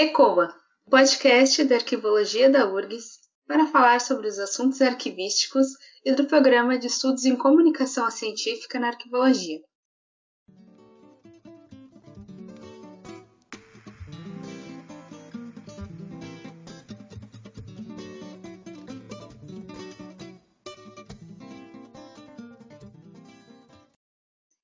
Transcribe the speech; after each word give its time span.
ECOA, 0.00 0.54
podcast 0.88 1.64
da 1.64 1.74
Arquivologia 1.74 2.48
da 2.48 2.70
URGS, 2.72 3.18
para 3.48 3.66
falar 3.66 4.00
sobre 4.00 4.28
os 4.28 4.38
assuntos 4.38 4.80
arquivísticos 4.80 5.66
e 6.04 6.12
do 6.12 6.24
Programa 6.24 6.78
de 6.78 6.86
Estudos 6.86 7.24
em 7.24 7.34
Comunicação 7.34 8.08
Científica 8.08 8.78
na 8.78 8.90
Arquivologia. 8.90 9.58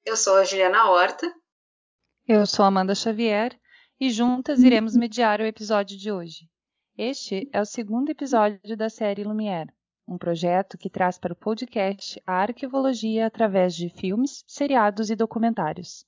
Eu 0.05 0.17
sou 0.17 0.37
a 0.37 0.45
Juliana 0.45 0.89
Horta. 0.89 1.29
Eu 2.25 2.47
sou 2.47 2.65
Amanda 2.65 2.95
Xavier 2.95 3.59
e 4.05 4.11
juntas 4.11 4.63
iremos 4.63 4.95
mediar 4.95 5.41
o 5.41 5.47
episódio 5.47 5.97
de 5.97 6.13
hoje. 6.13 6.47
Este 6.95 7.49
é 7.51 7.59
o 7.59 7.65
segundo 7.65 8.11
episódio 8.11 8.77
da 8.77 8.91
série 8.91 9.25
Lumière, 9.25 9.73
um 10.07 10.19
projeto 10.19 10.77
que 10.77 10.91
traz 10.91 11.17
para 11.17 11.33
o 11.33 11.37
podcast 11.37 12.21
a 12.27 12.35
arquivologia 12.35 13.27
através 13.27 13.75
de 13.75 13.89
filmes, 13.89 14.45
seriados 14.47 15.09
e 15.09 15.17
documentários. 15.17 16.05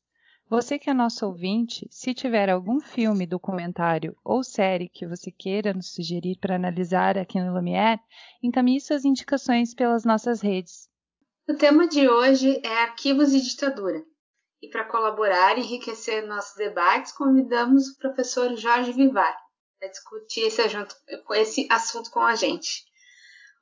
Você 0.46 0.78
que 0.78 0.90
é 0.90 0.92
nosso 0.92 1.24
ouvinte, 1.24 1.88
se 1.90 2.12
tiver 2.12 2.50
algum 2.50 2.80
filme, 2.80 3.26
documentário 3.26 4.14
ou 4.22 4.44
série 4.44 4.90
que 4.90 5.06
você 5.06 5.30
queira 5.30 5.72
nos 5.72 5.94
sugerir 5.94 6.36
para 6.38 6.56
analisar 6.56 7.16
aqui 7.16 7.40
no 7.40 7.54
Lumière, 7.54 8.02
encaminhe 8.42 8.78
suas 8.78 9.06
indicações 9.06 9.72
pelas 9.72 10.04
nossas 10.04 10.42
redes. 10.42 10.86
O 11.48 11.54
tema 11.54 11.88
de 11.88 12.06
hoje 12.06 12.60
é 12.62 12.82
arquivos 12.82 13.32
e 13.32 13.40
ditadura. 13.40 14.04
E 14.62 14.68
para 14.70 14.84
colaborar 14.84 15.58
e 15.58 15.60
enriquecer 15.60 16.26
nossos 16.26 16.56
debates, 16.56 17.12
convidamos 17.12 17.88
o 17.88 17.98
professor 17.98 18.56
Jorge 18.56 18.92
Vivar 18.92 19.36
para 19.78 19.88
discutir 19.88 20.46
esse, 20.46 20.62
esse 21.34 21.68
assunto 21.70 22.10
com 22.10 22.20
a 22.20 22.34
gente. 22.34 22.84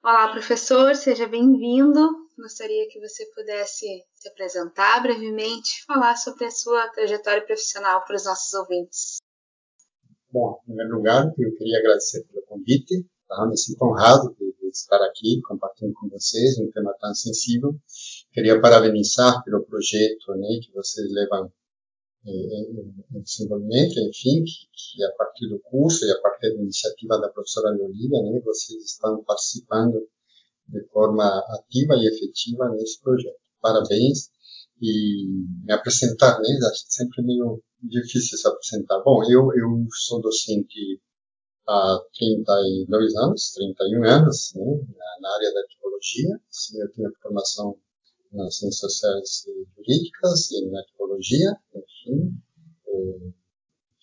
Olá, 0.03 0.31
professor, 0.31 0.95
seja 0.95 1.27
bem-vindo. 1.27 2.25
Gostaria 2.39 2.89
que 2.89 3.01
você 3.01 3.27
pudesse 3.35 3.87
se 4.15 4.29
apresentar 4.29 5.03
brevemente, 5.03 5.85
falar 5.85 6.17
sobre 6.17 6.45
a 6.45 6.51
sua 6.51 6.89
trajetória 6.91 7.45
profissional 7.45 8.05
para 8.05 8.17
os 8.17 8.25
nossos 8.25 8.53
ouvintes. 8.55 9.17
Bom, 10.31 10.61
em 10.63 10.67
primeiro 10.67 10.97
lugar, 10.97 11.27
eu 11.39 11.57
queria 11.57 11.79
agradecer 11.79 12.25
pelo 12.25 12.45
convite. 12.47 13.05
Tá? 13.29 13.47
Me 13.47 13.57
sinto 13.57 13.85
honrado 13.85 14.35
de 14.39 14.69
estar 14.69 15.03
aqui 15.05 15.41
compartilhando 15.43 15.95
com 15.95 16.09
vocês 16.09 16.59
um 16.59 16.71
tema 16.71 16.95
tão 17.01 17.15
sensível. 17.15 17.75
Queria 18.35 18.61
parabenizar 18.61 19.45
pelo 19.45 19.65
projeto 19.65 20.35
né, 20.35 20.59
que 20.61 20.73
vocês 20.75 21.09
levam 21.13 21.53
em, 22.27 23.23
desenvolvimento, 23.23 24.01
enfim, 24.01 24.43
que, 24.43 24.67
que, 24.75 25.05
a 25.05 25.13
partir 25.13 25.49
do 25.49 25.61
curso 25.61 26.05
e 26.05 26.11
a 26.11 26.21
partir 26.21 26.53
da 26.53 26.63
iniciativa 26.63 27.21
da 27.21 27.29
professora 27.29 27.71
Leolida, 27.71 28.21
né, 28.23 28.41
vocês 28.45 28.83
estão 28.83 29.23
participando 29.23 30.09
de 30.67 30.85
forma 30.89 31.25
ativa 31.51 31.95
e 31.95 32.09
efetiva 32.09 32.71
nesse 32.71 33.01
projeto. 33.01 33.39
Parabéns 33.61 34.31
e 34.83 35.47
me 35.65 35.73
apresentar, 35.73 36.41
né, 36.41 36.59
acho 36.73 36.87
sempre 36.89 37.23
meio 37.23 37.63
difícil 37.81 38.37
se 38.37 38.49
apresentar. 38.49 39.01
Bom, 39.05 39.23
eu, 39.31 39.49
eu 39.55 39.87
sou 39.93 40.21
docente 40.21 41.01
há 41.69 42.01
32 42.19 43.15
anos, 43.15 43.53
31 43.53 44.05
anos, 44.05 44.53
né, 44.57 44.65
na, 45.21 45.35
área 45.37 45.55
da 45.55 45.61
arqueologia. 45.61 46.41
Sim, 46.51 46.81
eu 46.81 46.91
tenho 46.91 47.13
formação 47.23 47.79
nas 48.35 48.59
ciências 48.59 48.93
sociais 48.93 49.47
e 49.47 49.67
jurídicas 49.77 50.51
e 50.51 50.71
na 50.71 50.81
arqueologia, 50.81 51.57
enfim. 51.75 52.37
Eh, 52.89 53.33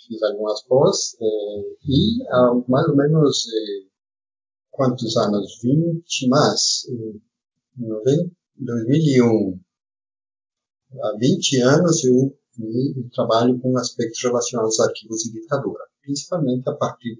fiz 0.07 0.23
algumas 0.23 0.63
pós 0.63 1.15
eh, 1.21 1.75
e 1.85 2.23
há 2.29 2.53
mais 2.67 2.87
ou 2.87 2.95
menos 2.95 3.45
eh, 3.47 3.87
quantos 4.71 5.15
anos? 5.17 5.59
20 5.61 6.27
mais. 6.27 6.85
Em 7.77 8.31
2001, 8.57 9.59
há 11.01 11.17
20 11.17 11.61
anos 11.61 12.03
eu, 12.03 12.37
eu 12.59 13.09
trabalho 13.13 13.59
com 13.59 13.77
aspectos 13.77 14.21
relacionados 14.23 14.79
a 14.79 14.85
arquivos 14.85 15.25
e 15.25 15.31
ditadura 15.31 15.91
principalmente 16.01 16.67
a 16.67 16.73
partir 16.73 17.15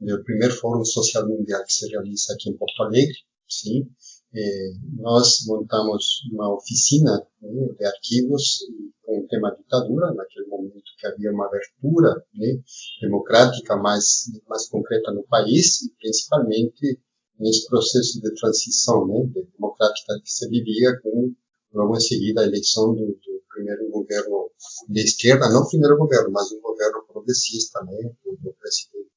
do 0.00 0.24
primeiro 0.24 0.54
Fórum 0.54 0.84
Social 0.84 1.28
Mundial 1.28 1.64
que 1.64 1.72
se 1.72 1.88
realiza 1.88 2.32
aqui 2.32 2.50
em 2.50 2.56
Porto 2.56 2.82
Alegre, 2.82 3.16
sim, 3.48 3.88
eh, 4.34 4.72
nós 4.96 5.44
montamos 5.46 6.22
uma 6.32 6.54
oficina 6.54 7.26
né, 7.42 7.68
de 7.76 7.84
arquivos 7.84 8.60
com 9.02 9.18
o 9.20 9.26
tema 9.26 9.54
ditadura, 9.56 10.14
naquele 10.14 10.46
momento 10.46 10.84
que 10.98 11.06
havia 11.06 11.32
uma 11.32 11.46
abertura 11.46 12.24
né, 12.34 12.60
democrática 13.00 13.76
mais, 13.76 14.30
mais 14.48 14.68
concreta 14.68 15.12
no 15.12 15.24
país, 15.24 15.82
e 15.82 15.92
principalmente 15.98 17.00
nesse 17.38 17.66
processo 17.68 18.20
de 18.20 18.34
transição 18.34 19.06
né, 19.08 19.24
de 19.26 19.42
democrática 19.52 20.20
que 20.22 20.30
se 20.30 20.48
vivia 20.48 21.00
com, 21.02 21.34
logo 21.72 21.96
em 21.96 22.00
seguida, 22.00 22.42
a 22.42 22.46
eleição 22.46 22.94
do, 22.94 23.06
do 23.06 23.42
primeiro 23.52 23.90
governo 23.90 24.50
de 24.88 25.00
esquerda, 25.00 25.48
não 25.50 25.62
o 25.62 25.68
primeiro 25.68 25.96
governo, 25.96 26.30
mas 26.30 26.52
um 26.52 26.60
governo 26.60 27.04
progressista, 27.06 27.82
né, 27.84 28.12
do, 28.24 28.54
presidente, 28.54 29.10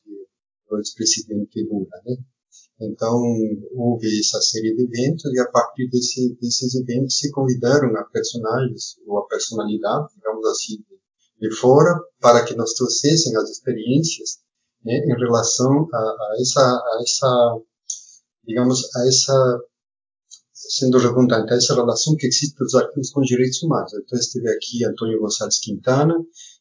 do 0.70 0.78
ex-presidente 0.78 1.64
Lula, 1.64 2.02
né. 2.06 2.18
Então, 2.82 3.22
houve 3.76 4.08
essa 4.20 4.42
série 4.42 4.76
de 4.76 4.84
eventos 4.84 5.32
e 5.34 5.40
a 5.40 5.50
partir 5.50 5.88
desse, 5.90 6.36
desses 6.42 6.76
eventos 6.76 7.18
se 7.18 7.32
convidaram 7.32 7.96
a 7.96 8.04
personagens 8.06 8.98
ou 9.06 9.20
a 9.20 9.28
personalidade, 9.28 10.08
digamos 10.16 10.46
assim, 10.48 10.78
de, 11.40 11.56
fora, 11.56 12.00
para 12.20 12.44
que 12.44 12.56
nos 12.56 12.74
trouxessem 12.74 13.36
as 13.38 13.50
experiências 13.50 14.40
né, 14.84 14.98
em 14.98 15.20
relação 15.20 15.88
a, 15.94 15.98
a, 15.98 16.38
essa, 16.40 16.62
a 16.62 17.00
essa, 17.02 17.62
digamos, 18.46 18.96
a 18.96 19.08
essa 19.08 19.62
sendo 20.70 20.98
redundante, 20.98 21.54
essa 21.54 21.76
relação 21.76 22.16
que 22.16 22.28
existe 22.28 22.56
dos 22.58 22.74
arquivos 22.74 23.12
com 23.12 23.22
os 23.22 23.28
direitos 23.28 23.62
humanos. 23.64 23.94
Então, 23.94 24.18
esteve 24.18 24.50
aqui 24.50 24.86
Antônio 24.86 25.20
Gonçalves 25.20 25.60
Quintana, 25.60 26.16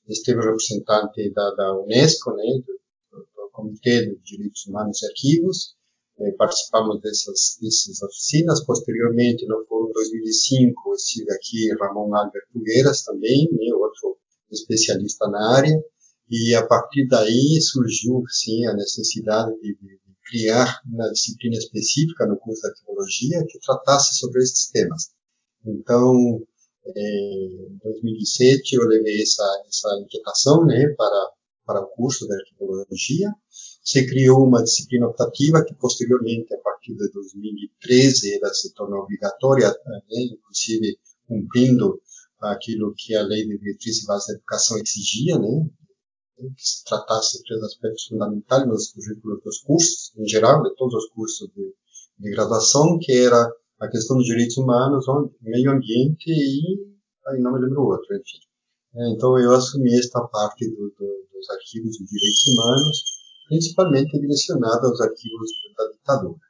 esteve 0.08 0.40
representante 0.40 1.32
da, 1.32 1.54
da 1.54 1.80
Unesco, 1.80 2.32
né, 2.32 2.44
do, 2.66 3.18
do, 3.18 3.50
Comitê 3.52 4.06
de 4.06 4.18
Direitos 4.24 4.66
Humanos 4.66 5.02
e 5.02 5.06
Arquivos, 5.06 5.76
eh, 6.22 6.32
participamos 6.38 7.00
dessas, 7.00 7.58
dessas 7.60 8.02
oficinas. 8.02 8.64
Posteriormente, 8.64 9.46
no 9.46 9.64
Fórum 9.66 9.90
2005, 9.92 10.94
estive 10.94 11.32
aqui 11.32 11.74
Ramon 11.80 12.14
Albert 12.14 12.46
Figueiras 12.52 13.02
também, 13.02 13.48
né, 13.52 13.74
outro 13.74 14.16
especialista 14.50 15.28
na 15.28 15.56
área, 15.56 15.82
e 16.30 16.54
a 16.54 16.66
partir 16.66 17.06
daí 17.08 17.60
surgiu, 17.60 18.22
sim, 18.28 18.66
a 18.66 18.74
necessidade 18.74 19.54
de, 19.60 19.74
de 19.74 19.98
criar 20.32 20.80
uma 20.86 21.10
disciplina 21.10 21.56
específica 21.56 22.26
no 22.26 22.38
curso 22.38 22.62
de 22.62 22.68
arqueologia 22.68 23.44
que 23.46 23.58
tratasse 23.60 24.16
sobre 24.18 24.42
esses 24.42 24.70
temas. 24.70 25.10
Então, 25.66 26.42
em 26.96 27.78
2007 27.82 28.76
eu 28.76 28.82
levei 28.88 29.22
essa, 29.22 29.44
essa 29.68 30.00
inquietação 30.02 30.64
né, 30.64 30.88
para, 30.96 31.30
para 31.66 31.80
o 31.80 31.88
curso 31.88 32.26
de 32.26 32.34
arqueologia. 32.34 33.30
Se 33.82 34.06
criou 34.06 34.46
uma 34.46 34.62
disciplina 34.62 35.06
optativa 35.06 35.64
que 35.64 35.74
posteriormente, 35.74 36.54
a 36.54 36.58
partir 36.58 36.94
de 36.94 37.10
2013, 37.10 38.36
ela 38.36 38.52
se 38.54 38.72
tornou 38.74 39.00
obrigatória, 39.00 39.68
né, 39.68 40.00
inclusive 40.10 40.98
cumprindo 41.26 42.00
aquilo 42.40 42.94
que 42.96 43.14
a 43.14 43.22
Lei 43.22 43.46
de 43.46 43.58
Diretriz 43.58 44.02
e 44.02 44.06
Base 44.06 44.28
da 44.28 44.34
Educação 44.34 44.78
exigia, 44.78 45.38
né, 45.38 45.68
que 46.56 46.66
se 46.66 46.84
tratasse 46.84 47.38
de 47.38 47.44
três 47.44 47.62
aspectos 47.62 48.04
fundamentais 48.04 48.66
nos 48.66 48.92
currículos 48.92 49.42
dos 49.44 49.58
cursos, 49.60 50.12
em 50.16 50.28
geral, 50.28 50.62
de 50.62 50.74
todos 50.76 50.94
os 50.94 51.10
cursos 51.10 51.48
de, 51.54 51.74
de 52.18 52.30
graduação, 52.30 52.98
que 53.00 53.12
era 53.12 53.52
a 53.80 53.88
questão 53.88 54.16
dos 54.16 54.26
direitos 54.26 54.56
humanos, 54.56 55.06
meio 55.40 55.70
ambiente 55.72 56.30
e, 56.30 56.78
aí 57.26 57.40
não 57.40 57.52
me 57.52 57.60
lembro 57.60 57.82
outro, 57.82 58.14
enfim. 58.14 58.38
Então 59.14 59.38
eu 59.38 59.52
assumi 59.52 59.98
esta 59.98 60.20
parte 60.28 60.68
do, 60.68 60.90
do, 60.90 61.26
dos 61.32 61.50
arquivos 61.50 61.96
de 61.96 62.04
direitos 62.04 62.46
humanos, 62.48 63.04
principalmente 63.52 64.18
direcionada 64.18 64.88
aos 64.88 64.98
arquivos 65.02 65.50
da 65.76 65.86
ditadura. 65.92 66.40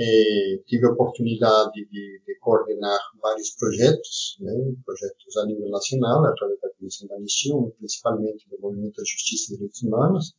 É, 0.00 0.62
tive 0.64 0.86
a 0.86 0.92
oportunidade 0.92 1.84
de, 1.90 2.22
de, 2.24 2.38
coordenar 2.40 2.98
vários 3.20 3.50
projetos, 3.50 4.38
né, 4.40 4.54
projetos 4.86 5.36
a 5.36 5.44
nível 5.44 5.68
nacional, 5.68 6.24
através 6.24 6.58
da 6.60 6.70
Comissão 6.70 7.06
da 7.08 7.16
Anistia, 7.16 7.52
principalmente 7.76 8.48
do 8.48 8.58
Movimento 8.60 9.04
Justiça 9.04 9.52
e 9.52 9.56
Direitos 9.56 9.82
Humanos, 9.82 10.34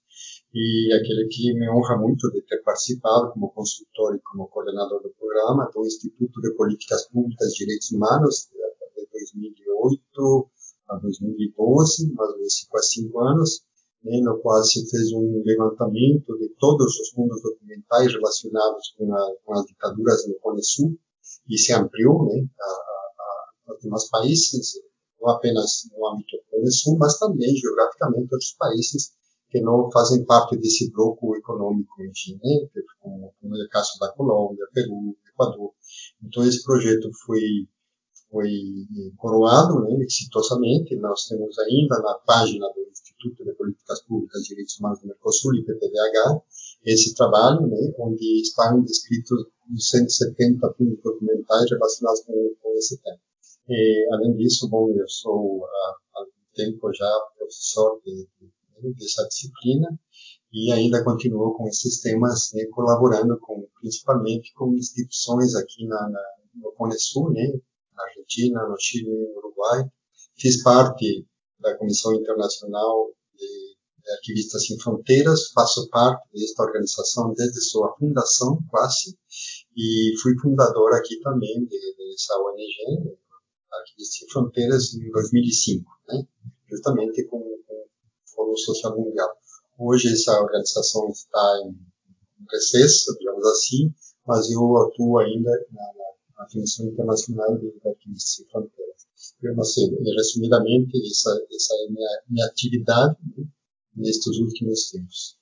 e 0.52 0.92
aquele 0.94 1.28
que 1.28 1.54
me 1.54 1.70
honra 1.70 1.98
muito 1.98 2.32
de 2.32 2.42
ter 2.42 2.64
participado 2.64 3.32
como 3.34 3.52
consultor 3.52 4.16
e 4.16 4.22
como 4.22 4.48
coordenador 4.48 5.04
do 5.04 5.10
programa 5.10 5.70
do 5.76 5.86
Instituto 5.86 6.42
de 6.42 6.56
Políticas 6.56 7.08
Públicas 7.10 7.52
de 7.52 7.66
Direitos 7.66 7.92
Humanos, 7.92 8.50
de 8.96 9.08
2008 9.12 10.50
a 10.90 10.96
2012, 10.96 12.14
mais 12.14 12.32
ou 12.32 12.38
menos 12.38 12.68
quase 12.70 12.88
cinco 12.94 13.20
anos, 13.20 13.62
né, 14.04 14.20
no 14.22 14.40
qual 14.40 14.64
se 14.64 14.90
fez 14.90 15.12
um 15.14 15.42
levantamento 15.46 16.38
de 16.38 16.50
todos 16.60 17.00
os 17.00 17.10
fundos 17.10 17.42
documentais 17.42 18.12
relacionados 18.14 18.94
com, 18.98 19.14
a, 19.14 19.36
com 19.44 19.54
as 19.54 19.66
ditaduras 19.66 20.28
no 20.28 20.36
Cone 20.40 20.64
Sul 20.64 20.98
e 21.48 21.58
se 21.58 21.74
ampliou 21.74 22.26
né, 22.26 22.46
a, 22.60 23.72
a, 23.72 23.74
a 23.74 23.78
demais 23.82 24.10
países, 24.10 24.74
não 25.20 25.30
apenas 25.30 25.84
no 25.92 26.08
âmbito 26.08 26.38
do 26.38 26.44
Cone 26.50 26.72
Sul, 26.72 26.98
mas 26.98 27.18
também 27.18 27.56
geograficamente 27.56 28.34
outros 28.34 28.56
países 28.58 29.12
que 29.50 29.60
não 29.62 29.90
fazem 29.92 30.24
parte 30.26 30.56
desse 30.58 30.92
bloco 30.92 31.36
econômico, 31.36 32.04
enfim, 32.04 32.40
como, 33.02 33.34
como 33.42 33.58
é 33.58 33.66
o 33.66 33.70
caso 33.70 33.98
da 34.00 34.12
Colômbia, 34.12 34.66
Peru, 34.74 35.18
Equador. 35.28 35.74
Então 36.24 36.46
esse 36.46 36.64
projeto 36.64 37.10
foi 37.26 37.42
foi 38.32 38.48
coroado 39.18 39.82
né, 39.82 40.04
exitosamente. 40.04 40.96
Nós 40.98 41.26
temos 41.26 41.58
ainda 41.58 42.00
na 42.00 42.14
página 42.20 42.68
do 42.68 42.90
Instituto 43.20 43.44
de 43.44 43.54
Políticas 43.54 44.02
Públicas 44.04 44.42
e 44.42 44.48
Direitos 44.50 44.80
Humanos 44.80 45.00
do 45.02 45.08
Mercosul, 45.08 45.56
IPPDH, 45.56 46.42
esse 46.86 47.14
trabalho, 47.14 47.68
né, 47.68 47.94
onde 48.00 48.42
estão 48.42 48.82
descritos 48.82 49.48
170 49.78 50.74
filmes 50.76 51.02
documentais 51.04 51.70
relacionados 51.70 52.22
com, 52.22 52.56
com 52.62 52.78
esse 52.78 53.02
tema. 53.02 53.20
E, 53.68 54.08
além 54.14 54.36
disso, 54.38 54.70
bom, 54.70 54.90
eu 54.92 55.08
sou 55.08 55.66
há, 55.66 55.96
há 56.16 56.26
tempo 56.56 56.92
já 56.94 57.12
professor 57.38 58.02
de, 58.06 58.28
de, 58.40 58.94
dessa 58.94 59.28
disciplina 59.28 60.00
e 60.52 60.72
ainda 60.72 61.04
continuo 61.04 61.54
com 61.56 61.68
esses 61.68 62.00
temas, 62.02 62.52
né, 62.54 62.66
colaborando 62.72 63.38
com, 63.40 63.68
principalmente 63.82 64.54
com 64.54 64.74
instituições 64.74 65.56
aqui 65.56 65.86
na, 65.86 66.10
na 66.10 66.22
no 66.56 66.72
Cone 66.74 67.00
Sul, 67.00 67.32
né, 67.32 67.48
na 67.96 68.04
Argentina, 68.04 68.68
no 68.68 68.76
Chile, 68.80 69.10
no 69.10 69.38
Uruguai. 69.38 69.86
Fiz 70.36 70.64
parte 70.64 71.28
da 71.60 71.78
Comissão 71.78 72.14
Internacional 72.14 73.12
de, 73.36 73.76
de 74.04 74.12
Arquivistas 74.12 74.66
Sem 74.66 74.80
Fronteiras, 74.80 75.50
faço 75.54 75.90
parte 75.90 76.28
desta 76.34 76.64
organização 76.64 77.34
desde 77.34 77.62
sua 77.62 77.96
fundação, 77.98 78.60
quase, 78.70 79.18
e 79.76 80.14
fui 80.22 80.38
fundador 80.40 80.94
aqui 80.94 81.20
também 81.22 81.66
de, 81.66 81.96
dessa 81.98 82.36
ONG, 82.38 83.18
Arquivistas 83.72 84.18
Sem 84.18 84.30
Fronteiras, 84.30 84.94
em 84.94 85.12
2005, 85.12 85.86
né? 86.08 86.24
justamente 86.70 87.24
com, 87.26 87.40
com 87.40 87.76
o 87.76 87.88
Fórum 88.36 88.58
Social 88.58 88.98
Mundial. 88.98 89.30
Hoje 89.78 90.12
essa 90.12 90.40
organização 90.42 91.10
está 91.10 91.62
em 91.66 91.90
recesso, 92.52 93.16
digamos 93.18 93.46
assim, 93.46 93.94
mas 94.26 94.50
eu 94.52 94.78
atuo 94.78 95.20
ainda 95.20 95.52
na, 95.72 95.82
na, 95.82 96.09
Comissão 96.48 96.88
Internacional 96.88 97.58
de 97.58 97.68
Arquivistas 97.86 98.36
Sem 98.36 98.46
Fronteiras. 98.48 99.08
Eu 99.42 99.56
não 99.56 99.64
sei, 99.64 99.86
resumidamente, 100.16 100.98
essa, 100.98 101.30
essa 101.54 101.74
é 101.76 101.92
minha, 101.92 102.22
minha 102.30 102.46
atividade 102.46 103.18
né, 103.38 103.46
nestes 103.96 104.38
últimos 104.38 104.90
tempos. 104.90 105.38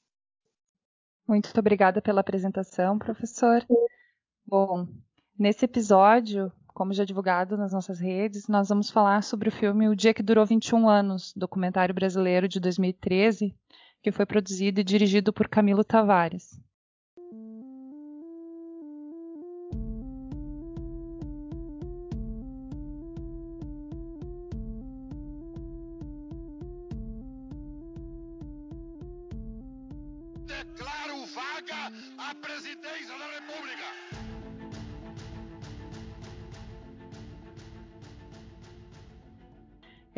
Muito 1.28 1.52
obrigada 1.60 2.02
pela 2.02 2.22
apresentação, 2.22 2.98
professor. 2.98 3.66
Bom, 4.46 4.88
nesse 5.38 5.66
episódio, 5.66 6.52
como 6.68 6.94
já 6.94 7.04
divulgado 7.04 7.58
nas 7.58 7.74
nossas 7.74 8.00
redes, 8.00 8.48
nós 8.48 8.70
vamos 8.70 8.90
falar 8.90 9.24
sobre 9.24 9.50
o 9.50 9.52
filme 9.52 9.90
O 9.90 9.96
Dia 9.96 10.14
que 10.14 10.24
Durou 10.24 10.46
21 10.46 10.88
Anos, 10.88 11.34
documentário 11.36 11.94
brasileiro 11.94 12.48
de 12.48 12.60
2013, 12.60 13.54
que 14.02 14.12
foi 14.12 14.26
produzido 14.26 14.80
e 14.80 14.84
dirigido 14.84 15.34
por 15.34 15.50
Camilo 15.50 15.84
Tavares. 15.84 16.60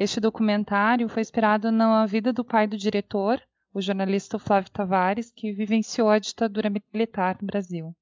Este 0.02 0.22
documentário 0.22 1.10
foi 1.10 1.22
inspirado 1.22 1.74
na 1.74 2.06
vida 2.06 2.32
do 2.32 2.42
pai 2.42 2.66
do 2.66 2.78
diretor, 2.78 3.44
o 3.74 3.82
jornalista 3.82 4.40
Flávio 4.40 4.72
Tavares, 4.72 5.30
que 5.30 5.52
vivenciou 5.52 6.08
a 6.08 6.18
ditadura 6.18 6.70
militar 6.70 7.38
no 7.42 7.46
Brasil. 7.46 7.94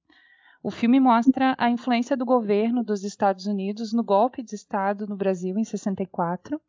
O 0.61 0.69
filme 0.69 0.99
mostra 0.99 1.55
a 1.57 1.71
influência 1.71 2.15
do 2.15 2.23
governo 2.23 2.83
dos 2.83 3.03
Estados 3.03 3.47
Unidos 3.47 3.93
no 3.93 4.03
golpe 4.03 4.43
de 4.43 4.53
Estado 4.53 5.07
no 5.07 5.17
Brasil 5.17 5.57
em 5.57 5.63
64 5.63 6.61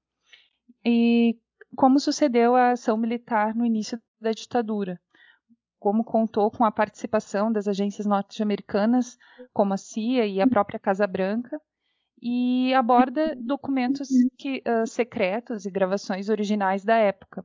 e 0.82 1.36
como 1.76 2.00
sucedeu 2.00 2.56
a 2.56 2.70
ação 2.70 2.96
militar 2.96 3.54
no 3.54 3.66
início 3.66 4.00
da 4.18 4.32
ditadura, 4.32 4.98
como 5.78 6.04
contou 6.04 6.50
com 6.50 6.64
a 6.64 6.72
participação 6.72 7.52
das 7.52 7.68
agências 7.68 8.06
norte-americanas, 8.06 9.18
como 9.52 9.74
a 9.74 9.76
CIA 9.76 10.24
e 10.24 10.40
a 10.40 10.46
própria 10.46 10.78
Casa 10.78 11.06
Branca, 11.06 11.60
e 12.20 12.74
aborda 12.74 13.36
documentos 13.36 14.08
que, 14.36 14.62
uh, 14.66 14.86
secretos 14.86 15.66
e 15.66 15.70
gravações 15.70 16.28
originais 16.28 16.84
da 16.84 16.96
época. 16.96 17.44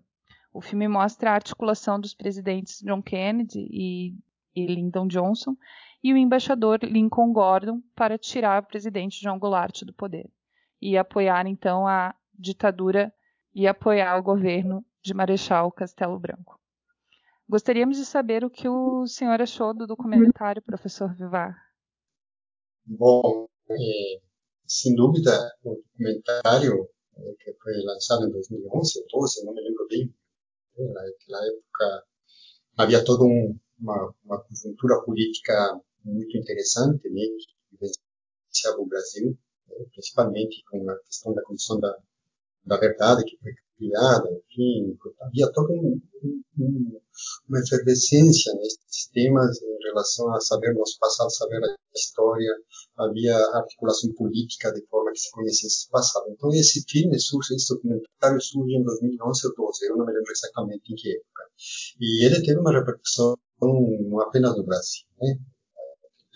O 0.54 0.62
filme 0.62 0.88
mostra 0.88 1.32
a 1.32 1.36
articulação 1.36 2.00
dos 2.00 2.14
presidentes 2.14 2.82
John 2.82 3.02
Kennedy 3.02 3.68
e, 3.72 4.16
e 4.56 4.66
Lyndon 4.68 5.08
Johnson 5.08 5.56
e 6.04 6.14
o 6.14 6.18
embaixador 6.18 6.80
Lincoln 6.84 7.32
Gordon 7.32 7.82
para 7.96 8.18
tirar 8.18 8.62
o 8.62 8.66
presidente 8.66 9.22
João 9.22 9.40
Goulart 9.40 9.84
do 9.84 9.94
poder 9.94 10.30
e 10.82 10.98
apoiar 10.98 11.48
então 11.48 11.88
a 11.88 12.14
ditadura 12.38 13.14
e 13.54 13.68
apoiar 13.68 14.18
o 14.18 14.24
governo 14.24 14.86
de 15.02 15.14
Marechal 15.14 15.72
Castelo 15.72 16.20
Branco. 16.20 16.60
Gostaríamos 17.48 17.98
de 17.98 18.06
saber 18.06 18.44
o 18.44 18.50
que 18.50 18.68
o 18.68 19.06
senhor 19.06 19.42
achou 19.42 19.74
do 19.74 19.86
documentário, 19.86 20.62
professor 20.62 21.14
Vivar. 21.14 21.56
Bom, 22.86 23.48
é, 23.70 24.22
sem 24.68 24.96
dúvida, 24.96 25.52
o 25.64 25.76
documentário 25.76 26.90
eh, 27.18 27.36
que 27.40 27.54
foi 27.54 27.74
lançado 27.84 28.26
em 28.26 28.32
2011 28.32 29.00
ou 29.00 29.22
12, 29.22 29.46
não 29.46 29.54
me 29.54 29.62
lembro 29.62 29.88
bem, 29.88 30.14
né, 30.78 30.88
naquela 30.94 31.48
época 31.48 32.06
havia 32.78 33.04
toda 33.04 33.24
um, 33.24 33.58
uma, 33.80 34.14
uma 34.24 34.42
conjuntura 34.44 35.02
política 35.04 35.80
muito 36.04 36.38
interessante, 36.38 37.10
né, 37.10 37.22
que 37.22 37.54
vivenciava 37.72 38.82
o 38.82 38.88
Brasil, 38.88 39.38
né, 39.68 39.86
principalmente 39.92 40.64
com 40.70 40.90
a 40.90 41.00
questão 41.00 41.34
da 41.34 41.44
condição 41.44 41.80
da, 41.80 41.96
da 42.66 42.78
verdade 42.78 43.24
que 43.26 43.38
foi 43.38 43.54
enfim, 43.88 44.98
havia 45.22 45.52
toda 45.52 45.74
um, 45.74 46.00
um, 46.60 47.00
uma 47.50 47.60
efervescência 47.60 48.54
nesses 48.56 49.08
temas 49.14 49.62
em 49.62 49.84
relação 49.84 50.34
a 50.34 50.40
saber 50.40 50.74
nosso 50.74 50.98
passado, 51.00 51.32
saber 51.32 51.64
a 51.64 51.76
história, 51.96 52.50
havia 52.98 53.36
articulação 53.56 54.14
política 54.14 54.72
de 54.72 54.86
forma 54.88 55.12
que 55.12 55.20
se 55.20 55.32
conhecesse 55.32 55.68
esse 55.68 55.90
passado. 55.90 56.26
Então 56.30 56.50
esse 56.52 56.84
filme 56.90 57.20
surge, 57.20 57.56
esse 57.56 57.74
documentário 57.74 58.42
surge 58.42 58.76
em 58.76 58.84
2011 58.84 59.48
ou 59.48 59.68
12, 59.68 59.86
eu 59.86 59.98
não 59.98 60.06
me 60.06 60.14
lembro 60.14 60.32
exatamente 60.32 60.92
em 60.92 60.96
que 60.96 61.16
época. 61.16 61.44
E 62.00 62.26
ele 62.26 62.42
teve 62.42 62.60
uma 62.60 62.72
repercussão 62.72 63.36
não 63.62 64.20
apenas 64.22 64.56
no 64.58 64.64
Brasil, 64.64 65.06
né? 65.22 65.38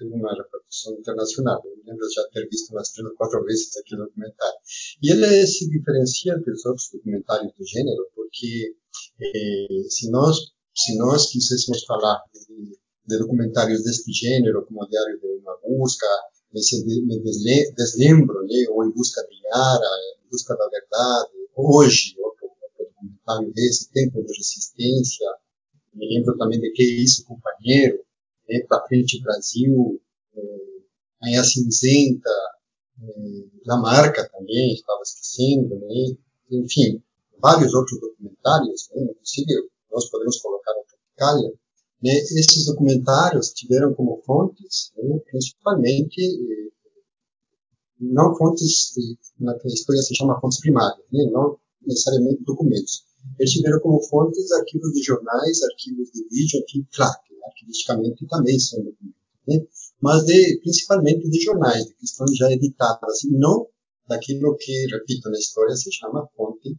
Uma 0.05 0.33
repercussão 0.35 0.93
internacional. 0.93 1.61
Eu 1.65 1.77
lembro 1.85 2.07
já 2.13 2.23
ter 2.33 2.47
visto 2.49 2.71
umas 2.71 2.91
três 2.91 3.09
ou 3.09 3.15
quatro 3.15 3.43
vezes 3.43 3.75
aquele 3.77 4.01
documentário. 4.01 4.59
E 5.01 5.11
ele 5.11 5.47
se 5.47 5.69
diferencia 5.69 6.37
dos 6.37 6.65
outros 6.65 6.89
documentários 6.91 7.53
do 7.57 7.65
gênero, 7.65 8.07
porque 8.15 8.75
eh, 9.21 9.83
se 9.89 10.09
nós 10.11 10.37
se 10.77 10.95
nós 10.95 11.31
quiséssemos 11.31 11.83
falar 11.85 12.21
de, 12.31 12.77
de 13.07 13.17
documentários 13.17 13.83
deste 13.83 14.11
gênero, 14.13 14.63
como 14.67 14.83
o 14.83 14.87
Diário 14.87 15.19
de 15.19 15.27
uma 15.41 15.57
Busca, 15.57 16.05
me 16.53 17.19
deslembro, 17.75 18.45
né, 18.45 18.65
ou 18.69 18.85
Em 18.85 18.91
Busca 18.91 19.21
de 19.27 19.35
Yara, 19.47 19.89
Em 20.23 20.29
Busca 20.29 20.55
da 20.55 20.69
Verdade, 20.69 21.31
hoje, 21.55 22.15
outro, 22.19 22.45
outro 22.45 22.85
documentário 22.93 23.51
desse, 23.53 23.91
Tempo 23.91 24.23
de 24.23 24.37
Resistência, 24.37 25.27
me 25.95 26.07
lembro 26.07 26.37
também 26.37 26.59
de 26.59 26.69
Que 26.71 26.83
Isso, 26.83 27.25
Companheiro, 27.25 27.99
né, 28.47 28.59
Para 28.67 28.85
Frente 28.87 29.21
Brasil, 29.21 30.01
é, 30.35 30.41
Manhã 31.21 31.43
Cinzenta, 31.43 32.29
é, 33.01 33.75
Marca 33.77 34.27
também, 34.29 34.73
estava 34.73 35.01
esquecendo, 35.01 35.75
né, 35.79 36.17
enfim, 36.51 37.01
vários 37.39 37.73
outros 37.73 37.99
documentários, 37.99 38.89
né, 38.95 39.03
inclusive 39.03 39.69
nós 39.91 40.09
podemos 40.09 40.37
colocar 40.41 40.71
a 40.71 40.83
Tropicália, 40.83 41.53
né, 42.01 42.11
esses 42.11 42.65
documentários 42.65 43.51
tiveram 43.53 43.93
como 43.93 44.21
fontes, 44.25 44.91
né, 44.97 45.19
principalmente, 45.29 46.21
eh, 46.21 46.71
não 47.99 48.35
fontes, 48.35 48.93
na 49.39 49.57
que 49.57 49.67
a 49.67 49.71
história 49.71 50.01
se 50.01 50.15
chama 50.15 50.39
fontes 50.39 50.59
primárias, 50.59 51.05
né, 51.11 51.29
não 51.31 51.57
necessariamente 51.85 52.43
documentos. 52.43 53.05
Eles 53.39 53.51
tiveram 53.51 53.79
como 53.79 54.01
fontes 54.03 54.51
arquivos 54.51 54.91
de 54.93 55.01
jornais, 55.01 55.61
arquivos 55.63 56.11
de 56.11 56.23
vídeo, 56.29 56.63
enfim, 56.63 56.87
claro, 56.93 57.17
arquivisticamente 57.47 58.25
também 58.27 58.59
são 58.59 58.83
documentos, 58.83 59.21
né, 59.47 59.65
mas 60.01 60.23
de, 60.25 60.59
principalmente 60.61 61.29
de 61.29 61.41
jornais, 61.41 61.85
de 61.85 61.93
questões 61.95 62.37
já 62.37 62.51
editadas, 62.51 63.23
e 63.23 63.31
não 63.31 63.67
daquilo 64.07 64.55
que, 64.57 64.87
repito, 64.91 65.29
na 65.29 65.37
história 65.37 65.75
se 65.75 65.91
chama 65.91 66.27
fonte 66.35 66.69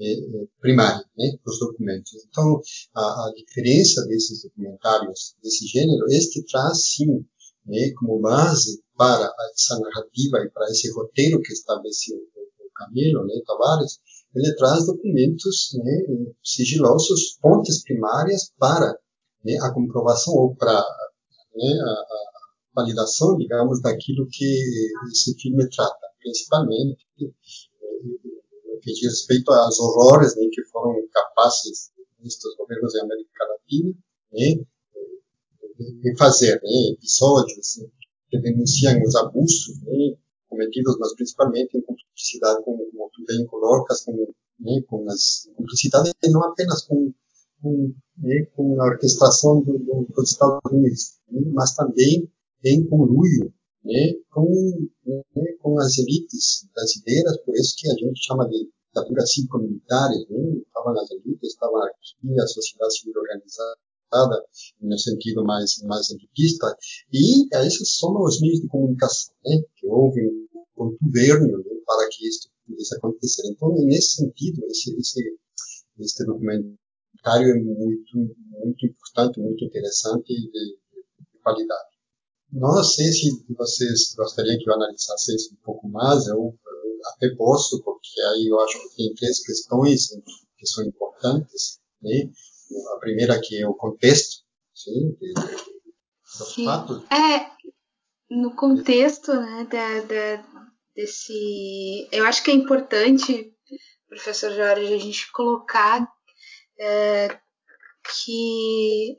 eh, 0.00 0.12
eh, 0.12 0.46
primária, 0.60 1.02
né, 1.16 1.32
dos 1.44 1.58
documentos. 1.58 2.12
Então, 2.28 2.60
a, 2.94 3.00
a, 3.00 3.32
diferença 3.34 4.04
desses 4.06 4.42
documentários 4.42 5.34
desse 5.42 5.66
gênero, 5.66 6.06
este 6.10 6.44
traz, 6.44 6.84
sim, 6.84 7.24
né, 7.66 7.90
como 7.98 8.20
base 8.20 8.82
para 8.96 9.32
essa 9.54 9.78
narrativa 9.78 10.38
e 10.44 10.50
para 10.50 10.66
esse 10.70 10.92
roteiro 10.92 11.40
que 11.40 11.52
estabeleceu 11.52 12.16
o, 12.16 12.66
o 12.66 12.70
Camilo, 12.74 13.24
né, 13.26 13.34
Tavares, 13.46 13.98
ele 14.34 14.54
traz 14.56 14.86
documentos 14.86 15.70
né, 15.82 16.02
sigilosos, 16.42 17.38
fontes 17.40 17.82
primárias 17.82 18.52
para 18.58 18.98
né, 19.44 19.56
a 19.60 19.72
comprovação 19.72 20.34
ou 20.34 20.54
para 20.54 20.72
né, 20.72 21.72
a, 21.80 21.90
a, 21.90 22.34
validação, 22.74 23.36
digamos, 23.36 23.80
daquilo 23.80 24.26
que 24.30 24.64
esse 25.12 25.34
filme 25.40 25.68
trata, 25.70 26.06
principalmente 26.20 27.06
no 27.18 28.80
que 28.80 28.92
diz 28.92 29.02
respeito 29.02 29.50
às 29.52 29.78
horrores 29.78 30.36
né, 30.36 30.46
que 30.52 30.62
foram 30.64 30.94
capazes 31.12 31.92
estes 32.24 32.56
governos 32.56 32.92
da 32.92 33.02
América 33.02 33.44
Latina 33.48 33.94
né, 34.32 34.64
de 35.78 36.16
fazer 36.16 36.60
né, 36.62 36.92
episódios 36.92 37.80
que 38.28 38.38
denunciam 38.40 39.00
os 39.02 39.14
abusos 39.14 39.80
né, 39.82 40.16
cometidos, 40.48 40.96
mas 40.98 41.14
principalmente 41.14 41.76
em 41.76 41.82
cumplicidade, 41.82 42.64
com, 42.64 42.76
como 42.76 43.10
tu 43.12 43.24
bem 43.26 43.46
colocas, 43.46 44.04
com, 44.04 44.12
né, 44.60 44.82
com 44.88 45.08
as 45.10 45.48
cumplicidade 45.56 46.12
não 46.24 46.42
apenas 46.42 46.84
com, 46.84 47.12
com, 47.64 47.94
né, 48.18 48.46
com 48.54 48.80
a 48.80 48.84
orquestração 48.84 49.62
do, 49.62 49.78
do, 49.78 50.06
dos 50.14 50.30
Estados 50.30 50.60
Unidos, 50.70 51.14
né, 51.30 51.40
mas 51.54 51.74
também 51.74 52.30
em 52.62 52.86
conluio 52.86 53.52
né, 53.82 54.12
com, 54.30 54.50
né, 55.06 55.52
com 55.62 55.80
as 55.80 55.96
elites 55.98 56.68
brasileiras, 56.74 57.38
por 57.44 57.54
isso 57.56 57.74
que 57.78 57.88
a 57.88 57.94
gente 57.94 58.22
chama 58.22 58.46
de 58.48 58.68
ditadura 58.88 59.26
cívico-militares, 59.26 60.28
né, 60.28 60.60
estavam 60.66 61.00
as 61.00 61.10
elites, 61.10 61.48
estava 61.48 61.78
aqui 61.86 62.40
a 62.40 62.46
sociedade 62.46 62.98
civil 62.98 63.14
organizada, 63.16 64.44
no 64.80 64.98
sentido 64.98 65.42
mais 65.42 65.82
mais 65.82 66.08
elitista 66.10 66.76
e 67.12 67.48
esses 67.66 67.98
são 67.98 68.14
os 68.22 68.40
meios 68.40 68.60
de 68.60 68.68
comunicação 68.68 69.34
né, 69.44 69.60
que 69.74 69.88
houve 69.88 70.20
um 70.20 70.64
contubernio 70.76 71.58
né, 71.58 71.64
para 71.84 72.08
que 72.10 72.28
isso 72.28 72.48
pudesse 72.64 72.94
acontecer. 72.96 73.42
Então 73.48 73.74
nesse 73.86 74.16
sentido 74.16 74.64
esse 74.66 74.94
esse 74.96 75.36
este 75.98 76.24
é 77.26 77.54
muito 77.54 78.36
muito 78.50 78.86
importante 78.86 79.40
muito 79.40 79.64
interessante 79.64 80.30
e 80.30 80.50
de, 80.50 80.78
de 81.32 81.38
qualidade 81.42 81.94
não 82.54 82.84
sei 82.84 83.06
se 83.06 83.44
vocês 83.50 84.14
gostariam 84.16 84.56
que 84.58 84.70
eu 84.70 84.74
analisasse 84.74 85.34
isso 85.34 85.54
um 85.54 85.64
pouco 85.64 85.88
mais, 85.88 86.28
eu, 86.28 86.36
eu 86.36 86.98
até 87.12 87.34
posso, 87.34 87.82
porque 87.82 88.20
aí 88.32 88.46
eu 88.46 88.60
acho 88.60 88.80
que 88.80 88.96
tem 88.96 89.14
três 89.14 89.44
questões 89.44 90.10
que 90.56 90.64
são 90.64 90.84
importantes. 90.84 91.80
Né? 92.00 92.30
A 92.94 92.98
primeira 93.00 93.40
que 93.40 93.60
é 93.60 93.66
o 93.66 93.74
contexto, 93.74 94.44
sim, 94.72 95.16
de, 95.20 95.32
dos 95.34 96.54
sim. 96.54 96.64
fatos. 96.64 97.02
É, 97.10 97.50
no 98.30 98.54
contexto 98.54 99.32
né, 99.34 99.66
da, 99.68 100.00
da, 100.02 100.70
desse... 100.94 102.08
Eu 102.12 102.24
acho 102.24 102.44
que 102.44 102.52
é 102.52 102.54
importante, 102.54 103.52
professor 104.08 104.52
Jorge, 104.52 104.94
a 104.94 104.98
gente 104.98 105.32
colocar 105.32 106.08
é, 106.78 107.28
que 108.04 109.18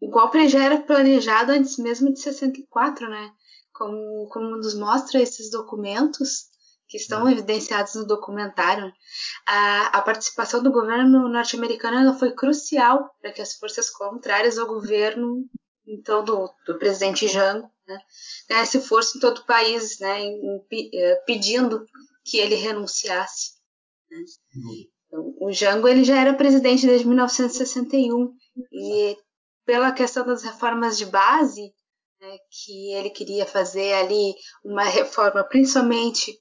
o 0.00 0.08
golpe 0.08 0.48
já 0.48 0.64
era 0.64 0.80
planejado 0.80 1.52
antes 1.52 1.76
mesmo 1.78 2.12
de 2.12 2.20
64, 2.20 3.08
né? 3.08 3.30
Como, 3.72 4.28
como 4.28 4.56
nos 4.56 4.74
mostra 4.74 5.20
esses 5.20 5.50
documentos 5.50 6.48
que 6.88 6.96
estão 6.96 7.22
uhum. 7.22 7.30
evidenciados 7.30 7.94
no 7.94 8.06
documentário, 8.06 8.92
a, 9.46 9.98
a 9.98 10.02
participação 10.02 10.62
do 10.62 10.72
governo 10.72 11.28
norte-americano 11.28 12.18
foi 12.18 12.32
crucial 12.32 13.10
para 13.20 13.30
que 13.30 13.42
as 13.42 13.54
forças 13.54 13.90
contrárias 13.90 14.58
ao 14.58 14.66
governo, 14.66 15.44
então 15.86 16.24
do, 16.24 16.50
do 16.66 16.78
presidente 16.78 17.28
Jango, 17.28 17.70
né, 17.86 17.98
ganhasse 18.48 18.80
força 18.80 19.16
em 19.16 19.20
todo 19.20 19.38
o 19.38 19.46
país, 19.46 19.98
né, 20.00 20.20
em, 20.20 20.40
em, 20.72 20.90
eh, 20.94 21.16
pedindo 21.26 21.84
que 22.24 22.38
ele 22.38 22.54
renunciasse. 22.54 23.52
Né. 24.10 24.18
Uhum. 24.56 24.97
Então, 25.08 25.34
o 25.40 25.50
Jango 25.50 25.88
ele 25.88 26.04
já 26.04 26.20
era 26.20 26.34
presidente 26.34 26.86
desde 26.86 27.06
1961 27.06 28.32
e 28.72 29.16
pela 29.64 29.92
questão 29.92 30.24
das 30.24 30.42
reformas 30.42 30.96
de 30.96 31.06
base, 31.06 31.72
né, 32.20 32.36
que 32.50 32.92
ele 32.92 33.10
queria 33.10 33.46
fazer 33.46 33.94
ali 33.94 34.34
uma 34.64 34.84
reforma, 34.84 35.44
principalmente 35.44 36.32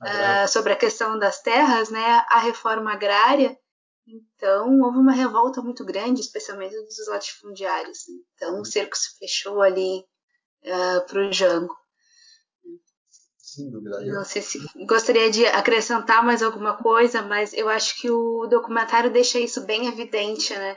uh, 0.00 0.48
sobre 0.48 0.72
a 0.72 0.76
questão 0.76 1.18
das 1.18 1.40
terras, 1.40 1.90
né, 1.90 2.24
a 2.28 2.38
reforma 2.38 2.92
agrária. 2.92 3.56
Então, 4.06 4.80
houve 4.80 4.98
uma 4.98 5.12
revolta 5.12 5.62
muito 5.62 5.84
grande, 5.84 6.20
especialmente 6.20 6.74
dos 6.74 7.08
latifundiários. 7.08 8.00
Então, 8.34 8.60
o 8.60 8.64
cerco 8.64 8.96
se 8.96 9.16
fechou 9.18 9.62
ali 9.62 10.00
uh, 10.64 10.98
ah, 10.98 11.00
para 11.08 11.28
o 11.28 11.32
Jango. 11.32 11.74
Sem 13.54 13.70
dúvida. 13.70 14.00
Não 14.06 14.24
sei 14.24 14.40
se 14.40 14.58
gostaria 14.86 15.30
de 15.30 15.44
acrescentar 15.44 16.24
mais 16.24 16.42
alguma 16.42 16.74
coisa, 16.78 17.20
mas 17.20 17.52
eu 17.52 17.68
acho 17.68 18.00
que 18.00 18.10
o 18.10 18.46
documentário 18.46 19.12
deixa 19.12 19.38
isso 19.38 19.66
bem 19.66 19.86
evidente, 19.88 20.54
né? 20.54 20.76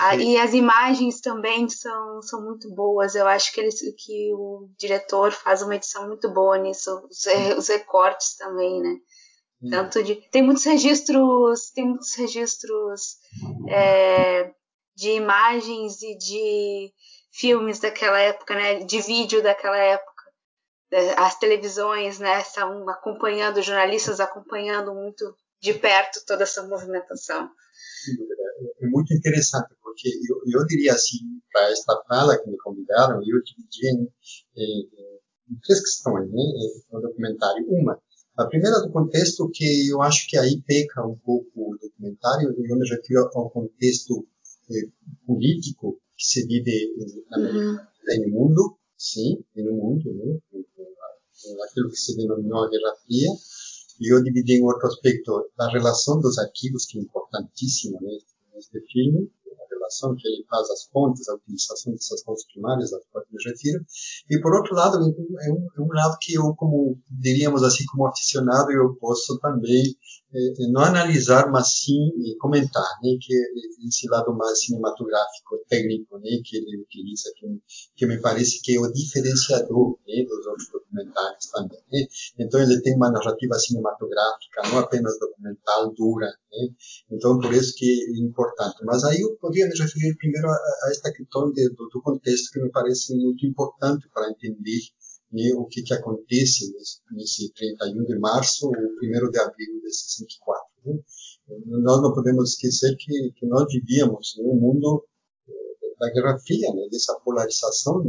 Ah, 0.00 0.16
e 0.16 0.36
as 0.38 0.54
imagens 0.54 1.20
também 1.20 1.68
são, 1.68 2.22
são 2.22 2.42
muito 2.42 2.74
boas. 2.74 3.14
Eu 3.14 3.28
acho 3.28 3.52
que, 3.52 3.60
eles, 3.60 3.78
que 3.98 4.32
o 4.34 4.68
diretor 4.78 5.30
faz 5.30 5.60
uma 5.62 5.76
edição 5.76 6.08
muito 6.08 6.28
boa 6.32 6.58
nisso. 6.58 6.90
Os, 7.08 7.24
os 7.58 7.68
recortes 7.68 8.34
também, 8.36 8.80
né? 8.80 8.96
Tanto 9.70 10.02
de, 10.02 10.16
tem 10.30 10.42
muitos 10.42 10.64
registros, 10.64 11.70
tem 11.70 11.86
muitos 11.86 12.14
registros 12.14 13.16
é, 13.68 14.52
de 14.96 15.10
imagens 15.10 16.02
e 16.02 16.16
de 16.16 16.92
filmes 17.30 17.78
daquela 17.78 18.18
época, 18.18 18.54
né? 18.54 18.84
De 18.84 19.00
vídeo 19.02 19.42
daquela 19.42 19.78
época. 19.78 20.15
As 21.16 21.38
televisões, 21.38 22.18
né? 22.18 22.40
Estão 22.40 22.88
acompanhando, 22.88 23.62
jornalistas 23.62 24.20
acompanhando 24.20 24.94
muito 24.94 25.34
de 25.60 25.74
perto 25.74 26.24
toda 26.26 26.44
essa 26.44 26.66
movimentação. 26.66 27.50
É 28.80 28.86
muito 28.86 29.12
interessante 29.12 29.74
porque 29.82 30.08
eu, 30.08 30.60
eu 30.60 30.66
diria 30.66 30.92
assim, 30.92 31.18
para 31.52 31.70
esta 31.70 32.02
fala 32.08 32.38
que 32.38 32.50
me 32.50 32.56
convidaram, 32.58 33.16
eu 33.16 33.42
dividi 33.42 33.88
em, 33.88 34.08
em, 34.56 34.88
em 35.50 35.58
três 35.62 35.80
questões 35.80 36.30
né, 36.30 36.42
no 36.92 37.00
documentário. 37.00 37.66
Uma, 37.68 38.00
a 38.36 38.46
primeira 38.46 38.80
do 38.80 38.92
contexto 38.92 39.50
que 39.52 39.88
eu 39.88 40.02
acho 40.02 40.28
que 40.28 40.36
aí 40.36 40.62
peca 40.66 41.06
um 41.06 41.16
pouco 41.16 41.50
o 41.56 41.78
documentário, 41.78 42.50
eu 42.50 42.76
me 42.76 42.88
refiro 42.88 43.28
ao 43.34 43.50
contexto 43.50 44.26
eh, 44.70 44.88
político 45.26 45.98
que 46.16 46.24
se 46.24 46.46
vive 46.46 46.94
na 47.30 47.38
uhum. 47.38 47.76
no 48.20 48.28
mundo, 48.30 48.78
sim, 48.96 49.42
no 49.56 49.72
mundo, 49.72 50.12
né, 50.12 50.38
aquilo 51.62 51.90
que 51.90 51.96
se 51.96 52.16
denominou 52.16 52.64
a 52.64 52.68
Guerra 52.68 52.94
Fria, 53.04 53.30
e 54.00 54.12
eu 54.12 54.22
dividi 54.22 54.54
em 54.54 54.64
outro 54.64 54.86
aspecto 54.86 55.50
da 55.56 55.70
relação 55.70 56.20
dos 56.20 56.38
arquivos, 56.38 56.86
que 56.86 56.98
é 56.98 57.02
importantíssimo 57.02 57.98
né, 58.00 58.18
neste 58.54 58.80
filme, 58.92 59.30
relação 59.86 60.14
que 60.16 60.26
ele 60.26 60.44
faz 60.48 60.68
as 60.70 60.84
fontes, 60.86 61.28
a 61.28 61.34
utilização 61.34 61.92
dessas 61.92 62.22
fontes 62.22 62.44
primárias, 62.52 62.90
das 62.90 63.02
quais 63.10 63.26
me 63.30 63.42
refiro, 63.44 63.84
e 64.28 64.40
por 64.40 64.54
outro 64.54 64.74
lado, 64.74 64.96
é 64.98 65.52
um, 65.52 65.66
é 65.76 65.80
um 65.80 65.88
lado 65.88 66.16
que 66.20 66.34
eu, 66.34 66.54
como 66.54 66.98
diríamos 67.08 67.62
assim, 67.62 67.84
como 67.86 68.06
aficionado, 68.06 68.70
eu 68.72 68.94
posso 68.96 69.38
também 69.38 69.96
não 70.70 70.82
analisar, 70.82 71.50
mas 71.50 71.78
sim 71.78 72.10
comentar, 72.40 72.88
né, 73.02 73.10
que 73.20 73.34
esse 73.86 74.08
lado 74.08 74.34
mais 74.34 74.60
cinematográfico, 74.60 75.58
técnico, 75.68 76.18
né, 76.18 76.30
que 76.44 76.56
ele 76.56 76.82
utiliza, 76.82 77.32
que, 77.36 77.46
que 77.96 78.06
me 78.06 78.20
parece 78.20 78.60
que 78.62 78.76
é 78.76 78.80
o 78.80 78.92
diferenciador 78.92 79.98
né, 80.06 80.24
dos 80.24 80.46
outros 80.46 80.68
documentários 80.70 81.46
também. 81.46 81.78
Né? 81.92 82.06
Então 82.38 82.60
ele 82.60 82.80
tem 82.82 82.96
uma 82.96 83.10
narrativa 83.10 83.54
cinematográfica, 83.58 84.62
não 84.70 84.78
apenas 84.78 85.18
documental 85.18 85.94
dura. 85.94 86.26
Né? 86.26 86.68
Então 87.12 87.38
por 87.38 87.52
isso 87.54 87.74
que 87.76 87.86
é 87.86 88.20
importante. 88.20 88.84
Mas 88.84 89.04
aí 89.04 89.20
eu 89.20 89.36
poderia 89.36 89.68
me 89.68 89.78
referir 89.78 90.16
primeiro 90.16 90.48
a, 90.48 90.54
a 90.54 90.90
esta 90.90 91.12
questão 91.12 91.50
de, 91.52 91.68
do, 91.70 91.88
do 91.88 92.02
contexto 92.02 92.50
que 92.52 92.60
me 92.60 92.70
parece 92.70 93.14
muito 93.16 93.46
importante 93.46 94.08
para 94.12 94.28
entender 94.30 94.80
né, 95.32 95.52
o 95.54 95.66
que, 95.66 95.82
que 95.82 95.94
acontece 95.94 96.72
nesse, 96.72 97.00
nesse 97.12 97.52
31 97.52 98.04
de 98.04 98.18
março 98.18 98.66
ou 98.66 98.72
1 98.72 99.30
de 99.30 99.38
abril 99.38 99.80
de 99.82 99.92
64. 99.92 100.64
Né? 100.84 100.98
Nós 101.66 102.02
não 102.02 102.12
podemos 102.14 102.50
esquecer 102.50 102.96
que, 102.96 103.32
que 103.36 103.46
nós 103.46 103.66
vivíamos 103.72 104.36
em 104.38 104.42
um 104.42 104.54
mundo 104.54 105.06
eh, 105.48 105.94
da 105.98 106.10
Guerra 106.12 106.38
Fria, 106.38 106.72
né, 106.74 106.88
dessa 106.90 107.14
polarização 107.20 108.02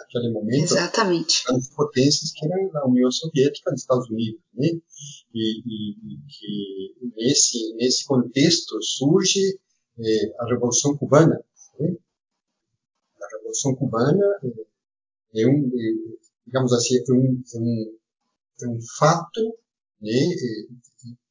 naquele 0.00 0.32
momento 0.32 0.72
Exatamente. 0.72 1.44
as 1.48 1.68
potências 1.68 2.32
que 2.32 2.44
eram 2.44 2.70
a 2.78 2.88
União 2.88 3.10
Soviética 3.10 3.70
e 3.70 3.74
os 3.74 3.80
Estados 3.80 4.08
Unidos, 4.10 4.40
né? 4.54 4.68
E, 5.34 5.60
e, 5.60 6.14
e, 6.14 6.18
que 6.26 7.12
nesse 7.16 7.74
nesse 7.74 8.04
contexto 8.04 8.82
surge 8.82 9.58
eh, 9.98 10.34
a 10.40 10.46
Revolução 10.46 10.96
Cubana. 10.96 11.42
Né? 11.78 11.96
A 13.22 13.36
Revolução 13.36 13.74
Cubana 13.76 14.24
é, 15.34 15.42
é 15.42 15.46
um 15.46 15.66
é, 15.66 16.19
digamos 16.50 16.72
assim, 16.72 16.96
é 16.96 17.12
um, 17.12 17.42
é 17.54 17.58
um, 17.58 17.98
é 18.62 18.68
um 18.68 18.78
fato 18.98 19.40
né, 20.02 20.18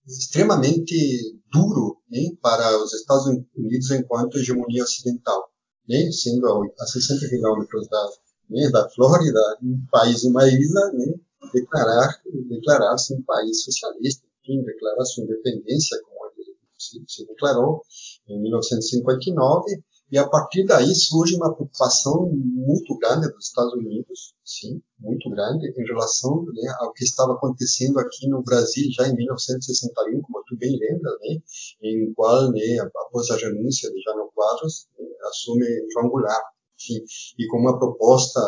extremamente 0.08 1.38
duro 1.52 1.98
né, 2.10 2.20
para 2.42 2.82
os 2.82 2.94
Estados 2.94 3.26
Unidos 3.56 3.92
enquanto 3.92 4.40
hegemonia 4.40 4.84
ocidental, 4.84 5.52
né, 5.88 6.10
sendo 6.12 6.48
a, 6.80 6.86
60 6.86 7.28
quilômetros 7.28 7.88
da, 7.90 8.10
né, 8.50 8.70
da 8.70 8.90
Flórida 8.90 9.40
um 9.62 9.86
país, 9.92 10.24
uma 10.24 10.48
ilha, 10.48 10.92
né, 10.94 11.14
declarar 11.54 12.22
declarar-se 12.48 13.14
um 13.14 13.22
país 13.24 13.64
socialista, 13.64 14.26
enfim, 14.42 14.64
declarar 14.64 15.04
sua 15.04 15.26
independência, 15.26 16.02
como 16.04 16.32
ele 16.38 16.56
se, 16.78 17.04
se 17.08 17.28
declarou 17.28 17.82
em 18.28 18.42
1959, 18.42 19.84
e 20.12 20.18
a 20.18 20.28
partir 20.28 20.66
daí 20.66 20.94
surge 20.96 21.36
uma 21.36 21.54
preocupação 21.54 22.32
muito 22.34 22.98
grande 22.98 23.32
dos 23.32 23.48
Estados 23.48 23.74
Unidos, 23.74 24.34
sim, 24.44 24.82
muito 25.00 25.30
grande, 25.30 25.68
em 25.68 25.86
relação 25.86 26.44
né, 26.46 26.74
ao 26.80 26.92
que 26.94 27.04
estava 27.04 27.34
acontecendo 27.34 28.00
aqui 28.00 28.28
no 28.28 28.42
Brasil 28.42 28.90
já 28.92 29.08
em 29.08 29.16
1961, 29.16 30.22
como 30.22 30.44
tu 30.48 30.58
bem 30.58 30.72
lembra, 30.72 31.12
né, 31.22 31.38
em 31.84 32.14
qual, 32.14 32.52
né, 32.52 32.80
após 33.06 33.30
a 33.30 33.38
renúncia 33.38 33.92
de 33.92 34.02
Jânio 34.02 34.32
Quadros, 34.34 34.88
né, 34.98 35.06
assume 35.30 35.66
João 35.94 36.10
Goulart, 36.10 36.44
enfim, 36.80 37.04
e 37.38 37.48
com 37.48 37.60
uma 37.60 37.78
proposta 37.78 38.40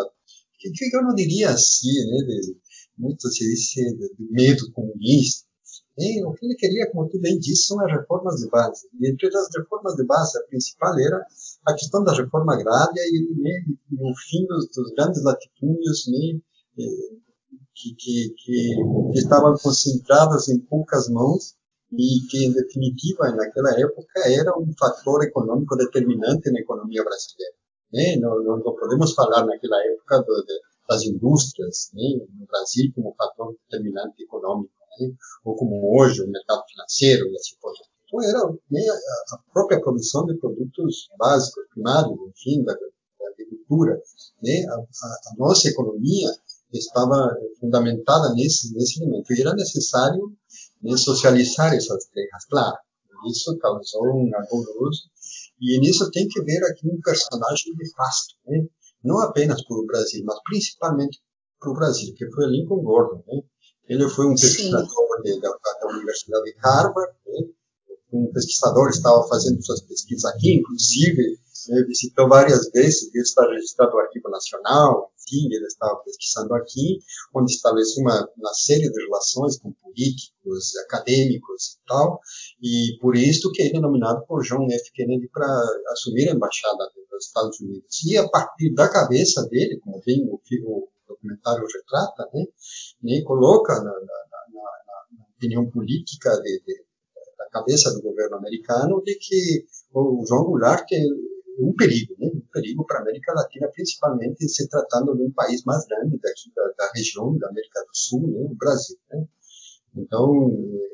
que, 0.57 0.71
que 0.71 0.95
eu 0.95 1.03
não 1.03 1.13
diria 1.13 1.49
assim, 1.49 1.93
né, 2.09 2.17
de, 2.25 2.57
muito 2.97 3.27
se 3.29 3.43
diz 3.43 3.69
de, 3.97 4.31
medo 4.31 4.71
comunista, 4.71 5.47
o 6.25 6.33
que 6.33 6.45
ele 6.45 6.55
queria, 6.55 6.89
como 6.89 7.09
tu 7.09 7.19
bem 7.19 7.37
disse, 7.37 7.67
são 7.67 7.79
as 7.81 7.91
reformas 7.91 8.35
de 8.39 8.49
base. 8.49 8.87
E 8.99 9.11
entre 9.11 9.27
as 9.27 9.47
reformas 9.55 9.95
de 9.95 10.05
base, 10.05 10.37
a 10.37 10.47
principal 10.47 10.97
era 10.97 11.25
a 11.67 11.73
questão 11.73 12.03
da 12.03 12.13
reforma 12.13 12.53
agrária 12.53 13.01
e, 13.01 13.41
né, 13.41 13.65
e 13.91 13.95
o 13.95 14.15
fim 14.15 14.45
dos, 14.47 14.67
dos 14.69 14.93
grandes 14.93 15.23
latifúndios 15.23 16.07
né, 16.07 16.39
que, 17.75 17.95
que, 17.95 18.33
que, 18.37 19.19
estavam 19.19 19.53
concentrados 19.61 20.47
em 20.49 20.59
poucas 20.59 21.09
mãos 21.09 21.55
e 21.91 22.25
que, 22.29 22.45
em 22.45 22.53
definitiva, 22.53 23.29
naquela 23.31 23.77
época, 23.77 24.21
era 24.27 24.57
um 24.57 24.71
fator 24.79 25.23
econômico 25.23 25.75
determinante 25.75 26.49
na 26.51 26.61
economia 26.61 27.03
brasileira. 27.03 27.55
Né? 27.91 28.15
Não, 28.15 28.41
não, 28.41 28.57
não 28.59 28.75
podemos 28.75 29.13
falar 29.13 29.45
naquela 29.45 29.77
época 29.85 30.19
do, 30.19 30.45
de, 30.45 30.53
das 30.87 31.03
indústrias 31.03 31.91
né, 31.93 32.25
no 32.39 32.45
Brasil 32.45 32.89
como 32.95 33.13
fator 33.17 33.53
determinante 33.69 34.23
econômico 34.23 34.80
né? 34.99 35.11
ou 35.45 35.55
como 35.55 35.97
hoje 35.97 36.21
o 36.21 36.29
mercado 36.29 36.63
financeiro 36.67 37.27
e 37.27 37.35
assim 37.35 37.55
por 37.61 37.73
diante. 37.73 37.91
Então, 38.05 38.21
era 38.21 38.39
a 38.39 39.37
própria 39.53 39.81
produção 39.81 40.25
de 40.25 40.37
produtos 40.37 41.07
básicos, 41.17 41.63
primários, 41.73 42.17
enfim, 42.29 42.63
da, 42.63 42.73
da 42.73 43.29
agricultura. 43.33 44.01
Né? 44.43 44.65
A, 44.67 44.73
a, 44.73 44.77
a, 44.77 45.35
nossa 45.37 45.69
economia 45.69 46.29
estava 46.73 47.33
fundamentada 47.59 48.33
nesse, 48.33 48.73
nesse 48.73 49.01
elemento. 49.01 49.31
E 49.33 49.41
era 49.41 49.53
necessário 49.53 50.35
né, 50.81 50.97
socializar 50.97 51.73
essas 51.73 52.05
terras, 52.07 52.45
claro. 52.49 52.77
Isso 53.29 53.57
causou 53.59 54.07
um 54.07 54.31
alvoroço. 54.35 55.09
E 55.61 55.79
nisso 55.79 56.09
tem 56.11 56.27
que 56.27 56.41
ver 56.41 56.63
aqui 56.65 56.89
um 56.89 56.99
personagem 57.01 57.73
nefasto, 57.77 58.35
né? 58.47 58.65
não 59.03 59.19
apenas 59.19 59.63
para 59.63 59.77
o 59.77 59.85
Brasil, 59.85 60.23
mas 60.25 60.39
principalmente 60.43 61.19
para 61.59 61.69
o 61.69 61.75
Brasil, 61.75 62.13
que 62.15 62.29
foi 62.31 62.47
Lincoln 62.47 62.81
Gordon. 62.81 63.23
Né? 63.27 63.41
Ele 63.87 64.07
foi 64.09 64.25
um 64.25 64.35
pesquisador 64.35 65.21
de, 65.23 65.39
da, 65.39 65.49
da, 65.49 65.87
Universidade 65.87 66.45
de 66.45 66.57
Harvard, 66.59 67.13
né? 67.27 67.47
um 68.13 68.31
pesquisador 68.33 68.89
estava 68.89 69.25
fazendo 69.27 69.63
suas 69.63 69.81
pesquisas 69.81 70.25
aqui, 70.25 70.55
inclusive 70.55 71.39
né, 71.69 71.83
visitou 71.83 72.27
várias 72.27 72.69
vezes, 72.71 73.13
ele 73.13 73.23
está 73.23 73.47
registrado 73.47 73.91
no 73.91 73.99
Arquivo 73.99 74.29
Nacional, 74.29 75.11
enfim, 75.21 75.47
ele 75.53 75.65
estava 75.65 75.95
pesquisando 76.03 76.53
aqui, 76.55 76.99
onde 77.33 77.53
estabeleceu 77.53 78.01
uma, 78.01 78.27
uma 78.37 78.53
série 78.53 78.89
de 78.91 79.03
relações 79.03 79.57
com 79.59 79.71
políticos, 79.73 80.75
acadêmicos 80.85 81.75
e 81.75 81.87
tal, 81.87 82.19
e 82.61 82.97
por 82.99 83.15
isso 83.15 83.51
que 83.51 83.61
ele 83.61 83.77
é 83.77 83.79
nominado 83.79 84.25
por 84.27 84.43
John 84.43 84.67
F. 84.69 84.91
Kennedy 84.93 85.29
para 85.31 85.47
assumir 85.91 86.29
a 86.29 86.33
embaixada 86.33 86.89
dos 87.11 87.25
Estados 87.27 87.59
Unidos. 87.59 88.03
E 88.05 88.17
a 88.17 88.27
partir 88.27 88.73
da 88.73 88.89
cabeça 88.89 89.47
dele, 89.47 89.79
como 89.79 90.01
bem 90.05 90.27
o, 90.27 90.35
o 90.35 90.87
documentário 91.21 91.65
retrata, 91.65 92.29
né, 92.33 92.45
né, 93.03 93.21
coloca 93.23 93.75
na, 93.75 93.83
na, 93.83 93.91
na, 93.91 94.53
na, 94.53 95.25
opinião 95.35 95.69
política 95.69 96.29
de, 96.41 96.61
de, 96.65 96.83
da 97.37 97.49
cabeça 97.51 97.93
do 97.93 98.01
governo 98.01 98.37
americano 98.37 99.01
de 99.03 99.15
que 99.15 99.65
o 99.93 100.23
João 100.27 100.45
Goulart 100.45 100.85
é 100.91 101.01
um 101.59 101.73
perigo, 101.75 102.15
né, 102.19 102.27
um 102.33 102.41
perigo 102.51 102.85
para 102.85 102.99
a 102.99 103.01
América 103.01 103.33
Latina, 103.33 103.69
principalmente 103.73 104.47
se 104.49 104.67
tratando 104.67 105.15
de 105.15 105.23
um 105.23 105.31
país 105.31 105.63
mais 105.63 105.85
grande 105.85 106.17
daqui 106.19 106.51
da, 106.55 106.63
da 106.77 106.91
região 106.93 107.37
da 107.37 107.49
América 107.49 107.81
do 107.81 107.95
Sul, 107.95 108.27
né, 108.27 108.39
o 108.39 108.55
Brasil. 108.55 108.97
Né. 109.11 109.25
Então, 109.95 110.33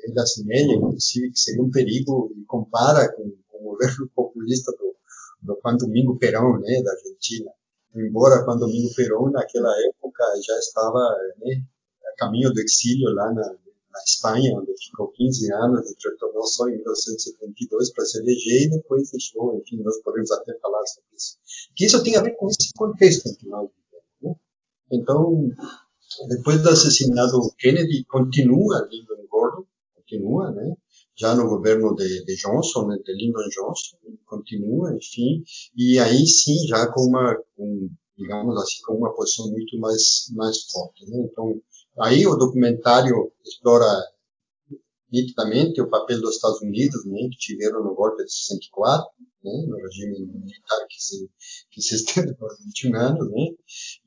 ele 0.03 0.19
assemelha, 0.19 0.73
inclusive, 0.73 1.31
que 1.31 1.39
seria 1.39 1.61
um 1.61 1.69
perigo 1.69 2.33
e 2.35 2.43
compara 2.45 3.11
com, 3.13 3.31
com 3.47 3.57
o 3.59 3.71
governo 3.71 4.09
populista 4.15 4.71
do, 4.71 4.95
do 5.43 5.59
Juan 5.61 5.77
Domingo 5.77 6.17
Perón, 6.17 6.59
né, 6.59 6.81
da 6.81 6.91
Argentina. 6.91 7.51
Embora 7.97 8.43
Juan 8.45 8.57
Domingo 8.57 8.93
Perón, 8.95 9.31
naquela 9.31 9.73
época, 9.89 10.23
já 10.45 10.57
estava 10.59 10.99
né, 11.39 11.63
a 12.05 12.15
caminho 12.17 12.53
do 12.53 12.59
exílio 12.61 13.09
lá 13.13 13.33
na, 13.33 13.41
na 13.41 14.03
Espanha, 14.05 14.55
onde 14.55 14.71
ficou 14.77 15.07
15 15.07 15.53
anos 15.53 15.89
e 15.89 16.09
retornou 16.09 16.45
só 16.45 16.67
em 16.67 16.77
1972 16.77 17.91
para 17.93 18.05
se 18.05 18.19
eleger 18.19 18.67
e 18.67 18.69
depois 18.69 19.09
deixou, 19.09 19.57
enfim, 19.57 19.81
nós 19.81 19.99
podemos 20.03 20.31
até 20.31 20.53
falar 20.59 20.85
sobre 20.85 21.09
isso. 21.15 21.37
Que 21.75 21.85
isso 21.85 22.03
tem 22.03 22.15
a 22.15 22.21
ver 22.21 22.35
com 22.35 22.47
esse 22.47 22.71
contexto 22.75 23.29
em 23.29 23.35
que 23.35 23.47
nós. 23.47 23.69
Né? 24.21 24.35
Então, 24.91 25.49
depois 26.29 26.61
do 26.61 26.69
assassinato 26.69 27.51
Kennedy, 27.57 28.05
continua 28.05 28.87
Lyndon 28.91 29.25
Gordon, 29.27 29.65
continua, 29.95 30.51
né? 30.51 30.75
Já 31.17 31.35
no 31.35 31.49
governo 31.49 31.95
de, 31.95 32.23
de 32.25 32.35
Johnson, 32.35 32.87
né, 32.87 32.97
de 33.03 33.13
Lyndon 33.13 33.47
Johnson, 33.49 33.97
continua, 34.25 34.95
enfim, 34.95 35.43
e 35.75 35.97
aí 35.99 36.25
sim, 36.27 36.67
já 36.67 36.91
com 36.91 37.01
uma, 37.01 37.35
com, 37.55 37.89
digamos 38.15 38.55
assim, 38.61 38.81
com 38.85 38.93
uma 38.93 39.13
posição 39.15 39.49
muito 39.49 39.79
mais, 39.79 40.27
mais 40.35 40.63
forte, 40.71 41.09
né? 41.09 41.27
Então, 41.31 41.59
aí 41.99 42.27
o 42.27 42.35
documentário 42.35 43.31
explora 43.43 43.87
nitidamente 45.11 45.81
o 45.81 45.89
papel 45.89 46.21
dos 46.21 46.35
Estados 46.35 46.61
Unidos, 46.61 47.05
né, 47.05 47.17
que 47.31 47.37
tiveram 47.37 47.83
no 47.83 47.95
golpe 47.95 48.23
de 48.23 48.31
64, 48.31 49.09
né, 49.43 49.65
no 49.67 49.77
regime 49.77 50.19
militar 50.19 50.85
que 50.89 51.01
se, 51.01 51.29
que 51.71 51.81
se 51.81 51.95
estende 52.03 52.35
por 52.35 52.49
21 52.65 52.95
anos, 52.95 53.31
né, 53.31 53.47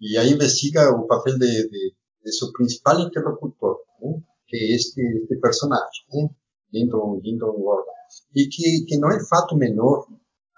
e 0.00 0.16
aí 0.18 0.30
investiga 0.30 0.90
o 0.90 1.06
papel 1.06 1.38
de, 1.38 1.68
de, 1.68 1.94
de 2.24 2.32
seu 2.32 2.52
principal 2.52 3.00
interlocutor, 3.00 3.78
né, 4.00 4.20
que 4.46 4.56
é 4.56 4.74
este, 4.76 5.00
este 5.00 5.36
personagem, 5.40 6.04
né, 6.12 6.28
Lyndon, 6.72 7.20
Lyndon 7.22 7.52
Gordon, 7.52 7.90
e 8.34 8.46
que, 8.46 8.84
que 8.86 8.98
não 8.98 9.10
é 9.10 9.24
fato 9.26 9.56
menor, 9.56 10.06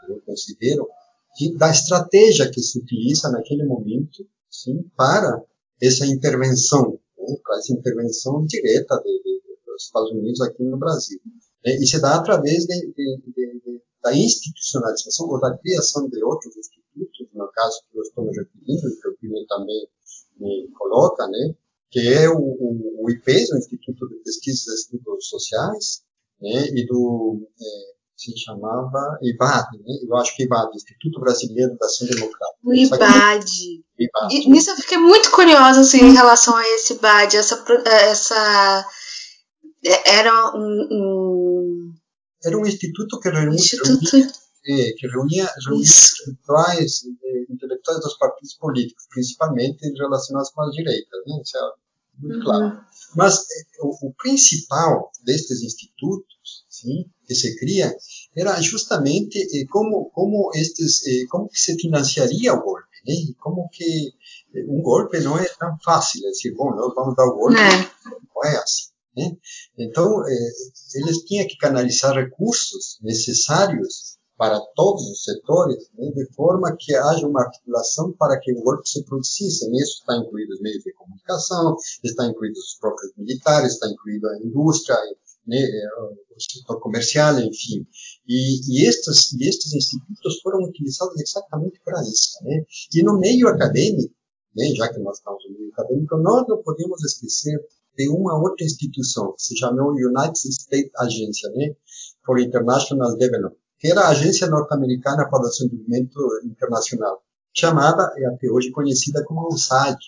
eu 0.09 0.20
considero, 0.22 0.88
de, 1.37 1.57
da 1.57 1.70
estratégia 1.70 2.51
que 2.51 2.61
se 2.61 2.79
utiliza 2.79 3.31
naquele 3.31 3.64
momento, 3.64 4.27
sim, 4.51 4.83
para 4.96 5.42
essa 5.81 6.07
intervenção, 6.07 6.98
né, 7.18 7.37
para 7.42 7.59
essa 7.59 7.72
intervenção 7.72 8.44
direta 8.46 9.01
de, 9.03 9.22
de 9.22 9.42
dos 9.72 9.85
Estados 9.85 10.11
Unidos 10.12 10.40
aqui 10.42 10.62
no 10.62 10.79
Brasil. 10.79 11.20
Né? 11.64 11.75
E 11.77 11.87
se 11.87 12.01
dá 12.01 12.16
através 12.16 12.66
da 14.03 14.14
institucionalização 14.14 15.29
ou 15.29 15.40
da 15.40 15.57
criação 15.59 16.09
de 16.09 16.22
outros 16.22 16.57
institutos, 16.57 17.29
no 17.33 17.48
caso 17.53 17.83
que 17.90 17.98
eu 17.98 18.03
estou 18.03 18.25
me 18.25 18.31
referindo, 18.31 19.01
que 19.01 19.09
o 19.09 19.16
Pino 19.18 19.46
também 19.46 19.88
me 20.38 20.68
coloca, 20.75 21.27
né? 21.29 21.55
Que 21.92 22.00
é 22.00 22.28
o, 22.28 22.38
o, 22.38 23.05
o 23.05 23.11
IPES, 23.11 23.52
o 23.52 23.59
Instituto 23.59 24.09
de 24.09 24.16
Pesquisas 24.24 24.66
e 24.66 24.96
Estudos 24.96 25.28
Sociais, 25.28 26.02
né? 26.40 26.66
e 26.74 26.87
do, 26.87 27.46
é, 27.61 27.92
se 28.16 28.37
chamava 28.38 29.18
IBAD, 29.22 29.78
né? 29.78 29.94
eu 30.09 30.16
acho 30.16 30.35
que 30.35 30.44
IBAD, 30.44 30.74
Instituto 30.74 31.20
Brasileiro 31.20 31.76
da 31.78 31.85
Ação 31.85 32.09
Democrática. 32.09 32.59
O 32.64 32.72
IBAD. 32.72 33.85
IBAD. 33.98 34.35
E, 34.35 34.48
nisso 34.48 34.70
eu 34.70 34.76
fiquei 34.76 34.96
muito 34.96 35.31
curiosa 35.31 35.83
assim, 35.83 36.00
em 36.00 36.14
relação 36.14 36.57
a 36.57 36.66
esse 36.70 36.94
IBAD, 36.94 37.37
essa, 37.37 37.62
essa 37.85 38.88
é, 39.85 40.16
era 40.18 40.57
um, 40.57 40.88
um, 40.90 41.92
Era 42.42 42.57
um 42.57 42.66
instituto 42.66 43.20
que 43.20 43.28
reunia, 43.28 43.55
instituto... 43.55 44.11
reunia, 44.11 44.33
é, 44.66 44.92
que 44.96 45.07
reunia, 45.09 45.48
reunia 45.66 45.87
intelectuais, 46.22 47.01
é, 47.25 47.53
intelectuais 47.53 48.01
dos 48.01 48.16
partidos 48.16 48.55
políticos, 48.55 49.07
principalmente 49.11 49.88
relacionados 49.98 50.51
com 50.51 50.62
as 50.62 50.72
direitas, 50.72 51.20
né? 51.27 51.40
Isso 51.42 51.57
é 51.57 51.83
muito 52.20 52.38
uhum. 52.38 52.44
claro. 52.44 52.81
Mas 53.16 53.38
é, 53.38 53.83
o, 53.83 54.09
o, 54.09 54.14
principal 54.14 55.11
destes 55.25 55.62
institutos, 55.62 56.64
sim, 56.68 57.05
que 57.27 57.35
se 57.35 57.59
cria, 57.59 57.94
era 58.37 58.61
justamente 58.61 59.38
eh, 59.38 59.66
como 59.70 60.11
como 60.11 60.51
estes 60.55 61.07
eh, 61.07 61.27
como 61.29 61.48
que 61.48 61.59
se 61.59 61.75
financiaria 61.77 62.55
o 62.55 62.62
golpe, 62.62 62.96
né? 63.07 63.14
Como 63.38 63.68
que 63.70 64.12
um 64.68 64.83
golpe 64.83 65.18
não 65.20 65.38
é 65.38 65.48
tão 65.59 65.77
fácil, 65.85 66.27
é 66.27 66.31
dizer, 66.31 66.55
bom, 66.55 66.70
nós 66.75 66.94
vamos 66.94 67.16
dar 67.16 67.27
o 67.27 67.35
golpe, 67.35 67.55
não, 67.55 68.20
não 68.35 68.44
é 68.44 68.57
assim. 68.57 68.92
Né? 69.16 69.37
Então, 69.79 70.27
eh, 70.27 70.53
eles 70.94 71.18
tinham 71.25 71.46
que 71.46 71.57
canalizar 71.57 72.14
recursos 72.14 72.98
necessários 73.03 74.12
para 74.42 74.59
todos 74.74 75.09
os 75.09 75.22
setores, 75.22 75.88
né, 75.96 76.11
de 76.11 76.26
forma 76.35 76.76
que 76.76 76.92
haja 76.96 77.28
uma 77.28 77.42
articulação 77.42 78.11
para 78.18 78.40
que 78.40 78.52
o 78.52 78.61
golpe 78.61 78.88
se 78.88 79.05
produzisse. 79.05 79.70
Nisso 79.70 80.00
está 80.00 80.16
incluído 80.16 80.55
os 80.55 80.61
meios 80.61 80.83
de 80.83 80.92
comunicação, 80.94 81.76
está 82.02 82.26
incluído 82.26 82.59
os 82.59 82.76
próprios 82.81 83.12
militares, 83.16 83.74
está 83.74 83.87
incluído 83.87 84.28
a 84.28 84.38
indústria, 84.38 84.96
né, 85.46 85.64
o 86.37 86.40
setor 86.40 86.81
comercial, 86.81 87.38
enfim. 87.38 87.87
E, 88.26 88.59
e, 88.68 88.85
estes, 88.85 89.33
e 89.33 89.48
estes 89.48 89.74
institutos 89.74 90.40
foram 90.42 90.64
utilizados 90.64 91.20
exatamente 91.20 91.81
para 91.85 92.02
isso. 92.02 92.42
Né? 92.42 92.64
E 92.96 93.05
no 93.05 93.20
meio 93.20 93.46
acadêmico, 93.46 94.12
né, 94.57 94.64
já 94.74 94.92
que 94.92 94.98
nós 94.98 95.18
estamos 95.18 95.40
no 95.48 95.57
meio 95.57 95.70
acadêmico, 95.70 96.16
nós 96.16 96.48
não 96.48 96.61
podemos 96.64 97.00
esquecer 97.05 97.64
de 97.96 98.09
uma 98.09 98.37
outra 98.37 98.66
instituição, 98.66 99.35
que 99.35 99.42
se 99.42 99.57
chamou 99.57 99.92
United 99.92 100.37
States 100.37 100.90
Agency 100.98 101.48
né, 101.50 101.76
for 102.26 102.40
International 102.40 103.16
Development, 103.16 103.62
que 103.82 103.90
era 103.90 104.02
a 104.02 104.10
agência 104.10 104.46
norte-americana 104.46 105.28
para 105.28 105.40
o 105.40 105.48
desenvolvimento 105.48 106.16
internacional, 106.44 107.20
chamada 107.52 108.14
e 108.16 108.24
até 108.24 108.48
hoje 108.48 108.70
conhecida 108.70 109.24
como 109.24 109.52
USAID, 109.52 109.98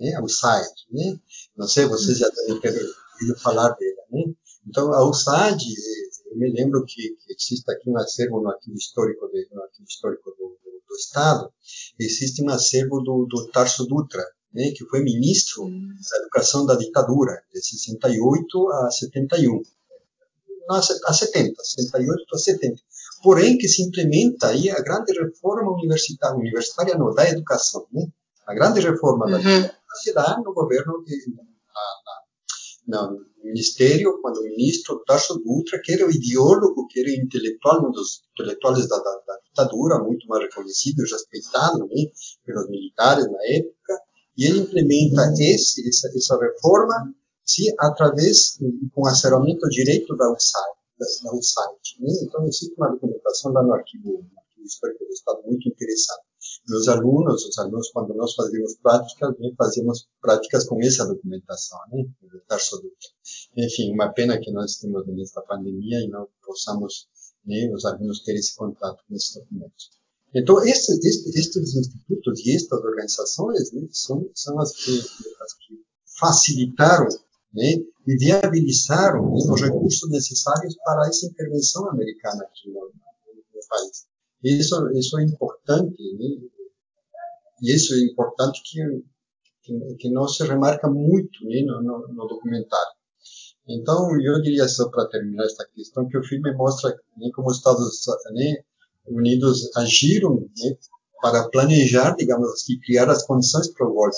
né, 0.00 0.20
USAID, 0.20 0.72
né? 0.90 1.16
Não 1.56 1.68
sei, 1.68 1.86
vocês 1.86 2.18
já 2.18 2.28
devem 2.28 2.60
ter 2.60 2.70
ouvido 2.70 3.38
falar 3.38 3.68
dela, 3.68 4.02
né? 4.10 4.34
Então, 4.66 4.92
a 4.92 5.08
USAID, 5.08 5.62
eu 6.32 6.36
me 6.36 6.52
lembro 6.52 6.84
que, 6.84 7.10
que 7.10 7.32
existe 7.32 7.70
aqui 7.70 7.88
um 7.88 7.96
acervo 7.98 8.42
no 8.42 8.50
arquivo 8.50 8.76
histórico, 8.76 9.28
de, 9.28 9.46
no 9.52 9.62
arquivo 9.62 9.86
histórico 9.88 10.30
do, 10.30 10.58
do, 10.64 10.82
do 10.88 10.96
Estado, 10.96 11.52
existe 11.96 12.42
um 12.42 12.50
acervo 12.50 12.98
do, 13.00 13.26
do 13.30 13.46
Tarso 13.52 13.86
Dutra, 13.86 14.24
né, 14.52 14.72
que 14.72 14.84
foi 14.86 15.04
ministro 15.04 15.70
da 15.70 16.18
educação 16.18 16.66
da 16.66 16.74
ditadura, 16.74 17.44
de 17.52 17.64
68 17.64 18.72
a 18.72 18.90
71. 18.90 19.62
Não, 20.66 20.76
a 20.76 21.12
70, 21.12 21.62
68 21.62 22.24
a 22.34 22.38
70. 22.38 22.82
Porém, 23.24 23.56
que 23.56 23.66
se 23.66 23.82
implementa 23.82 24.48
aí 24.48 24.68
a 24.68 24.82
grande 24.82 25.18
reforma 25.18 25.72
universitária, 25.72 26.36
universitária 26.36 26.94
não, 26.94 27.14
da 27.14 27.26
educação, 27.26 27.86
né? 27.90 28.06
A 28.46 28.52
grande 28.52 28.80
reforma 28.80 29.24
uhum. 29.24 29.32
da 29.32 29.40
educação 29.40 29.84
se 30.02 30.12
dá 30.12 30.38
no 30.44 30.52
governo 30.52 31.02
de, 31.04 31.16
na, 32.86 33.00
na, 33.00 33.10
no 33.10 33.26
ministério, 33.42 34.20
quando 34.20 34.36
o 34.36 34.44
ministro 34.44 35.02
Tarso 35.06 35.38
Dutra, 35.38 35.80
que 35.82 35.94
era 35.94 36.06
o 36.06 36.10
ideólogo, 36.10 36.86
que 36.88 37.00
era 37.00 37.08
o 37.08 37.12
intelectual, 37.12 37.88
um 37.88 37.92
dos 37.92 38.24
intelectuais 38.34 38.86
da, 38.88 38.98
da, 38.98 39.20
da 39.26 39.38
ditadura, 39.46 40.02
muito 40.02 40.26
mais 40.28 40.42
reconhecido 40.42 41.00
e 41.00 41.10
respeitado 41.10 41.78
né, 41.78 42.10
pelos 42.44 42.68
militares 42.68 43.24
na 43.24 43.38
época, 43.56 44.02
e 44.36 44.44
ele 44.44 44.58
implementa 44.58 45.32
esse, 45.38 45.88
essa, 45.88 46.10
essa 46.14 46.38
reforma 46.38 47.14
se 47.42 47.72
através 47.78 48.58
com 48.92 49.06
acerramento 49.06 49.66
direito 49.68 50.14
da 50.14 50.30
USAID, 50.30 50.83
da 50.98 51.32
USAID 51.32 52.00
né? 52.00 52.08
Então 52.22 52.46
existe 52.46 52.74
uma 52.76 52.90
documentação 52.90 53.52
lá 53.52 53.62
no 53.62 53.72
arquivo, 53.72 54.12
no 54.12 54.38
arquivo 54.38 54.66
histórico 54.66 55.04
do 55.04 55.10
Estado 55.10 55.42
muito 55.44 55.68
interessante. 55.68 56.24
Meus 56.68 56.88
alunos, 56.88 57.44
os 57.44 57.58
alunos 57.58 57.90
quando 57.90 58.14
nós 58.14 58.34
fazíamos 58.34 58.76
práticas, 58.76 59.38
né, 59.38 59.50
fazíamos 59.56 60.08
práticas 60.20 60.66
com 60.66 60.80
essa 60.82 61.06
documentação, 61.06 61.78
né, 61.90 62.04
Enfim, 63.56 63.92
uma 63.92 64.12
pena 64.12 64.38
que 64.38 64.50
nós 64.50 64.72
estamos 64.72 65.06
nesta 65.06 65.42
pandemia 65.42 66.00
e 66.00 66.08
não 66.08 66.28
possamos 66.44 67.08
né, 67.44 67.70
os 67.72 67.84
alunos 67.84 68.22
ter 68.22 68.34
esse 68.34 68.54
contato 68.54 69.02
com 69.06 69.14
esses 69.14 69.34
documentos. 69.34 69.90
Então, 70.34 70.62
estes, 70.66 70.98
estes 71.36 71.76
institutos 71.76 72.44
e 72.44 72.56
estas 72.56 72.82
organizações 72.82 73.72
né, 73.72 73.86
são, 73.92 74.28
são 74.34 74.58
as, 74.60 74.74
que, 74.74 74.98
as 74.98 75.54
que 75.54 75.80
facilitaram 76.18 77.08
né, 77.54 77.74
e 78.06 78.16
viabilizaram 78.16 79.30
né, 79.30 79.36
os 79.50 79.60
recursos 79.60 80.10
necessários 80.10 80.76
para 80.84 81.08
essa 81.08 81.26
intervenção 81.26 81.88
americana 81.88 82.44
aqui 82.44 82.68
no, 82.68 82.80
no 82.80 83.68
país. 83.68 84.06
Isso, 84.42 84.90
isso 84.92 85.18
é 85.18 85.24
importante, 85.24 86.02
né, 86.18 86.48
e 87.62 87.74
isso 87.74 87.94
é 87.94 88.00
importante 88.00 88.60
que, 88.64 88.80
que, 89.62 89.94
que 89.96 90.10
não 90.10 90.26
se 90.28 90.44
remarca 90.44 90.90
muito 90.90 91.44
né, 91.44 91.62
no, 91.62 91.82
no, 91.82 92.08
no, 92.08 92.26
documentário. 92.26 92.94
Então, 93.66 94.10
eu 94.20 94.42
diria 94.42 94.68
só 94.68 94.90
para 94.90 95.08
terminar 95.08 95.44
esta 95.44 95.66
questão 95.74 96.06
que 96.06 96.18
o 96.18 96.24
filme 96.24 96.52
mostra 96.54 96.90
né, 97.16 97.30
como 97.34 97.48
os 97.48 97.56
Estados 97.56 98.04
né, 98.32 98.62
Unidos 99.06 99.74
agiram 99.76 100.34
né, 100.34 100.76
para 101.22 101.48
planejar, 101.48 102.14
digamos 102.16 102.50
assim, 102.52 102.78
criar 102.80 103.08
as 103.08 103.24
condições 103.24 103.72
para 103.72 103.86
o 103.86 103.94
golpe. 103.94 104.16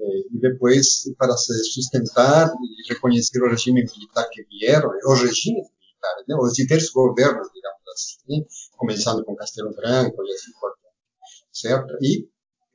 E 0.00 0.38
depois, 0.38 1.02
para 1.18 1.36
se 1.36 1.52
sustentar 1.64 2.48
e 2.48 2.92
reconhecer 2.92 3.42
o 3.42 3.50
regime 3.50 3.84
militar 3.84 4.28
que 4.30 4.44
vieram, 4.44 4.90
os 5.06 5.20
regimes 5.20 5.66
militares, 5.68 6.24
né? 6.28 6.36
os 6.36 6.52
diversos 6.52 6.90
governos, 6.90 7.48
digamos 7.52 7.82
assim, 7.92 8.46
começando 8.76 9.24
com 9.24 9.34
Castelo 9.34 9.74
Branco 9.74 10.24
e 10.24 10.32
assim 10.32 10.52
por 10.60 10.72
certo? 11.52 11.96
E, 12.00 12.28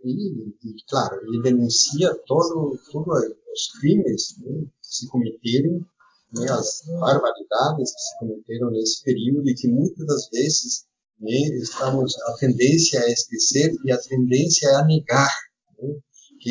e, 0.03 0.49
e, 0.63 0.75
claro, 0.89 1.15
ele 1.25 1.41
denuncia 1.41 2.13
todo, 2.25 2.77
todos 2.91 3.23
os 3.53 3.79
crimes 3.79 4.35
né? 4.39 4.65
que 4.81 4.95
se 4.95 5.07
cometeram 5.07 5.85
né, 6.33 6.49
as 6.49 6.81
barbaridades 6.99 7.91
que 7.93 8.01
se 8.01 8.19
cometeram 8.19 8.71
nesse 8.71 9.03
período 9.03 9.49
e 9.49 9.55
que 9.55 9.67
muitas 9.67 10.05
das 10.05 10.29
vezes 10.29 10.85
né, 11.19 11.37
estamos 11.61 12.13
a 12.21 12.33
tendência 12.37 12.99
a 12.99 13.09
esquecer 13.09 13.71
e 13.85 13.91
a 13.91 13.97
tendência 13.97 14.69
a 14.77 14.85
negar, 14.85 15.31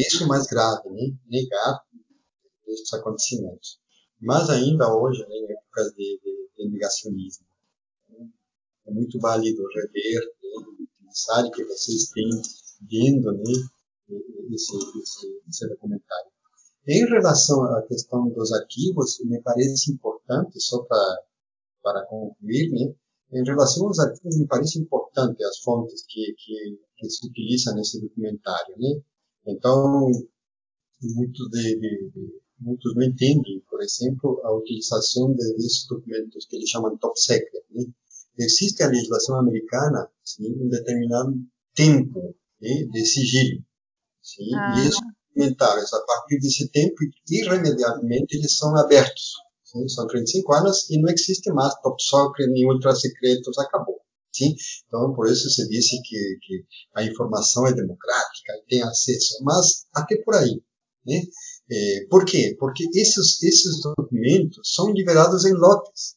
isso 0.01 0.25
é 0.25 0.27
mais 0.27 0.47
grave, 0.47 0.89
né, 0.91 1.15
negar 1.27 1.81
esses 2.67 2.93
acontecimentos. 2.93 3.79
Mas 4.21 4.49
ainda 4.51 4.95
hoje, 4.95 5.21
né, 5.21 5.35
em 5.35 5.53
épocas 5.53 5.93
de, 5.95 6.21
de, 6.23 6.51
de 6.57 6.71
negacionismo, 6.71 7.47
né, 8.09 8.29
é 8.87 8.91
muito 8.91 9.19
válido 9.19 9.63
rever, 9.75 10.21
né, 10.43 10.87
pensar 11.05 11.51
que 11.51 11.65
vocês 11.65 12.11
têm 12.11 12.31
vendo 12.91 13.33
né, 13.33 13.53
esse, 14.53 14.77
esse, 14.77 15.43
esse 15.49 15.69
documentário. 15.69 16.33
Em 16.87 17.07
relação 17.07 17.63
à 17.65 17.83
questão 17.87 18.29
dos 18.31 18.53
arquivos, 18.53 19.21
me 19.25 19.41
parece 19.41 19.93
importante, 19.93 20.61
só 20.61 20.83
para, 20.83 21.23
para 21.83 22.07
concluir, 22.07 22.71
né, 22.73 22.95
em 23.33 23.45
relação 23.45 23.87
aos 23.87 23.99
arquivos, 23.99 24.39
me 24.39 24.47
parece 24.47 24.79
importante 24.79 25.43
as 25.45 25.59
fontes 25.61 26.05
que, 26.07 26.35
que, 26.37 26.79
que 26.97 27.11
se 27.11 27.27
utilizam 27.27 27.75
nesse 27.75 28.01
documentário. 28.01 28.77
Né? 28.79 29.01
Então, 29.47 30.11
muitos, 31.03 31.51
de, 31.51 31.63
de, 31.81 32.11
de, 32.11 32.41
muitos 32.61 32.95
não 32.95 33.03
entendem, 33.03 33.63
por 33.69 33.83
exemplo, 33.83 34.41
a 34.45 34.53
utilização 34.55 35.33
de, 35.35 35.53
desses 35.55 35.87
documentos 35.87 36.47
que 36.47 36.57
eles 36.57 36.69
chamam 36.69 36.97
top 36.99 37.19
secret. 37.21 37.65
Né? 37.71 37.85
Existe 38.39 38.83
a 38.83 38.89
legislação 38.89 39.39
americana 39.39 40.09
sim, 40.25 40.47
um 40.61 40.69
determinado 40.69 41.35
tempo 41.75 42.35
né, 42.61 42.85
de 42.91 43.05
sigilo. 43.05 43.63
Sim, 44.23 44.55
ah. 44.55 44.75
E 44.79 44.89
isso 44.89 45.01
documentários, 45.35 45.93
a 45.93 46.01
partir 46.01 46.39
desse 46.39 46.69
tempo, 46.69 46.95
irremediavelmente, 47.29 48.37
eles 48.37 48.57
são 48.57 48.77
abertos. 48.77 49.33
Sim? 49.65 49.89
São 49.89 50.07
35 50.07 50.53
anos 50.55 50.91
e 50.91 51.01
não 51.01 51.11
existe 51.11 51.51
mais 51.53 51.75
top 51.81 52.01
secret 52.03 52.47
nem 52.51 52.67
ultra 52.67 52.95
secretos, 52.95 53.59
acabou. 53.59 54.01
Sim? 54.33 54.55
Então, 54.87 55.13
por 55.15 55.29
isso 55.29 55.49
se 55.51 55.69
disse 55.69 56.01
que, 56.03 56.39
que 56.43 56.65
a 56.95 57.05
informação 57.05 57.67
é 57.67 57.73
democrática, 57.73 58.53
tem 58.69 58.83
acesso, 58.83 59.43
mas 59.43 59.85
até 59.95 60.17
por 60.23 60.35
aí. 60.35 60.63
Né? 61.07 61.21
É, 61.71 62.07
por 62.09 62.25
quê? 62.25 62.57
Porque 62.59 62.85
esses, 62.95 63.43
esses 63.43 63.81
documentos 63.83 64.73
são 64.75 64.91
liberados 64.93 65.45
em 65.45 65.53
lotes. 65.53 66.17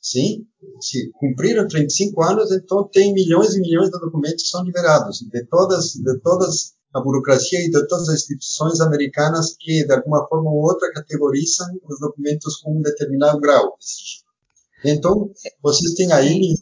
Sim? 0.00 0.46
Se 0.80 1.10
cumpriram 1.18 1.66
35 1.66 2.22
anos, 2.22 2.52
então 2.52 2.88
tem 2.88 3.12
milhões 3.12 3.54
e 3.54 3.60
milhões 3.60 3.90
de 3.90 3.98
documentos 3.98 4.44
que 4.44 4.50
são 4.50 4.62
liberados 4.62 5.18
de 5.18 5.44
todas, 5.46 5.94
de 5.94 6.20
todas 6.20 6.76
a 6.94 7.00
burocracia 7.00 7.60
e 7.60 7.70
de 7.70 7.86
todas 7.88 8.08
as 8.08 8.22
instituições 8.22 8.80
americanas 8.80 9.56
que, 9.58 9.84
de 9.84 9.92
alguma 9.92 10.26
forma 10.28 10.50
ou 10.50 10.62
outra, 10.62 10.92
categorizam 10.92 11.66
os 11.84 11.98
documentos 12.00 12.56
com 12.56 12.78
um 12.78 12.80
determinado 12.80 13.38
grau. 13.38 13.76
Então, 14.84 15.30
vocês 15.62 15.94
têm 15.94 16.12
aí. 16.12 16.54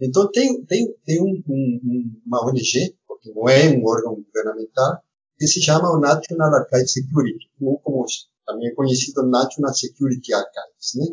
Então, 0.00 0.30
tem, 0.30 0.64
tem, 0.64 0.94
tem 1.04 1.22
um, 1.22 1.42
um, 1.48 2.20
uma 2.26 2.46
ONG, 2.46 2.96
porque 3.06 3.32
não 3.32 3.48
é 3.48 3.68
um 3.70 3.84
órgão 3.84 4.22
governamental, 4.22 4.98
que 5.36 5.46
se 5.46 5.60
chama 5.60 5.90
o 5.90 6.00
National 6.00 6.54
Archive 6.54 6.88
Security, 6.88 7.50
ou 7.60 7.78
como 7.80 8.04
também 8.46 8.68
é 8.68 8.74
conhecido 8.74 9.26
National 9.26 9.74
Security 9.74 10.32
Archives. 10.32 10.94
Né? 10.96 11.06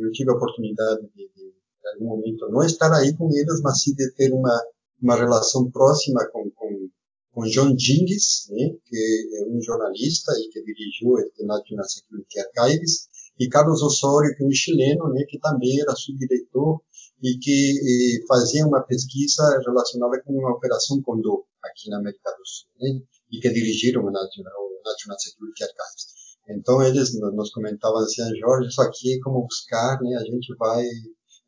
Eu 0.00 0.10
tive 0.12 0.30
a 0.30 0.34
oportunidade 0.34 1.02
de, 1.14 1.28
de, 1.28 1.52
de, 1.52 1.88
algum 1.94 2.16
momento, 2.16 2.48
não 2.48 2.62
estar 2.62 2.92
aí 2.92 3.16
com 3.16 3.28
eles, 3.32 3.60
mas 3.62 3.82
sim 3.82 3.94
de 3.94 4.10
ter 4.12 4.32
uma, 4.32 4.64
uma 5.02 5.16
relação 5.16 5.70
próxima 5.70 6.26
com, 6.32 6.50
com 6.50 6.88
com 7.36 7.44
John 7.44 7.76
Jingis, 7.76 8.48
né, 8.48 8.70
que 8.86 9.36
é 9.36 9.44
um 9.46 9.60
jornalista 9.60 10.32
e 10.38 10.48
que 10.48 10.64
dirigiu 10.64 11.18
este 11.18 11.44
National 11.44 11.84
Security 11.84 12.40
Archives, 12.40 13.08
e 13.38 13.46
Carlos 13.46 13.82
Osório, 13.82 14.34
que 14.34 14.42
é 14.42 14.46
um 14.46 14.50
chileno, 14.50 15.12
né, 15.12 15.22
que 15.28 15.38
também 15.38 15.78
era 15.78 15.94
subdiretor 15.94 16.80
e 17.22 17.38
que 17.38 18.24
fazia 18.28 18.66
uma 18.66 18.82
pesquisa 18.82 19.58
relacionada 19.64 20.22
com 20.22 20.32
uma 20.32 20.52
operação 20.52 21.00
Condor 21.02 21.44
aqui 21.64 21.88
na 21.88 21.98
América 21.98 22.30
do 22.30 22.46
Sul, 22.46 22.68
né, 22.80 23.00
e 23.32 23.40
que 23.40 23.50
dirigiram 23.50 24.02
o 24.02 24.10
National, 24.10 24.54
o 24.54 24.82
National 24.84 25.18
Security 25.18 25.64
Archives. 25.64 26.06
Então 26.48 26.82
eles 26.82 27.12
nos 27.34 27.50
comentavam 27.50 27.98
assim, 27.98 28.22
ah, 28.22 28.30
Jorge, 28.38 28.68
isso 28.68 28.80
aqui 28.80 29.14
é 29.14 29.20
como 29.20 29.42
buscar, 29.42 30.00
né, 30.00 30.16
a 30.16 30.24
gente 30.24 30.54
vai 30.56 30.84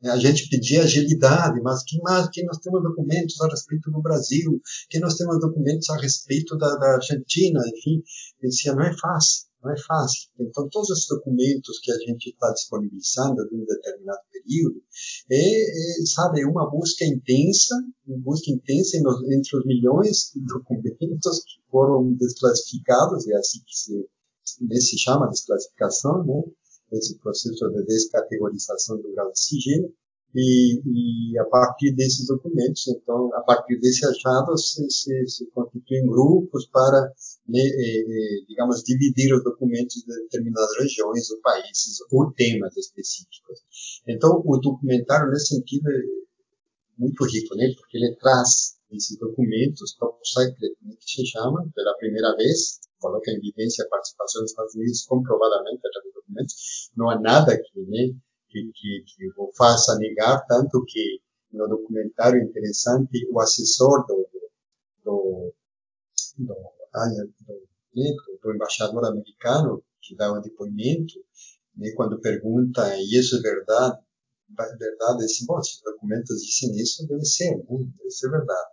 a 0.04 0.16
gente 0.16 0.48
pedia 0.48 0.84
agilidade, 0.84 1.60
mas 1.60 1.82
que 1.82 1.98
mais 2.02 2.28
que 2.28 2.44
nós 2.44 2.58
temos 2.58 2.82
documentos 2.84 3.40
a 3.40 3.48
respeito 3.48 3.90
do 3.90 4.00
Brasil, 4.00 4.60
que 4.88 5.00
nós 5.00 5.16
temos 5.16 5.40
documentos 5.40 5.90
a 5.90 5.96
respeito 5.96 6.56
da, 6.56 6.76
da 6.76 6.94
Argentina, 6.94 7.60
enfim, 7.66 8.00
eu 8.40 8.48
dizia, 8.48 8.74
não 8.74 8.84
é 8.84 8.96
fácil, 8.96 9.47
não 9.62 9.72
é 9.72 9.76
fácil. 9.78 10.30
Então, 10.38 10.68
todos 10.70 10.90
os 10.90 11.06
documentos 11.08 11.78
que 11.80 11.90
a 11.90 11.98
gente 11.98 12.30
está 12.30 12.52
disponibilizando 12.52 13.48
de 13.48 13.56
um 13.56 13.64
determinado 13.64 14.20
período, 14.32 14.82
é, 15.30 16.02
é, 16.02 16.06
sabe, 16.06 16.44
uma 16.44 16.70
busca 16.70 17.04
intensa, 17.04 17.74
uma 18.06 18.18
busca 18.18 18.50
intensa 18.50 18.96
entre 18.96 19.56
os 19.56 19.66
milhões 19.66 20.30
de 20.34 20.44
documentos 20.46 21.42
que 21.44 21.60
foram 21.70 22.12
desclassificados, 22.14 23.26
é 23.28 23.36
assim 23.36 23.60
que 23.66 23.76
se, 23.76 24.08
nesse 24.60 24.98
chama 24.98 25.28
desclassificação, 25.28 26.24
né? 26.24 26.42
esse 26.92 27.18
processo 27.18 27.68
de 27.70 27.84
descategorização 27.84 28.96
do 28.96 29.12
grau 29.12 29.30
de 29.30 29.40
sigilo, 29.40 29.92
e, 30.34 31.32
e, 31.32 31.38
a 31.38 31.44
partir 31.46 31.92
desses 31.94 32.26
documentos, 32.26 32.86
então, 32.88 33.32
a 33.34 33.40
partir 33.40 33.80
desses 33.80 34.04
achados, 34.04 34.72
se, 34.72 34.90
se, 34.90 35.26
se 35.26 35.46
constituem 35.52 36.06
grupos 36.06 36.66
para, 36.66 37.00
né, 37.00 37.12
digamos, 38.46 38.82
dividir 38.82 39.34
os 39.34 39.42
documentos 39.42 40.02
de 40.02 40.22
determinadas 40.22 40.76
regiões 40.78 41.30
ou 41.30 41.40
países 41.40 41.98
ou 42.12 42.30
temas 42.32 42.76
específicos. 42.76 43.60
Então, 44.06 44.42
o 44.44 44.58
documentário, 44.58 45.30
nesse 45.30 45.56
sentido, 45.56 45.88
é 45.88 46.02
muito 46.98 47.24
rico, 47.24 47.54
né, 47.56 47.72
porque 47.76 47.96
ele 47.96 48.14
traz 48.16 48.76
esses 48.90 49.18
documentos 49.18 49.96
top 49.96 50.18
secret, 50.28 50.74
né, 50.82 50.94
que 50.98 51.10
se 51.10 51.26
chama, 51.26 51.66
pela 51.74 51.96
primeira 51.96 52.34
vez, 52.36 52.80
coloca 52.98 53.30
em 53.30 53.36
evidência 53.36 53.84
a 53.84 53.88
participação 53.88 54.42
dos 54.42 54.50
Estados 54.50 54.74
Unidos 54.74 55.04
comprovadamente 55.06 55.80
através 55.86 56.14
dos 56.14 56.22
documentos. 56.22 56.90
Não 56.96 57.08
há 57.10 57.20
nada 57.20 57.56
que, 57.56 57.80
né, 57.82 58.14
que, 58.48 58.70
que, 58.74 59.04
que 59.06 59.28
o 59.38 59.50
faça 59.56 59.96
negar, 59.98 60.44
tanto 60.46 60.84
que 60.86 61.20
no 61.52 61.66
documentário 61.66 62.42
interessante, 62.42 63.26
o 63.32 63.40
assessor 63.40 64.06
do, 64.06 64.28
do, 65.04 65.54
do, 66.36 66.72
do, 66.92 67.32
do, 67.94 68.38
do 68.42 68.54
embaixador 68.54 69.04
americano, 69.04 69.82
que 70.02 70.16
dá 70.16 70.32
um 70.32 70.40
depoimento, 70.40 71.14
né, 71.76 71.92
quando 71.96 72.20
pergunta, 72.20 72.96
e 72.96 73.18
isso 73.18 73.36
é 73.36 73.40
verdade? 73.40 73.98
Verdade, 74.50 75.24
esse, 75.24 75.44
bom, 75.44 75.62
se 75.62 75.76
os 75.76 75.82
documentos 75.82 76.40
dizem 76.40 76.74
isso, 76.76 77.06
deve 77.06 77.24
ser, 77.24 77.54
né? 77.56 77.64
deve 77.68 78.10
ser 78.10 78.30
verdade. 78.30 78.70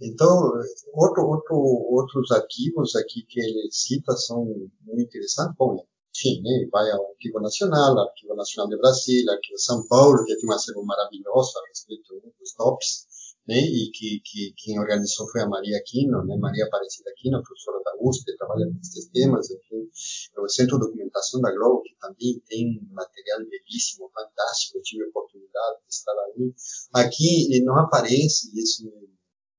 Então, 0.00 0.50
outro, 0.94 1.26
outro, 1.26 1.56
outros 1.56 2.30
arquivos 2.30 2.96
aqui 2.96 3.22
que 3.28 3.38
ele 3.38 3.68
cita 3.70 4.16
são 4.16 4.46
muito 4.46 5.02
interessantes. 5.02 5.54
Bom, 5.58 5.84
enfim, 6.16 6.40
né, 6.42 6.68
vai 6.72 6.90
ao 6.90 7.10
Arquivo 7.10 7.38
Nacional, 7.40 7.98
Arquivo 7.98 8.34
Nacional 8.34 8.68
de 8.70 8.78
Brasília, 8.78 9.32
Arquivo 9.32 9.58
São 9.58 9.86
Paulo, 9.86 10.24
que 10.24 10.36
tem 10.36 10.48
um 10.48 10.52
acervo 10.52 10.84
maravilhoso 10.84 11.52
a 11.58 11.68
respeito 11.68 12.20
dos 12.38 12.52
TOPs, 12.54 13.06
né, 13.50 13.58
e 13.58 13.90
que, 13.90 14.20
que 14.24 14.54
quem 14.56 14.78
organizou 14.78 15.28
foi 15.28 15.42
a 15.42 15.48
Maria 15.48 15.76
Aquino, 15.76 16.24
né, 16.24 16.36
Maria 16.36 16.66
Aparecida 16.66 17.10
Aquino, 17.10 17.42
professora 17.42 17.82
da 17.82 17.90
USP, 18.00 18.36
trabalha 18.36 18.70
com 18.70 18.78
esses 18.78 19.08
temas, 19.08 19.50
enfim, 19.50 19.90
o 20.38 20.48
Centro 20.48 20.78
de 20.78 20.86
Documentação 20.86 21.40
da 21.40 21.50
Globo, 21.50 21.82
que 21.82 21.96
também 21.98 22.40
tem 22.46 22.80
material 22.92 23.40
belíssimo, 23.40 24.08
fantástico, 24.14 24.78
eu 24.78 24.82
tive 24.82 25.02
a 25.02 25.08
oportunidade 25.08 25.78
de 25.82 25.92
estar 25.92 26.12
aí. 26.12 26.54
Aqui 26.94 27.60
não 27.64 27.76
aparece, 27.76 28.52
isso 28.54 28.84
me 28.84 29.10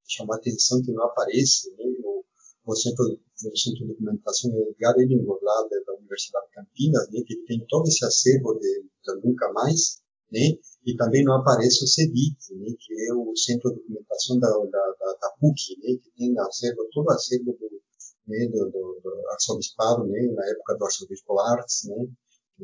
chamou 0.08 0.36
a 0.36 0.38
atenção 0.38 0.82
que 0.82 0.94
não 0.94 1.04
aparece, 1.04 1.70
né, 1.72 1.84
o, 2.02 2.24
o 2.66 2.76
Centro 2.78 3.04
do 3.06 3.58
Centro 3.58 3.82
de 3.82 3.88
Documentação 3.88 4.52
Edgar 4.70 4.98
Edinburgh, 5.00 5.44
lá 5.44 5.68
da 5.86 5.94
Universidade 5.96 6.48
de 6.48 6.54
Campinas, 6.54 7.10
né, 7.12 7.22
que 7.28 7.36
tem 7.44 7.66
todo 7.68 7.90
esse 7.90 8.06
acervo 8.06 8.58
de, 8.58 8.86
de 9.04 9.22
Nunca 9.22 9.52
Mais, 9.52 10.01
né, 10.32 10.58
e 10.86 10.96
também 10.96 11.24
não 11.24 11.36
aparece 11.36 11.84
o 11.84 11.88
CEDIC, 11.88 12.56
né, 12.56 12.74
que 12.80 12.94
é 13.10 13.14
o 13.14 13.36
Centro 13.36 13.70
de 13.72 13.78
Documentação 13.78 14.40
da, 14.40 14.50
da, 14.50 14.96
da, 15.00 15.18
da 15.22 15.30
PUC, 15.40 15.78
né, 15.84 15.98
que 16.02 16.12
tem 16.18 16.38
acervo, 16.40 16.88
todo 16.94 17.08
o 17.08 17.12
acervo 17.12 17.52
do, 17.52 17.82
né, 18.28 18.48
do, 18.48 18.66
do, 18.72 19.02
do 19.04 19.30
arcebispado, 19.32 20.06
né, 20.06 20.22
na 20.34 20.46
época 20.50 20.78
do 20.78 20.86
arcebispo 20.86 21.40
Arts, 21.40 21.84
né, 21.86 22.08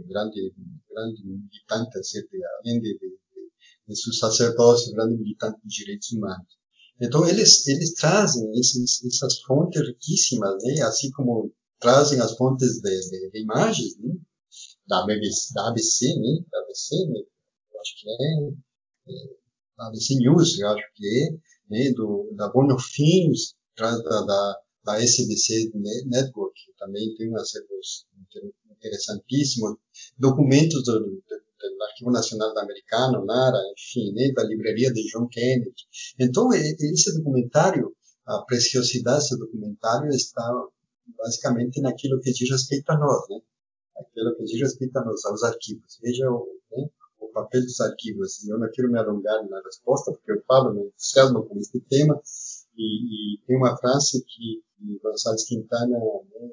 grande, 0.06 0.54
grande 0.90 1.24
militante, 1.26 1.98
além 2.62 2.80
de, 2.80 2.94
de, 2.94 3.00
de, 3.00 3.52
de 3.88 3.96
seus 3.96 4.20
sacerdócios, 4.20 4.94
grande 4.94 5.18
militante 5.18 5.60
de 5.64 5.76
direitos 5.76 6.12
humanos. 6.12 6.58
Então, 7.00 7.28
eles, 7.28 7.68
eles 7.68 7.94
trazem 7.94 8.52
esses, 8.60 9.04
essas 9.06 9.40
fontes 9.42 9.82
riquíssimas, 9.82 10.56
né? 10.64 10.82
assim 10.82 11.12
como 11.12 11.52
trazem 11.80 12.20
as 12.20 12.36
fontes 12.36 12.82
de, 12.82 13.10
de, 13.10 13.32
de 13.32 13.42
imagens 13.42 13.98
né? 14.00 14.16
da, 14.88 15.06
BBC, 15.06 15.54
da 15.54 15.70
ABC, 15.70 16.08
né? 16.08 16.44
da 16.52 16.60
ABC, 16.60 16.96
né? 17.10 17.22
Acho 17.80 17.94
que 18.00 18.10
é, 18.10 19.14
é 19.14 19.48
da 19.78 19.88
ABC 19.88 20.16
News, 20.16 20.60
eu 20.60 20.70
acho 20.70 20.84
que 20.96 21.06
é, 21.06 21.32
né? 21.70 21.92
Do, 21.94 22.32
da 22.36 22.50
Bonofins, 22.50 23.56
da, 23.78 23.92
da, 23.92 24.62
da 24.86 25.02
SBC 25.02 25.72
Network, 26.06 26.60
também 26.80 27.14
tem 27.16 27.36
acervos 27.36 28.08
interessantíssimos, 28.72 29.78
documentos 30.18 30.84
do, 30.84 31.00
do 31.00 31.48
do 31.60 31.84
Arquivo 31.84 32.12
Nacional 32.12 32.54
da 32.54 32.62
Americana, 32.62 33.24
NARA, 33.26 33.58
enfim, 33.78 34.14
né, 34.14 34.32
da 34.34 34.44
livraria 34.44 34.92
de 34.94 35.08
John 35.08 35.28
Kennedy. 35.28 35.88
Então, 36.20 36.54
esse 36.54 37.18
documentário, 37.18 37.96
a 38.26 38.42
preciosidade 38.44 39.22
desse 39.22 39.38
documentário 39.38 40.10
está 40.10 40.48
basicamente 41.18 41.82
naquilo 41.82 42.20
que 42.22 42.32
diz 42.32 42.50
respeito 42.50 42.90
a 42.92 42.98
nós, 42.98 43.28
né? 43.30 43.40
Aquilo 43.98 44.36
que 44.36 44.44
diz 44.44 44.60
respeito 44.60 44.98
a 44.98 45.06
nós, 45.06 45.24
aos 45.26 45.44
arquivos. 45.44 45.98
Veja 46.02 46.30
o, 46.30 46.46
né, 46.72 46.88
papel 47.44 47.62
dos 47.62 47.80
arquivos. 47.82 48.48
Eu 48.48 48.60
não 48.60 48.70
quero 48.72 48.92
me 48.92 49.00
alongar 49.00 49.48
na 49.50 49.62
resposta, 49.62 50.12
porque 50.12 50.32
eu 50.32 50.44
falo, 50.48 50.74
me 50.74 50.88
entusiasmo 50.88 51.44
com 51.46 51.60
este 51.60 51.80
tema, 51.82 52.20
e, 52.76 53.36
e 53.36 53.42
tem 53.46 53.58
uma 53.58 53.78
frase 53.78 54.24
que, 54.24 54.64
que 54.78 55.00
Gonçalves 55.04 55.46
Quintana 55.46 55.98
né, 55.98 56.50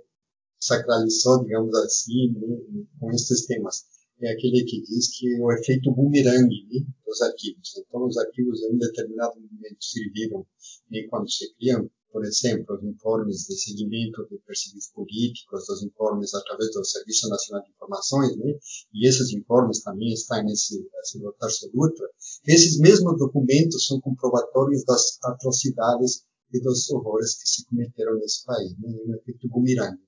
sacralizou, 0.59 1.42
digamos 1.44 1.75
assim, 1.77 2.33
né, 2.33 2.85
com 2.99 3.11
estes 3.11 3.47
temas 3.47 3.85
é 4.20 4.33
aquele 4.33 4.64
que 4.64 4.81
diz 4.83 5.18
que 5.18 5.40
o 5.40 5.53
efeito 5.53 5.90
bumerangue 5.92 6.66
né, 6.70 6.87
dos 7.07 7.20
arquivos. 7.23 7.77
Então, 7.77 8.07
os 8.07 8.16
arquivos 8.16 8.62
em 8.62 8.75
um 8.75 8.79
determinado 8.79 9.35
momento 9.40 9.85
serviram 9.85 10.47
né, 10.90 11.07
quando 11.11 11.31
se 11.31 11.53
criam, 11.57 11.90
por 12.14 12.24
exemplo, 12.24 12.77
os 12.77 12.85
informes 12.85 13.38
de 13.48 13.61
seguimento 13.61 14.24
de 14.31 14.38
perseguidos 14.46 14.87
políticos, 14.94 15.68
os 15.68 15.83
informes 15.83 16.33
através 16.33 16.70
do 16.70 16.85
Serviço 16.85 17.29
Nacional 17.29 17.64
de 17.64 17.72
Informações, 17.72 18.37
né, 18.37 18.57
e 18.94 19.09
esses 19.09 19.33
informes 19.33 19.83
também 19.83 20.12
estão 20.12 20.40
nesse, 20.44 20.79
nesse 20.79 21.20
absoluto. 21.42 22.05
Esses 22.46 22.79
mesmos 22.79 23.18
documentos 23.18 23.85
são 23.88 24.00
comprovatórios 24.00 24.85
das 24.85 25.18
atrocidades 25.24 26.22
e 26.53 26.61
dos 26.61 26.88
horrores 26.88 27.35
que 27.35 27.48
se 27.48 27.64
cometeram 27.66 28.14
nesse 28.14 28.44
país, 28.44 28.79
né, 28.79 28.96
um 29.09 29.14
efeito 29.16 29.48
bumerangue. 29.48 29.98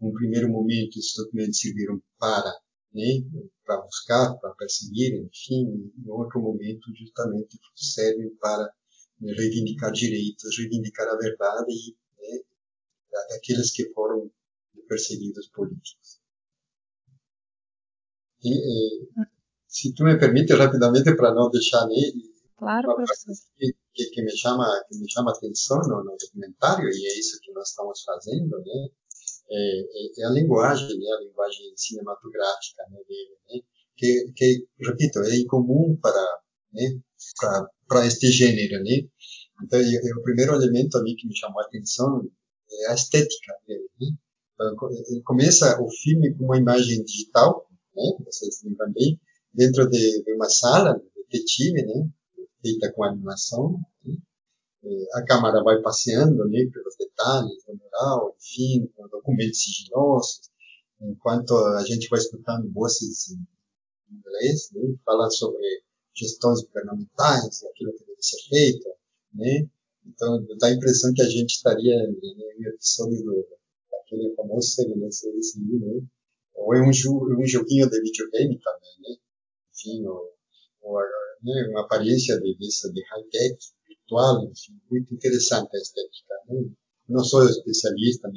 No 0.00 0.12
primeiro 0.12 0.48
momento, 0.48 0.96
esses 1.00 1.16
documentos 1.16 1.58
serviram 1.58 2.00
para 2.16 2.54
né, 2.94 3.24
para 3.64 3.82
buscar, 3.82 4.34
para 4.38 4.54
perseguir, 4.54 5.16
enfim, 5.16 5.92
em 5.98 6.08
outro 6.08 6.40
momento 6.40 6.94
justamente 6.96 7.58
servem 7.74 8.30
para 8.36 8.72
reivindicar 9.20 9.92
direitos, 9.92 10.58
reivindicar 10.58 11.08
a 11.08 11.16
verdade 11.16 11.72
e 11.72 11.96
né, 12.18 12.40
daqueles 13.30 13.72
que 13.72 13.90
foram 13.92 14.30
perseguidos 14.88 15.48
políticos. 15.48 16.20
E, 18.42 18.52
eh, 18.52 19.26
se 19.66 19.92
tu 19.94 20.04
me 20.04 20.18
permite 20.18 20.52
rapidamente 20.52 21.16
para 21.16 21.34
não 21.34 21.50
deixar 21.50 21.86
nele 21.86 22.34
claro, 22.56 22.94
uma 22.94 23.04
que, 23.58 23.74
que, 23.94 24.10
que, 24.10 24.22
me 24.22 24.36
chama 24.36 24.66
que 24.88 24.98
me 24.98 25.10
chama 25.10 25.32
atenção 25.32 25.78
no, 25.78 26.04
no 26.04 26.16
documentário 26.16 26.88
e 26.88 27.06
é 27.06 27.18
isso 27.18 27.40
que 27.40 27.52
nós 27.52 27.70
estamos 27.70 28.02
fazendo, 28.02 28.58
né? 28.58 28.88
é, 29.50 29.80
é, 29.80 30.22
é, 30.22 30.26
a 30.26 30.30
linguagem, 30.30 30.98
né, 30.98 31.06
a 31.16 31.20
linguagem 31.20 31.72
cinematográfica 31.76 32.84
né, 32.90 32.98
dele, 33.08 33.36
né, 33.48 33.60
que, 33.96 34.32
que, 34.34 34.68
repito, 34.80 35.20
é 35.20 35.36
incomum 35.36 35.96
para, 36.00 36.40
né, 36.72 37.00
para, 37.88 38.06
este 38.06 38.30
gênero, 38.30 38.82
né. 38.82 39.08
Então, 39.64 39.80
é, 39.80 40.14
o 40.18 40.22
primeiro 40.22 40.54
elemento 40.54 40.98
ali 40.98 41.14
que 41.16 41.26
me 41.26 41.36
chamou 41.36 41.60
a 41.60 41.64
atenção 41.64 42.28
é 42.70 42.90
a 42.90 42.94
estética 42.94 43.54
dele, 43.66 43.88
né. 44.00 44.08
Então, 44.54 44.90
ele 45.08 45.22
começa 45.22 45.80
o 45.80 45.90
filme 45.90 46.34
com 46.34 46.44
uma 46.44 46.58
imagem 46.58 47.04
digital, 47.04 47.68
né, 47.94 48.02
vocês 48.24 48.62
lembram 48.64 48.92
bem, 48.92 49.20
dentro 49.52 49.88
de, 49.88 50.22
de 50.22 50.32
uma 50.34 50.48
sala 50.48 50.94
de 50.94 51.22
detetive, 51.22 51.84
né, 51.84 52.08
feita 52.62 52.92
com 52.92 53.04
animação, 53.04 53.78
né, 54.04 54.16
a 55.14 55.24
Câmara 55.24 55.62
vai 55.62 55.80
passeando 55.82 56.44
né, 56.48 56.68
pelos 56.72 56.96
detalhes 56.96 57.64
do 57.66 57.76
mural, 57.76 58.36
enfim, 58.38 58.90
com 58.94 59.08
documentos 59.08 59.62
sigilosos, 59.62 60.50
enquanto 61.00 61.54
a 61.54 61.84
gente 61.84 62.08
vai 62.08 62.18
escutando 62.18 62.72
vozes 62.72 63.30
em 63.30 64.16
inglês, 64.16 64.70
né, 64.72 64.96
falando 65.04 65.34
sobre 65.34 65.82
gestões 66.16 66.62
governamentais 66.62 67.62
aquilo 67.64 67.92
que 67.92 68.04
deve 68.04 68.22
ser 68.22 68.48
feito, 68.48 68.88
né? 69.34 69.68
Então, 70.06 70.44
dá 70.58 70.68
a 70.68 70.72
impressão 70.72 71.12
que 71.12 71.22
a 71.22 71.28
gente 71.28 71.50
estaria 71.50 71.94
em 71.94 72.64
um 72.64 72.68
episódio 72.68 73.24
do, 73.24 73.46
daquele 73.90 74.34
famoso 74.34 74.74
CNCSI, 74.74 75.78
né? 75.80 76.02
Ou 76.54 76.74
em 76.74 76.82
um, 76.82 76.90
um 76.90 77.46
joguinho 77.46 77.90
de 77.90 78.00
videogame 78.00 78.58
também, 78.60 78.96
né? 79.00 79.16
Enfim, 79.74 80.06
ou, 80.06 80.32
ou 80.82 81.00
né, 81.42 81.68
uma 81.70 81.82
aparência 81.82 82.38
de, 82.40 82.56
de, 82.56 83.04
high-tech, 83.10 83.58
virtual, 83.88 84.44
enfim, 84.44 84.80
muito 84.90 85.14
interessante 85.14 85.76
a 85.76 85.78
estética. 85.78 86.34
Né? 86.48 86.70
Não 87.08 87.22
sou 87.22 87.44
especialista, 87.48 88.30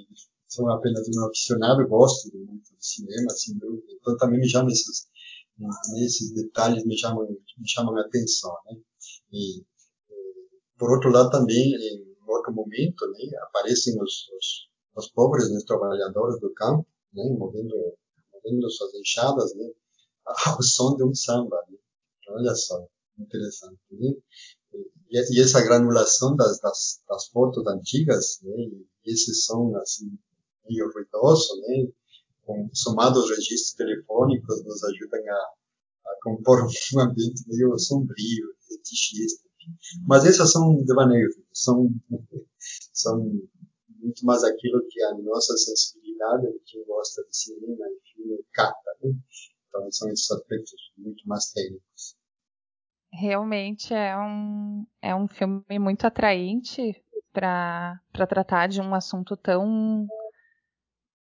sou 0.48 0.70
apenas 0.70 1.08
um 1.08 1.26
aficionado, 1.26 1.88
gosto 1.88 2.36
muito 2.36 2.76
de 2.76 2.86
cinema, 2.86 3.28
dúvida. 3.60 3.88
Então 3.94 4.18
também 4.18 4.39
me 4.39 4.50
chamam 4.50 4.70
esses, 4.70 5.08
esses 6.04 6.34
detalhes 6.34 6.86
me 6.86 6.98
chamam, 6.98 7.28
me 7.28 7.67
chamam 7.67 7.98
a 7.98 8.02
atenção, 8.02 8.56
né? 8.65 8.78
E, 9.32 9.63
por 10.78 10.91
outro 10.91 11.12
lado 11.12 11.30
também, 11.30 11.76
em 11.76 12.15
outro 12.28 12.54
momento, 12.54 13.06
né, 13.08 13.38
aparecem 13.43 14.02
os, 14.02 14.30
os, 14.30 14.69
os 14.95 15.12
pobres, 15.12 15.50
os 15.50 15.63
trabalhadores 15.63 16.39
do 16.39 16.54
campo, 16.54 16.88
né, 17.13 17.24
movendo, 17.38 17.76
movendo 18.34 18.69
suas 18.69 18.93
enxadas, 18.95 19.54
né, 19.56 19.69
ao 20.45 20.62
som 20.63 20.95
de 20.95 21.04
um 21.04 21.13
samba. 21.13 21.58
Né. 21.69 21.78
Olha 22.30 22.56
só, 22.56 22.88
interessante. 23.17 23.80
Né? 23.91 24.13
E, 25.12 25.38
e 25.38 25.41
essa 25.41 25.62
granulação 25.62 26.36
das, 26.36 26.60
das, 26.60 27.02
das 27.08 27.28
fotos 27.28 27.65
antigas, 27.67 28.39
né, 28.43 28.56
e 28.56 28.88
esse 29.06 29.34
som 29.34 29.76
assim 29.78 30.17
meio 30.69 30.91
ruidoso, 30.93 31.60
né, 31.62 31.91
somado 32.74 33.20
aos 33.20 33.30
registros 33.30 33.74
telefônicos, 33.74 34.64
nos 34.66 34.84
ajudam 34.84 35.22
a, 35.30 36.12
a 36.12 36.18
compor 36.24 36.66
um 36.66 37.00
ambiente 37.00 37.44
meio 37.48 37.78
sombrio, 37.78 38.56
fetichista. 38.68 39.48
Mas 40.08 40.26
essas 40.26 40.52
são 40.52 40.84
devaneios, 40.84 41.36
são, 41.54 41.90
são 42.94 43.20
muito 44.00 44.26
mais 44.26 44.44
aquilo 44.44 44.82
que 44.90 45.02
a 45.04 45.18
nossa 45.18 45.56
sensibilidade 45.58 46.52
de 46.54 46.60
quem 46.66 46.84
gosta 46.86 47.24
de 47.24 47.38
cinema 47.38 47.86
e 47.88 48.14
filme 48.14 48.44
capta. 48.54 48.92
Né? 49.04 49.14
Então 49.68 49.92
são 49.92 50.10
esses 50.10 50.30
aspectos 50.32 50.92
muito 50.98 51.28
mais 51.28 51.52
técnicos. 51.52 52.18
Realmente 53.12 53.94
é 53.94 54.16
um, 54.18 54.86
é 55.02 55.16
um 55.16 55.28
filme 55.28 55.80
muito 55.80 56.06
atraente 56.06 56.96
para 57.32 58.02
tratar 58.28 58.68
de 58.68 58.82
um 58.82 58.94
assunto 58.94 59.36
tão 59.38 60.08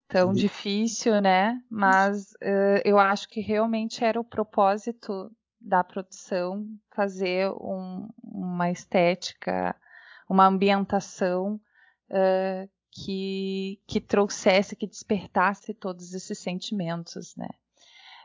tão 0.10 0.34
difícil, 0.34 1.22
né? 1.22 1.62
Mas 1.70 2.32
uh, 2.34 2.82
eu 2.84 3.00
acho 3.00 3.30
que 3.30 3.40
realmente 3.40 4.04
era 4.04 4.20
o 4.20 4.24
propósito 4.24 5.32
da 5.62 5.84
produção 5.84 6.66
fazer 6.96 7.50
um, 7.52 8.10
uma 8.24 8.72
estética, 8.72 9.76
uma 10.28 10.48
ambientação 10.48 11.62
uh, 12.10 12.70
que, 12.92 13.80
que 13.88 14.02
trouxesse, 14.02 14.76
que 14.76 14.88
despertasse 14.88 15.74
todos 15.76 16.14
esses 16.14 16.40
sentimentos, 16.40 17.36
né? 17.38 17.50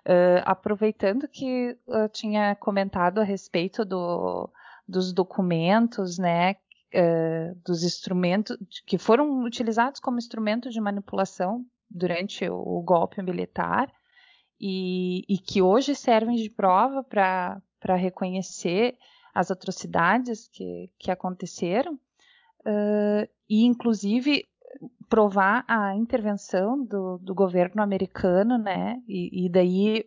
Uh, 0.06 0.40
aproveitando 0.44 1.28
que 1.28 1.78
eu 1.86 2.08
tinha 2.08 2.54
comentado 2.56 3.20
a 3.20 3.24
respeito 3.24 3.84
do, 3.84 4.50
dos 4.86 5.14
documentos, 5.14 6.18
né, 6.18 6.52
uh, 6.52 7.54
dos 7.64 7.82
instrumentos 7.82 8.56
que 8.86 8.98
foram 8.98 9.42
utilizados 9.42 10.00
como 10.00 10.18
instrumento 10.18 10.68
de 10.68 10.78
manipulação 10.78 11.64
durante 11.94 12.48
o, 12.48 12.82
golpe 12.82 13.22
militar 13.22 13.88
e, 14.60 15.24
e, 15.28 15.38
que 15.38 15.62
hoje 15.62 15.94
servem 15.94 16.34
de 16.34 16.50
prova 16.50 17.04
para 17.04 17.96
reconhecer 17.96 18.98
as 19.32 19.50
atrocidades 19.50 20.48
que, 20.48 20.90
que 20.98 21.10
aconteceram 21.10 21.94
uh, 21.94 23.28
e, 23.48 23.64
inclusive, 23.64 24.46
provar 25.08 25.64
a 25.68 25.94
intervenção 25.94 26.84
do, 26.84 27.18
do 27.18 27.34
governo 27.34 27.82
americano, 27.82 28.58
né? 28.58 29.00
E, 29.06 29.46
e, 29.46 29.48
daí 29.48 30.04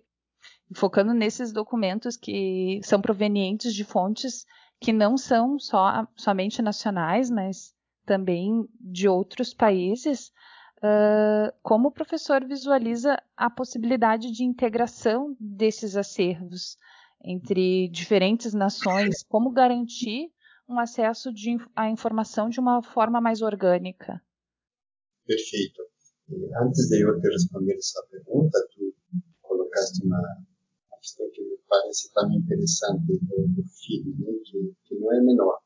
focando 0.76 1.14
nesses 1.14 1.54
documentos 1.54 2.18
que 2.18 2.82
são 2.84 3.00
provenientes 3.00 3.74
de 3.74 3.86
fontes 3.86 4.46
que 4.80 4.92
não 4.92 5.18
são 5.18 5.58
só 5.58 6.06
somente 6.16 6.62
nacionais, 6.62 7.30
mas 7.30 7.74
também 8.06 8.68
de 8.80 9.08
outros 9.08 9.54
países. 9.54 10.32
Uh, 10.78 11.52
como 11.64 11.88
o 11.88 11.92
professor 11.92 12.46
visualiza 12.46 13.18
a 13.36 13.50
possibilidade 13.50 14.32
de 14.32 14.44
integração 14.44 15.36
desses 15.40 15.96
acervos 15.96 16.78
entre 17.24 17.90
diferentes 17.90 18.54
nações? 18.54 19.24
Como 19.24 19.52
garantir 19.52 20.32
um 20.70 20.80
acesso 20.80 21.34
de, 21.34 21.58
à 21.76 21.90
informação 21.90 22.50
de 22.50 22.60
uma 22.60 22.84
forma 22.84 23.20
mais 23.20 23.42
orgânica? 23.42 24.22
Perfeito. 25.26 25.82
Antes 26.62 26.88
de 26.90 27.04
eu 27.04 27.20
te 27.20 27.28
responder 27.28 27.76
essa 27.76 28.06
pergunta, 28.12 28.60
tu 28.76 28.94
colocaste 29.42 30.06
uma, 30.06 30.22
questão 31.00 31.30
que 31.32 31.42
me 31.42 31.58
parece 31.68 32.12
também 32.14 32.38
interessante 32.38 33.06
do, 33.08 33.48
do 33.48 33.64
filme, 33.64 34.16
né? 34.20 34.34
que, 34.44 34.74
que, 34.84 34.96
não 34.96 35.14
é 35.14 35.22
menor. 35.22 35.60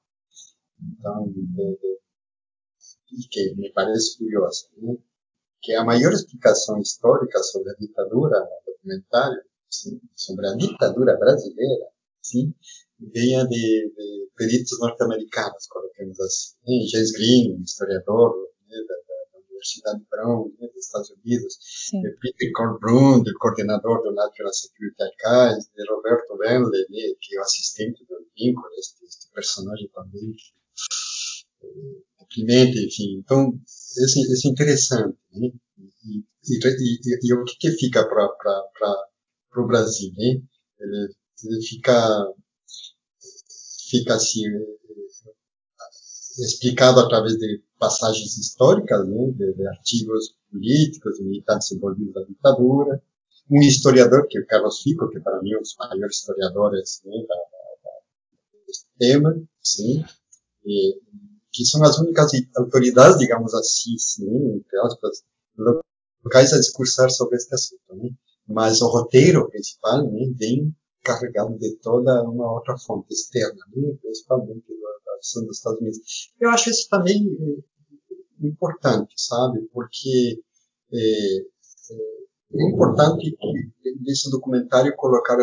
Então, 0.80 1.32
de, 1.32 1.42
e 3.12 3.28
que 3.30 3.54
me 3.56 3.72
parece 3.72 4.18
curiosa, 4.18 4.68
né? 4.78 4.98
que 5.62 5.74
a 5.74 5.84
maior 5.84 6.12
explicação 6.12 6.80
histórica 6.80 7.42
sobre 7.44 7.72
a 7.72 7.76
ditadura 7.76 8.40
no 8.40 8.74
documentário, 8.74 9.42
sim, 9.70 10.02
sobre 10.16 10.48
a 10.48 10.56
ditadura 10.56 11.16
brasileira, 11.18 11.88
sim, 12.22 12.54
venha 13.00 13.46
de, 13.46 13.94
de 13.96 14.30
peritos 14.36 14.80
norte-americanos, 14.80 15.68
colocamos 15.68 16.20
assim. 16.20 16.56
Né? 16.68 16.88
James 16.92 17.12
Green, 17.12 17.62
historiador 17.62 18.36
né, 18.68 18.78
da, 18.88 18.96
da, 18.96 19.40
Universidade 19.40 20.04
Brown 20.10 20.52
né, 20.60 20.68
dos 20.74 20.86
Estados 20.86 21.12
Unidos, 21.12 21.58
Sim. 21.62 22.02
Peter 22.20 22.52
Corbrun, 22.54 23.22
do 23.22 23.32
coordenador 23.38 24.02
do 24.02 24.12
National 24.14 24.54
Security 24.54 25.04
Archives, 25.04 25.70
de 25.76 25.92
Roberto 25.92 26.38
Benley, 26.38 26.86
né, 26.90 27.16
que 27.20 27.36
é 27.36 27.40
o 27.40 27.44
assistente 27.44 28.04
do 28.06 28.16
Lincoln, 28.36 28.68
este, 28.80 29.06
este 29.06 29.32
personagem 29.32 29.88
também 29.94 30.36
deprimente, 32.20 32.80
é, 32.80 32.86
enfim. 32.86 33.20
Então, 33.20 33.54
esse, 33.66 34.20
esse 34.32 34.48
é 34.48 34.52
interessante. 34.52 35.18
Né? 35.34 35.52
E, 35.78 36.18
e, 36.18 36.60
e, 36.60 37.20
e, 37.24 37.34
o 37.34 37.44
que, 37.44 37.56
que 37.58 37.72
fica 37.72 38.08
para 38.08 39.64
o 39.64 39.68
Brasil? 39.68 40.12
Né? 40.18 40.42
Ele, 40.80 41.14
ele 41.46 41.62
fica 41.62 42.34
fica 43.90 44.16
assim 44.16 44.44
explicado 46.40 47.02
através 47.02 47.36
de 47.38 47.62
passagens 47.78 48.38
históricas, 48.38 49.06
né, 49.06 49.32
de, 49.32 49.54
de 49.54 49.68
artigos 49.68 50.36
políticos, 50.50 51.20
militantes 51.20 51.72
envolvidos 51.72 52.14
na 52.16 52.24
ditadura. 52.24 53.04
Um 53.50 53.62
historiador, 53.62 54.28
que 54.30 54.38
é 54.38 54.42
o 54.42 54.48
Carlos 54.48 54.82
Fico, 54.82 55.10
que 55.10 55.20
para 55.20 55.42
mim 55.42 55.52
é 55.52 55.58
um 55.58 55.62
dos 55.62 55.76
maiores 55.78 56.18
historiadores 56.18 57.02
né, 57.04 57.18
da, 57.28 57.36
da, 57.84 57.92
deste 58.66 58.88
tema, 58.98 59.44
sim, 59.62 60.06
e, 60.66 60.98
que 61.52 61.66
são 61.66 61.84
as 61.84 61.98
únicas 62.00 62.32
autoridades, 62.56 63.18
digamos 63.18 63.54
assim, 63.54 63.98
sim, 63.98 64.56
entre 64.56 64.80
aspas, 64.80 65.24
locais 66.24 66.54
a 66.54 66.58
discursar 66.58 67.10
sobre 67.10 67.36
este 67.36 67.54
assunto. 67.54 67.96
Né? 67.96 68.10
Mas 68.48 68.82
o 68.82 68.88
roteiro 68.88 69.50
principal 69.50 70.10
né, 70.12 70.32
vem 70.38 70.74
carregado 71.04 71.58
de 71.58 71.76
toda 71.78 72.24
uma 72.24 72.54
outra 72.54 72.78
fonte 72.78 73.14
externa, 73.14 73.60
né? 73.76 73.98
principalmente 74.02 74.66
da 74.68 75.14
ação 75.20 75.46
dos 75.46 75.58
Estados 75.58 75.80
Unidos. 75.80 76.34
Eu 76.40 76.50
acho 76.50 76.70
isso 76.70 76.88
também 76.90 77.18
é, 77.22 78.48
importante, 78.48 79.14
sabe? 79.18 79.62
Porque 79.74 80.42
é, 80.94 81.38
é 82.54 82.70
importante 82.70 83.36
que 83.38 83.96
nesse 84.02 84.30
documentário 84.30 84.96
colocar 84.96 85.38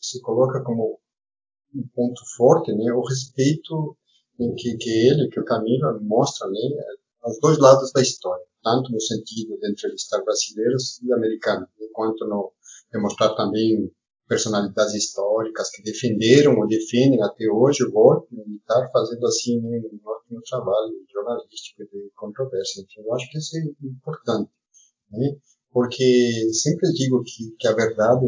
se 0.00 0.20
coloca 0.20 0.62
como 0.62 0.98
um 1.74 1.86
ponto 1.94 2.20
forte, 2.36 2.72
né, 2.72 2.92
o 2.92 3.02
respeito 3.02 3.96
que, 4.36 4.76
que 4.76 4.90
ele, 4.90 5.28
que 5.28 5.40
o 5.40 5.44
Camilo 5.44 6.00
mostra, 6.02 6.48
né, 6.48 6.60
os 7.24 7.38
dois 7.40 7.58
lados 7.58 7.92
da 7.92 8.02
história, 8.02 8.44
tanto 8.62 8.90
no 8.90 9.00
sentido 9.00 9.58
de 9.58 9.70
entrevistar 9.70 10.22
brasileiros 10.22 11.00
e 11.02 11.12
americanos, 11.12 11.68
quanto 11.92 12.26
no 12.26 12.52
demonstrar 12.92 13.34
também 13.36 13.90
personalidades 14.28 14.94
históricas 14.94 15.70
que 15.70 15.82
defenderam 15.82 16.58
ou 16.58 16.66
defendem 16.66 17.22
até 17.22 17.46
hoje 17.48 17.84
o 17.84 17.92
golpe 17.92 18.34
militar, 18.34 18.90
fazendo 18.92 19.26
assim 19.26 19.60
um 19.60 20.00
ótimo 20.04 20.40
trabalho 20.48 20.94
jornalístico 21.12 21.84
de 21.84 22.10
controvérsia. 22.16 22.82
Enfim, 22.82 23.02
eu 23.06 23.14
acho 23.14 23.30
que 23.30 23.38
isso 23.38 23.56
é 23.56 23.86
importante, 23.86 24.50
né? 25.10 25.36
porque 25.70 26.50
sempre 26.52 26.90
digo 26.92 27.22
que, 27.24 27.54
que 27.58 27.68
a 27.68 27.74
verdade 27.74 28.26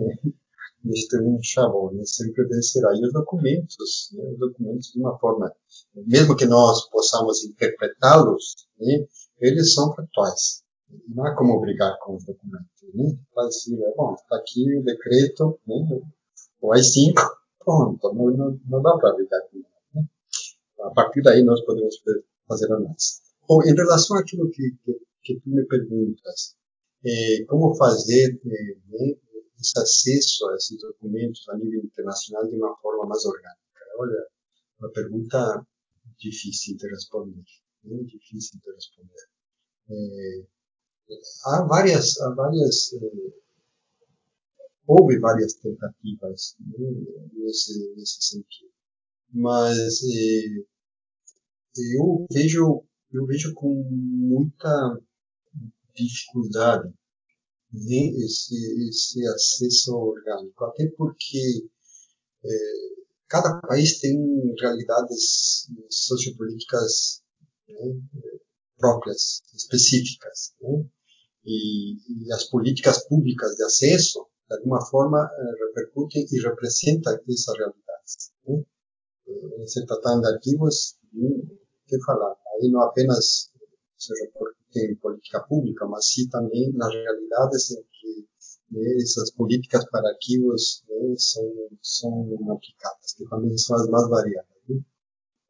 chavão, 1.43 1.93
né? 1.93 2.05
sempre 2.05 2.45
vencerá. 2.45 2.91
E 2.95 3.05
os 3.05 3.13
documentos, 3.13 4.11
né? 4.13 4.25
os 4.33 4.39
documentos 4.39 4.93
de 4.93 5.01
uma 5.01 5.19
forma, 5.19 5.53
mesmo 5.95 6.37
que 6.37 6.47
nós 6.47 6.89
possamos 6.91 7.45
interpretá-los, 7.45 8.67
né? 8.79 9.07
eles 9.41 9.73
são 9.75 9.95
factuais. 9.95 10.63
Não 11.09 11.27
há 11.27 11.35
como 11.35 11.61
brigar 11.61 11.99
com 12.01 12.17
os 12.17 12.25
documentos. 12.25 12.69
Né? 12.95 13.17
Assim, 13.39 13.83
é 13.83 13.95
bom, 13.97 14.15
está 14.15 14.37
aqui 14.37 14.77
o 14.77 14.83
decreto, 14.83 15.59
né? 15.67 16.03
o 16.61 16.73
AI-5, 16.73 17.15
pronto, 17.65 18.15
não, 18.15 18.31
não, 18.31 18.61
não 18.69 18.83
dá 18.83 18.97
para 18.97 19.15
brigar 19.15 19.41
com 19.51 19.59
ele. 19.59 19.67
Né? 19.95 20.05
A 20.83 20.91
partir 20.91 21.23
daí 21.23 21.43
nós 21.43 21.61
podemos 21.65 21.97
fazer 22.47 22.73
análise. 22.73 23.23
Bom, 23.49 23.63
em 23.63 23.75
relação 23.75 24.17
àquilo 24.17 24.51
que, 24.51 24.77
que, 24.85 24.99
que 25.23 25.41
tu 25.41 25.51
me 25.51 25.65
perguntas, 25.67 26.57
é, 27.05 27.45
como 27.47 27.75
fazer 27.75 28.41
é, 28.47 28.77
né, 28.89 29.15
esse 29.65 30.45
a 30.45 30.55
esses 30.55 30.79
documentos 30.81 31.49
a 31.49 31.57
nível 31.57 31.81
internacional 31.85 32.49
de 32.49 32.57
uma 32.57 32.77
forma 32.77 33.07
mais 33.07 33.25
orgânica? 33.25 33.61
Olha, 33.99 34.27
uma 34.79 34.91
pergunta 34.91 35.67
difícil 36.19 36.77
de 36.77 36.89
responder. 36.89 37.45
Né? 37.85 38.03
Difícil 38.05 38.61
de 38.61 38.73
responder. 38.73 39.29
É, 39.91 40.47
há 41.47 41.63
várias, 41.63 42.21
há 42.21 42.31
várias 42.35 42.93
eh, 42.95 43.35
houve 44.87 45.19
várias 45.19 45.55
tentativas 45.55 46.57
né, 46.61 46.89
nesse, 47.33 47.95
nesse 47.97 48.23
sentido, 48.23 48.73
mas 49.31 50.03
eh, 50.03 50.65
eu 51.97 52.27
vejo 52.31 52.85
eu 53.13 53.27
vejo 53.27 53.55
com 53.55 53.73
muita 53.85 55.01
dificuldade 55.95 56.93
esse, 57.77 58.89
esse 58.89 59.27
acesso 59.27 59.95
orgânico, 59.95 60.65
até 60.65 60.89
porque 60.97 61.69
é, 62.45 62.49
cada 63.29 63.61
país 63.61 63.99
tem 63.99 64.17
realidades 64.61 65.69
sociopolíticas 65.91 67.23
né, 67.69 68.01
próprias, 68.79 69.43
específicas, 69.55 70.55
né, 70.61 70.85
e, 71.45 72.27
e, 72.27 72.33
as 72.33 72.45
políticas 72.45 73.07
públicas 73.07 73.55
de 73.55 73.65
acesso, 73.65 74.27
de 74.49 74.57
alguma 74.57 74.85
forma, 74.87 75.29
repercutem 75.69 76.27
e 76.31 76.41
representam 76.41 77.19
essas 77.29 77.57
realidades. 77.59 78.33
Né. 78.47 78.65
Se 79.67 79.85
tratando 79.87 80.23
de 80.23 80.29
arquivos, 80.29 80.97
que 81.87 82.03
falar, 82.05 82.35
aí 82.55 82.71
não 82.71 82.83
apenas 82.83 83.51
seja 84.05 84.31
porque 84.35 84.59
tem 84.73 84.97
política 84.97 85.41
pública, 85.49 85.87
mas 85.87 86.07
sim 86.07 86.29
também 86.29 86.73
nas 86.73 86.93
realidades 86.93 87.71
em 87.71 87.83
que 87.83 88.29
né, 88.71 88.97
essas 89.03 89.31
políticas 89.33 89.85
para 89.91 90.09
arquivos 90.09 90.85
né, 90.89 91.15
são, 91.17 91.53
são 91.83 92.53
aplicadas, 92.53 93.13
que 93.17 93.29
também 93.29 93.57
são 93.57 93.77
as 93.77 93.89
mais 93.89 94.09
variadas. 94.09 94.51
Né? 94.69 94.81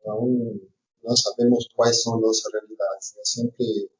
Então, 0.00 0.60
nós 1.02 1.20
sabemos 1.20 1.66
quais 1.74 2.02
são 2.02 2.20
nossas 2.20 2.52
realidades. 2.52 3.16
Eu 3.16 3.24
sempre 3.24 3.90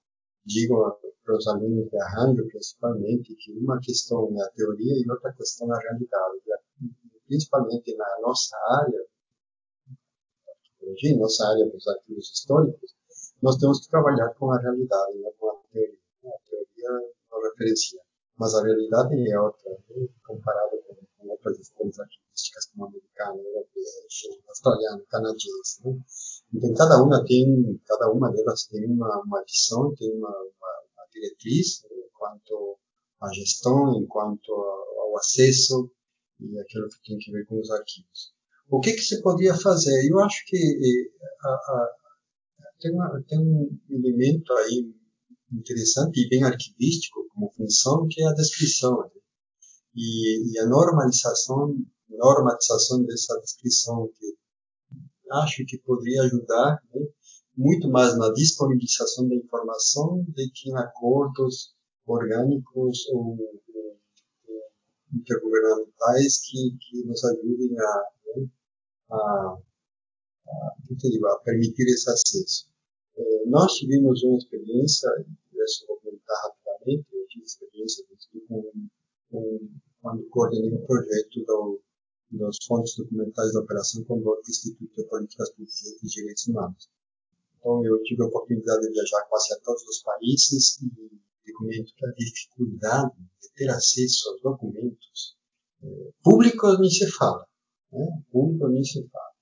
digo 0.45 0.99
para 1.25 1.37
os 1.37 1.47
alunos 1.49 1.89
de 1.91 1.99
arranjo, 1.99 2.47
principalmente, 2.49 3.35
que 3.37 3.53
uma 3.53 3.81
questão 3.81 4.29
é 4.39 4.43
a 4.43 4.51
teoria 4.51 4.95
e 4.95 5.11
outra 5.11 5.33
questão 5.33 5.73
é 5.73 5.77
a 5.77 5.81
realidade. 5.81 6.39
Principalmente 7.27 7.97
na 7.97 8.21
nossa 8.21 8.57
área, 8.83 9.07
nossa 11.19 11.49
área 11.49 11.67
dos 11.71 11.87
arquivos 11.89 12.31
históricos, 12.31 12.95
nós 13.45 13.59
temos 13.59 13.81
que 13.81 13.91
trabalhar 13.91 14.33
com 14.39 14.51
a 14.51 14.59
realidade, 14.59 15.19
não 15.19 15.31
com 15.39 15.51
a 15.51 15.55
teoria. 15.71 15.99
A 16.25 16.49
teoria 16.49 17.13
não 17.31 17.43
referencia, 17.51 18.01
mas 18.39 18.55
a 18.55 18.63
realidade 18.63 19.31
é 19.31 19.39
outra, 19.39 19.71
né? 19.71 20.09
comparada 20.25 20.79
com, 20.89 20.95
com, 20.95 21.29
outras 21.29 21.59
escolas 21.61 22.01
arquivísticas, 22.01 22.65
como 22.73 22.87
a 22.87 22.89
americana, 22.89 23.37
europeia, 23.37 23.87
australiana, 24.49 25.05
canadense. 25.11 25.85
Né? 25.85 26.01
Então, 26.55 26.73
cada 26.73 27.03
uma 27.03 27.23
tem, 27.27 27.79
cada 27.85 28.11
uma 28.11 28.33
delas 28.33 28.65
tem 28.65 28.87
uma, 28.87 29.21
uma 29.21 29.45
visão, 29.45 29.95
tem 29.95 30.11
uma, 30.17 30.31
uma, 30.31 30.73
uma 30.97 31.07
diretriz 31.13 31.83
né? 31.83 31.91
quanto 32.15 32.79
à 33.21 33.31
gestão, 33.31 34.01
enquanto 34.01 34.55
ao 34.55 35.19
acesso 35.19 35.91
e 36.41 36.59
aquilo 36.59 36.89
que 36.89 37.11
tem 37.11 37.19
que 37.19 37.31
ver 37.31 37.45
com 37.45 37.61
os 37.61 37.71
arquivos. 37.71 38.33
O 38.71 38.81
que, 38.81 38.95
que 38.95 39.03
se 39.03 39.21
poderia 39.21 39.55
fazer? 39.55 40.11
Eu 40.11 40.19
acho 40.21 40.43
que 40.47 40.57
eh, 40.57 41.27
a, 41.47 42.04
tem, 42.81 42.93
uma, 42.93 43.23
tem 43.27 43.39
um 43.39 43.79
elemento 43.91 44.53
aí 44.55 44.93
interessante 45.53 46.21
e 46.21 46.29
bem 46.29 46.43
arquivístico 46.45 47.27
como 47.33 47.53
função, 47.53 48.07
que 48.09 48.23
é 48.23 48.27
a 48.27 48.35
descrição. 48.35 48.99
Né? 48.99 49.11
E, 49.95 50.53
e, 50.53 50.59
a 50.59 50.67
normalização, 50.67 51.75
normatização 52.09 53.05
dessa 53.05 53.39
descrição, 53.41 54.09
que 54.19 54.35
acho 55.31 55.65
que 55.67 55.79
poderia 55.79 56.23
ajudar 56.23 56.83
né? 56.93 57.07
muito 57.57 57.89
mais 57.89 58.17
na 58.19 58.33
disponibilização 58.33 59.29
da 59.29 59.37
informação 59.37 60.25
do 60.25 60.35
que 60.53 60.71
em 60.71 60.77
acordos 60.77 61.75
orgânicos 62.07 63.09
ou, 63.11 63.39
ou 63.39 63.99
intergovernamentais 65.13 66.41
que, 66.41 66.77
que 66.81 67.05
nos 67.07 67.25
ajudem 67.25 67.79
a, 67.79 68.03
né? 68.37 68.47
a 69.11 69.57
a, 70.47 71.39
permitir 71.45 71.85
esse 71.85 72.11
acesso. 72.11 72.69
É, 73.17 73.47
nós 73.47 73.73
tivemos 73.75 74.23
uma 74.23 74.39
experiência, 74.39 75.09
eu 75.09 75.87
vou 75.87 75.97
comentar 75.99 76.37
rapidamente, 76.43 77.07
eu 77.13 77.27
tive 77.29 77.45
experiência 77.45 78.05
com, 78.49 78.71
com, 79.31 79.69
quando 80.03 80.29
coordenei 80.31 80.73
um 80.73 80.87
projeto 80.87 81.45
do, 81.47 81.81
dos 82.31 82.59
fontes 82.67 82.97
documentais 82.97 83.53
da 83.53 83.61
Operação 83.61 84.05
Condor 84.05 84.37
do 84.43 84.51
Instituto 84.51 84.95
de 84.97 85.09
Políticas 85.09 85.51
Públicas 85.51 85.81
e 86.03 86.07
Direitos 86.07 86.47
Humanos. 86.49 86.89
Então, 87.59 87.85
eu 87.87 88.03
tive 88.03 88.23
a 88.23 88.27
oportunidade 88.27 88.83
de 88.83 88.93
viajar 88.93 89.27
quase 89.29 89.55
a 89.55 89.61
todos 89.61 89.83
os 89.85 90.03
países 90.03 90.83
e 90.83 91.51
documento 91.53 91.95
que 91.95 92.07
a 92.07 92.13
dificuldade 92.13 93.17
de 93.41 93.49
ter 93.55 93.71
acesso 93.71 94.31
aos 94.31 94.43
documentos 94.43 95.37
é, 95.83 96.11
públicos 96.23 96.81
nem 96.81 96.91
se 96.91 97.07
fala. 97.13 97.47
Né? 97.93 98.23
Público 98.33 98.69
nem 98.69 98.83
se 98.83 99.07
fala 99.09 99.34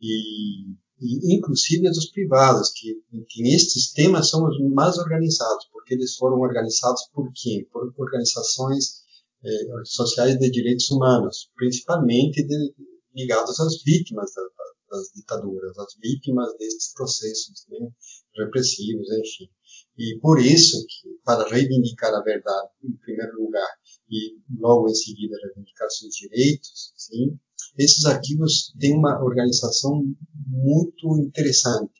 e, 0.00 0.70
e 1.00 1.36
inclusive 1.36 1.88
dos 1.90 2.10
privados, 2.10 2.70
que, 2.74 2.94
que 3.28 3.42
nestes 3.42 3.92
temas 3.92 4.28
são 4.30 4.46
os 4.46 4.58
mais 4.72 4.98
organizados, 4.98 5.66
porque 5.72 5.94
eles 5.94 6.16
foram 6.16 6.40
organizados 6.40 7.02
por 7.12 7.30
quem? 7.34 7.64
Por 7.66 7.92
organizações 7.98 9.02
eh, 9.44 9.84
sociais 9.84 10.38
de 10.38 10.50
direitos 10.50 10.90
humanos, 10.90 11.50
principalmente 11.54 12.46
de, 12.46 12.74
ligados 13.14 13.58
às 13.60 13.82
vítimas 13.82 14.32
da, 14.34 14.42
das 14.90 15.08
ditaduras, 15.14 15.78
às 15.78 15.94
vítimas 16.00 16.56
desses 16.58 16.92
processos 16.94 17.66
né, 17.68 17.88
repressivos, 18.36 19.06
enfim. 19.10 19.50
E 19.98 20.18
por 20.20 20.38
isso 20.38 20.84
que, 20.86 21.08
para 21.24 21.48
reivindicar 21.48 22.14
a 22.14 22.22
verdade, 22.22 22.68
em 22.84 22.92
primeiro 22.98 23.42
lugar, 23.42 23.68
e 24.10 24.38
logo 24.58 24.88
em 24.88 24.94
seguida 24.94 25.36
reivindicar 25.42 25.90
seus 25.90 26.14
direitos, 26.14 26.92
sim, 26.96 27.38
esses 27.78 28.04
arquivos 28.04 28.74
têm 28.78 28.94
uma 28.94 29.22
organização 29.22 30.02
muito 30.46 31.18
interessante, 31.18 31.92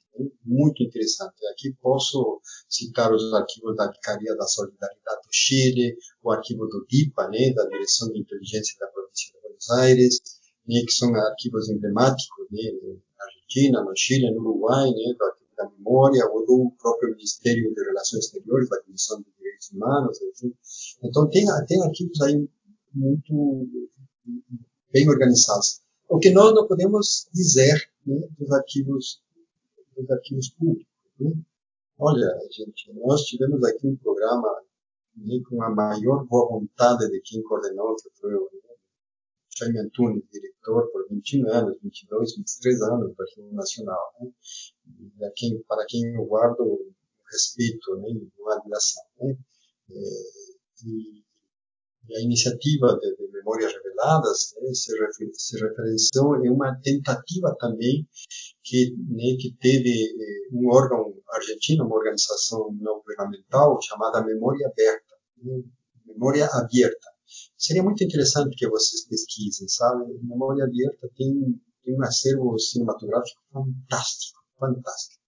muito 0.45 0.83
interessante. 0.83 1.47
Aqui 1.53 1.75
posso 1.81 2.41
citar 2.69 3.13
os 3.13 3.33
arquivos 3.35 3.77
da 3.77 3.91
Vicaria 3.91 4.35
da 4.37 4.47
Solidariedade 4.47 5.21
do 5.23 5.33
Chile, 5.33 5.97
o 6.23 6.31
arquivo 6.31 6.67
do 6.67 6.87
DIPA, 6.89 7.29
né, 7.29 7.53
da 7.53 7.67
Direção 7.67 8.11
de 8.11 8.21
Inteligência 8.21 8.77
da 8.81 8.87
Província 8.89 9.33
de 9.33 9.41
Buenos 9.41 9.71
Aires, 9.71 10.21
né, 10.67 10.81
que 10.87 10.93
são 10.93 11.15
arquivos 11.15 11.69
emblemáticos 11.69 12.47
né, 12.51 12.71
na 13.19 13.25
Argentina, 13.25 13.83
no 13.83 13.97
Chile, 13.97 14.31
no 14.31 14.41
Uruguai, 14.41 14.89
né, 14.91 15.15
do 15.19 15.25
arquivo 15.25 15.51
da 15.57 15.71
memória, 15.71 16.27
ou 16.31 16.47
do 16.47 16.73
próprio 16.79 17.11
Ministério 17.11 17.75
de 17.75 17.85
Relações 17.85 18.25
Exteriores, 18.25 18.69
da 18.69 18.83
Comissão 18.83 19.19
de 19.21 19.27
Direitos 19.37 19.71
Humanos, 19.71 20.19
enfim. 20.23 20.55
Então 21.03 21.29
tem, 21.29 21.47
tem 21.67 21.83
arquivos 21.83 22.21
aí 22.23 22.49
muito 22.95 23.69
bem 24.93 25.09
organizados. 25.09 25.81
O 26.09 26.19
que 26.19 26.31
nós 26.31 26.55
não 26.55 26.67
podemos 26.67 27.29
dizer 27.33 27.91
né, 28.07 28.29
dos 28.39 28.51
arquivos 28.53 29.21
dos 29.97 30.11
arquivos 30.11 30.51
públicos. 30.51 30.87
Né? 31.19 31.33
Olha, 31.99 32.29
gente, 32.51 32.93
nós 32.93 33.23
tivemos 33.23 33.63
aqui 33.65 33.87
um 33.87 33.97
programa 33.97 34.49
né, 35.17 35.41
com 35.49 35.63
a 35.63 35.71
maior 35.71 36.25
boa 36.27 36.49
vontade 36.49 37.09
de 37.11 37.21
quem 37.23 37.43
coordenou, 37.43 37.97
que 37.97 38.11
foi 38.21 38.35
o 38.35 38.51
Jaime 39.57 39.79
Antunes, 39.79 40.23
diretor 40.31 40.91
por 40.93 41.09
21 41.09 41.49
anos, 41.49 41.79
22, 41.83 42.37
23 42.37 42.83
anos 42.83 43.17
do 43.17 43.23
Arquivo 43.23 43.55
Nacional. 43.55 44.13
Né? 44.21 45.31
Quem, 45.35 45.63
para 45.63 45.85
quem 45.87 46.15
eu 46.15 46.25
guardo 46.27 46.93
respeito 47.33 47.97
né, 47.97 48.09
e 48.11 48.53
admiração. 48.53 49.03
Né? 49.21 49.37
É, 49.91 50.87
e 50.87 51.25
a 52.15 52.21
iniciativa 52.21 52.99
de, 53.01 53.17
de 53.17 53.33
Memórias 53.33 53.73
Reveladas 53.73 54.55
né, 54.61 54.73
se, 54.75 54.93
refer, 54.99 55.31
se 55.33 55.59
referenciou 55.59 56.45
em 56.45 56.51
uma 56.51 56.75
tentativa 56.83 57.55
também 57.59 58.07
que, 58.63 58.95
né, 59.09 59.37
que 59.41 59.57
teve 59.61 59.91
eh, 59.91 60.49
um 60.53 60.69
órgão 60.69 61.15
argentino, 61.31 61.85
uma 61.85 61.97
organização 61.97 62.73
não 62.81 62.99
governamental 63.01 63.79
chamada 63.83 64.25
Memória 64.25 64.67
Aberta, 64.67 65.15
né, 65.43 65.63
Memória 66.07 66.47
Aberta. 66.47 67.09
Seria 67.57 67.83
muito 67.83 68.05
interessante 68.05 68.57
que 68.57 68.69
vocês 68.69 69.07
pesquisem, 69.07 69.69
sabe? 69.69 70.05
Memória 70.23 70.65
Aberta 70.65 71.09
tem, 71.17 71.61
tem 71.83 71.95
um 71.95 72.03
acervo 72.03 72.59
cinematográfico 72.59 73.41
fantástico, 73.53 74.39
fantástico, 74.59 75.23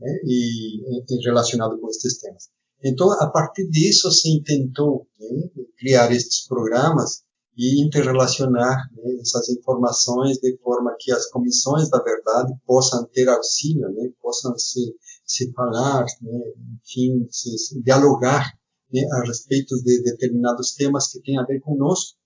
né, 0.00 0.20
e, 0.24 0.80
e 0.98 1.24
relacionado 1.24 1.78
com 1.80 1.88
esses 1.88 2.18
temas. 2.18 2.50
Então, 2.84 3.10
a 3.12 3.30
partir 3.30 3.66
disso, 3.70 4.10
se 4.12 4.42
tentou 4.42 5.06
né, 5.18 5.48
criar 5.78 6.12
estes 6.12 6.46
programas 6.46 7.22
e 7.56 7.82
interrelacionar 7.82 8.76
né, 8.94 9.14
essas 9.22 9.48
informações 9.48 10.36
de 10.36 10.54
forma 10.58 10.94
que 11.00 11.10
as 11.10 11.30
comissões 11.30 11.88
da 11.88 12.02
verdade 12.02 12.52
possam 12.66 13.06
ter 13.06 13.26
auxílio, 13.26 13.88
né, 13.88 14.10
possam 14.20 14.56
se, 14.58 14.94
se 15.24 15.50
falar, 15.52 16.04
né, 16.20 16.40
enfim, 16.82 17.26
se, 17.30 17.56
se 17.56 17.82
dialogar 17.82 18.52
né, 18.92 19.00
a 19.12 19.26
respeito 19.26 19.74
de 19.82 20.02
determinados 20.02 20.74
temas 20.74 21.10
que 21.10 21.22
têm 21.22 21.38
a 21.38 21.44
ver 21.46 21.60
conosco 21.60 22.18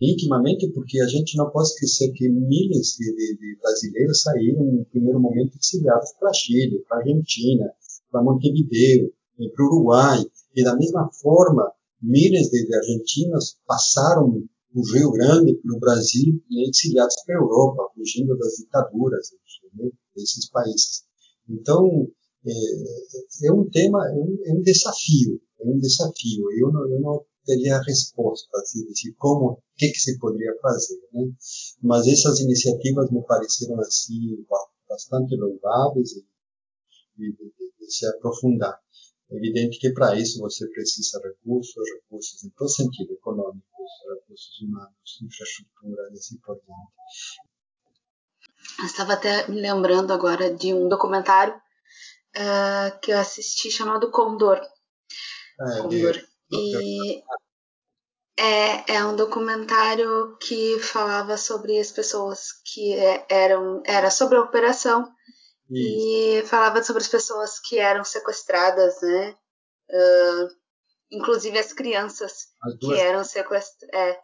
intimamente, 0.00 0.68
porque 0.72 1.00
a 1.00 1.06
gente 1.06 1.36
não 1.36 1.50
pode 1.50 1.68
esquecer 1.68 2.10
que 2.12 2.28
milhares 2.28 2.96
de, 2.98 3.14
de, 3.14 3.36
de 3.36 3.58
brasileiros 3.60 4.22
saíram 4.22 4.64
no 4.64 4.84
primeiro 4.86 5.20
momento 5.20 5.56
exiliados 5.56 6.10
para 6.18 6.32
Chile, 6.32 6.82
para 6.88 6.98
Argentina, 6.98 7.66
para 8.10 8.22
Montevideo, 8.22 9.12
para 9.48 9.64
o 9.64 9.68
Uruguai, 9.68 10.24
e 10.54 10.64
da 10.64 10.76
mesma 10.76 11.10
forma, 11.12 11.72
milhares 12.02 12.50
de, 12.50 12.74
argentinos 12.74 13.58
passaram 13.66 14.42
o 14.74 14.92
Rio 14.92 15.10
Grande 15.12 15.54
pelo 15.54 15.78
Brasil 15.78 16.42
e 16.50 16.68
exiliados 16.68 17.16
para 17.24 17.36
a 17.36 17.38
Europa, 17.38 17.90
fugindo 17.94 18.36
das 18.38 18.56
ditaduras 18.56 19.30
né, 19.74 19.90
desses 20.14 20.48
países. 20.50 21.04
Então, 21.48 22.08
é, 22.46 23.46
é, 23.46 23.52
um 23.52 23.68
tema, 23.68 24.08
é 24.08 24.14
um, 24.14 24.38
é 24.46 24.52
um, 24.52 24.62
desafio, 24.62 25.40
é 25.60 25.66
um 25.66 25.78
desafio. 25.78 26.44
Eu 26.58 26.72
não, 26.72 26.88
eu 26.88 27.00
não 27.00 27.24
teria 27.44 27.76
a 27.76 27.82
resposta, 27.82 28.48
assim, 28.58 28.86
de 28.86 29.12
como, 29.14 29.52
o 29.52 29.62
que, 29.76 29.88
que 29.88 29.98
se 29.98 30.18
poderia 30.18 30.54
fazer, 30.62 31.00
né? 31.12 31.32
Mas 31.82 32.06
essas 32.06 32.40
iniciativas 32.40 33.10
me 33.10 33.22
pareceram, 33.22 33.80
assim, 33.80 34.44
bastante 34.88 35.36
louváveis 35.36 36.12
e, 36.12 36.24
e 37.18 37.32
de, 37.32 37.36
de, 37.36 37.72
de 37.78 37.92
se 37.92 38.06
aprofundar. 38.06 38.78
É 39.30 39.36
evidente 39.36 39.78
que 39.78 39.92
para 39.92 40.16
isso 40.16 40.40
você 40.40 40.66
precisa 40.68 41.20
de 41.20 41.28
recursos, 41.28 41.74
recursos 41.94 42.42
em 42.42 42.50
todo 42.50 42.68
sentido, 42.68 43.12
econômicos, 43.12 43.90
recursos 44.08 44.60
humanos, 44.60 45.18
infraestrutura 45.22 46.08
e 46.10 46.14
assim 46.14 46.36
por 46.38 46.56
diante. 46.56 47.50
Eu 48.78 48.86
estava 48.86 49.12
até 49.12 49.46
me 49.48 49.60
lembrando 49.60 50.12
agora 50.12 50.52
de 50.52 50.74
um 50.74 50.88
documentário 50.88 51.54
uh, 51.54 53.00
que 53.00 53.12
eu 53.12 53.18
assisti 53.18 53.70
chamado 53.70 54.10
Condor. 54.10 54.60
É, 55.60 55.82
Condor. 55.82 56.12
De... 56.12 56.26
E 56.52 57.22
é, 58.36 58.94
é 58.96 59.04
um 59.04 59.14
documentário 59.14 60.36
que 60.38 60.78
falava 60.80 61.36
sobre 61.36 61.78
as 61.78 61.92
pessoas 61.92 62.52
que 62.64 62.94
eram 63.28 63.82
era 63.84 64.10
sobre 64.10 64.38
a 64.38 64.42
operação 64.42 65.08
Isso. 65.70 66.42
e 66.42 66.46
falava 66.46 66.82
sobre 66.82 67.02
as 67.02 67.08
pessoas 67.08 67.60
que 67.60 67.78
eram 67.78 68.04
sequestradas, 68.04 69.00
né? 69.02 69.36
Uh, 69.90 70.48
inclusive 71.10 71.58
as 71.58 71.72
crianças 71.72 72.48
as 72.62 72.78
que 72.78 72.94
eram 72.94 73.24
sequestradas. 73.24 74.16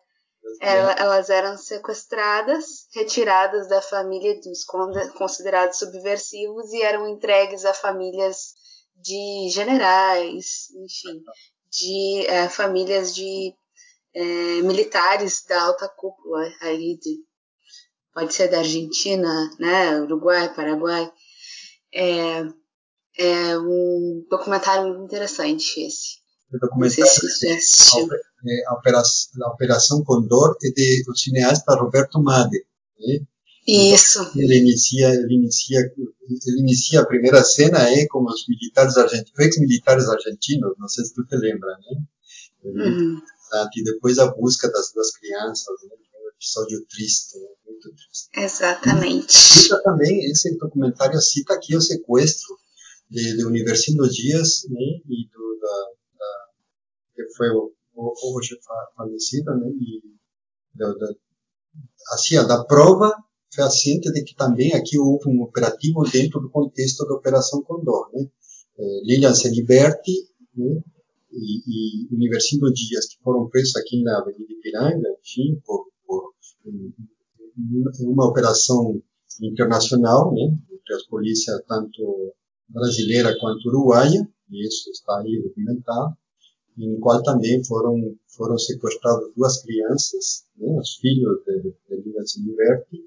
É, 0.60 0.76
elas 1.00 1.28
eram 1.28 1.58
sequestradas, 1.58 2.86
retiradas 2.94 3.68
da 3.68 3.82
família 3.82 4.40
dos 4.40 4.64
considerados 5.18 5.78
subversivos 5.78 6.72
e 6.72 6.82
eram 6.82 7.08
entregues 7.08 7.64
a 7.64 7.74
famílias 7.74 8.54
de 8.94 9.48
generais, 9.50 10.68
enfim, 10.70 11.20
de 11.68 12.26
é, 12.26 12.48
famílias 12.48 13.14
de 13.14 13.54
é, 14.14 14.22
militares 14.62 15.44
da 15.46 15.62
alta 15.62 15.88
cúpula 15.88 16.48
ali 16.60 16.96
de, 16.96 17.18
pode 18.14 18.32
ser 18.32 18.48
da 18.48 18.58
Argentina, 18.58 19.50
né, 19.58 20.00
Uruguai, 20.00 20.54
Paraguai. 20.54 21.12
É, 21.96 22.46
é 23.18 23.58
um 23.58 24.26
documentário 24.30 24.88
muito 24.88 25.04
interessante 25.04 25.80
esse. 25.80 26.18
O 26.52 26.58
documentário 26.58 27.10
se 27.10 27.96
a, 28.68 28.74
operação, 28.74 29.46
a 29.46 29.52
Operação 29.52 30.04
Condor 30.04 30.56
é 30.62 30.70
de, 30.70 31.04
do 31.04 31.16
cineasta 31.16 31.74
Roberto 31.74 32.22
Made. 32.22 32.64
Né? 33.00 33.26
Isso. 33.66 34.30
Ele 34.36 34.58
inicia, 34.58 35.08
ele 35.08 35.34
inicia, 35.34 35.80
ele 35.80 36.60
inicia 36.60 37.00
a 37.00 37.06
primeira 37.06 37.42
cena 37.42 37.90
é 37.90 38.06
com 38.06 38.24
os 38.24 38.46
militares 38.46 38.96
argentinos, 38.96 39.38
ex-militares 39.38 40.08
argentinos, 40.08 40.74
não 40.78 40.86
sei 40.86 41.04
se 41.04 41.14
tu 41.14 41.24
te 41.24 41.36
lembra, 41.36 41.76
né? 41.78 41.98
Uhum. 42.62 43.20
E 43.74 43.84
depois 43.84 44.18
a 44.18 44.26
busca 44.26 44.70
das 44.70 44.92
duas 44.92 45.10
crianças, 45.16 45.74
né? 45.88 45.96
Episódio 46.36 46.84
triste, 46.86 47.38
né? 47.38 47.48
muito 47.66 47.90
triste. 47.90 48.28
Exatamente. 48.36 49.32
Cita 49.32 49.82
também, 49.82 50.24
esse 50.30 50.56
documentário 50.56 51.20
cita 51.20 51.54
aqui 51.54 51.74
o 51.74 51.80
sequestro 51.80 52.56
de, 53.10 53.36
de 53.36 53.44
Universino 53.44 54.08
Dias 54.08 54.64
né? 54.68 55.00
e 55.08 55.28
do, 55.28 55.58
da, 55.60 55.90
da, 56.18 56.48
que 57.14 57.34
foi 57.36 57.48
o, 57.50 57.72
o, 57.94 58.36
hoje 58.36 58.58
falecido, 58.96 59.54
né? 59.56 59.68
E 59.68 60.02
da, 60.74 60.92
da, 60.92 61.14
assim, 62.12 62.34
da 62.46 62.64
prova 62.64 63.12
fehaciente 63.52 64.12
de 64.12 64.22
que 64.22 64.34
também 64.34 64.74
aqui 64.74 64.98
houve 64.98 65.28
um 65.30 65.42
operativo 65.42 66.02
dentro 66.10 66.40
do 66.40 66.50
contexto 66.50 67.06
da 67.06 67.14
Operação 67.14 67.62
Condor. 67.62 68.10
Né? 68.12 68.28
É, 68.78 69.00
Lilian 69.04 69.34
Celiberti 69.34 70.12
né? 70.54 70.82
e, 71.32 72.04
e 72.04 72.14
Universindo 72.14 72.70
Dias, 72.72 73.06
que 73.06 73.22
foram 73.22 73.48
presos 73.48 73.74
aqui 73.76 74.02
na 74.02 74.18
Avenida 74.18 74.52
Ipiranga, 74.52 75.08
enfim, 75.22 75.60
por 75.64 75.86
uma 78.00 78.26
operação 78.28 79.00
internacional, 79.40 80.32
né? 80.34 80.56
entre 80.72 80.94
as 80.94 81.06
polícias 81.06 81.62
tanto 81.66 82.34
brasileira 82.68 83.36
quanto 83.38 83.68
uruguaia, 83.68 84.28
e 84.50 84.66
isso 84.66 84.90
está 84.90 85.20
aí 85.20 85.42
documentado, 85.42 86.16
em 86.78 86.98
qual 87.00 87.22
também 87.22 87.64
foram 87.64 88.16
foram 88.36 88.58
sequestradas 88.58 89.32
duas 89.34 89.62
crianças, 89.62 90.44
né, 90.56 90.78
os 90.78 90.96
filhos 90.96 91.42
de, 91.46 92.02
de 92.02 92.28
Celiberti, 92.28 93.02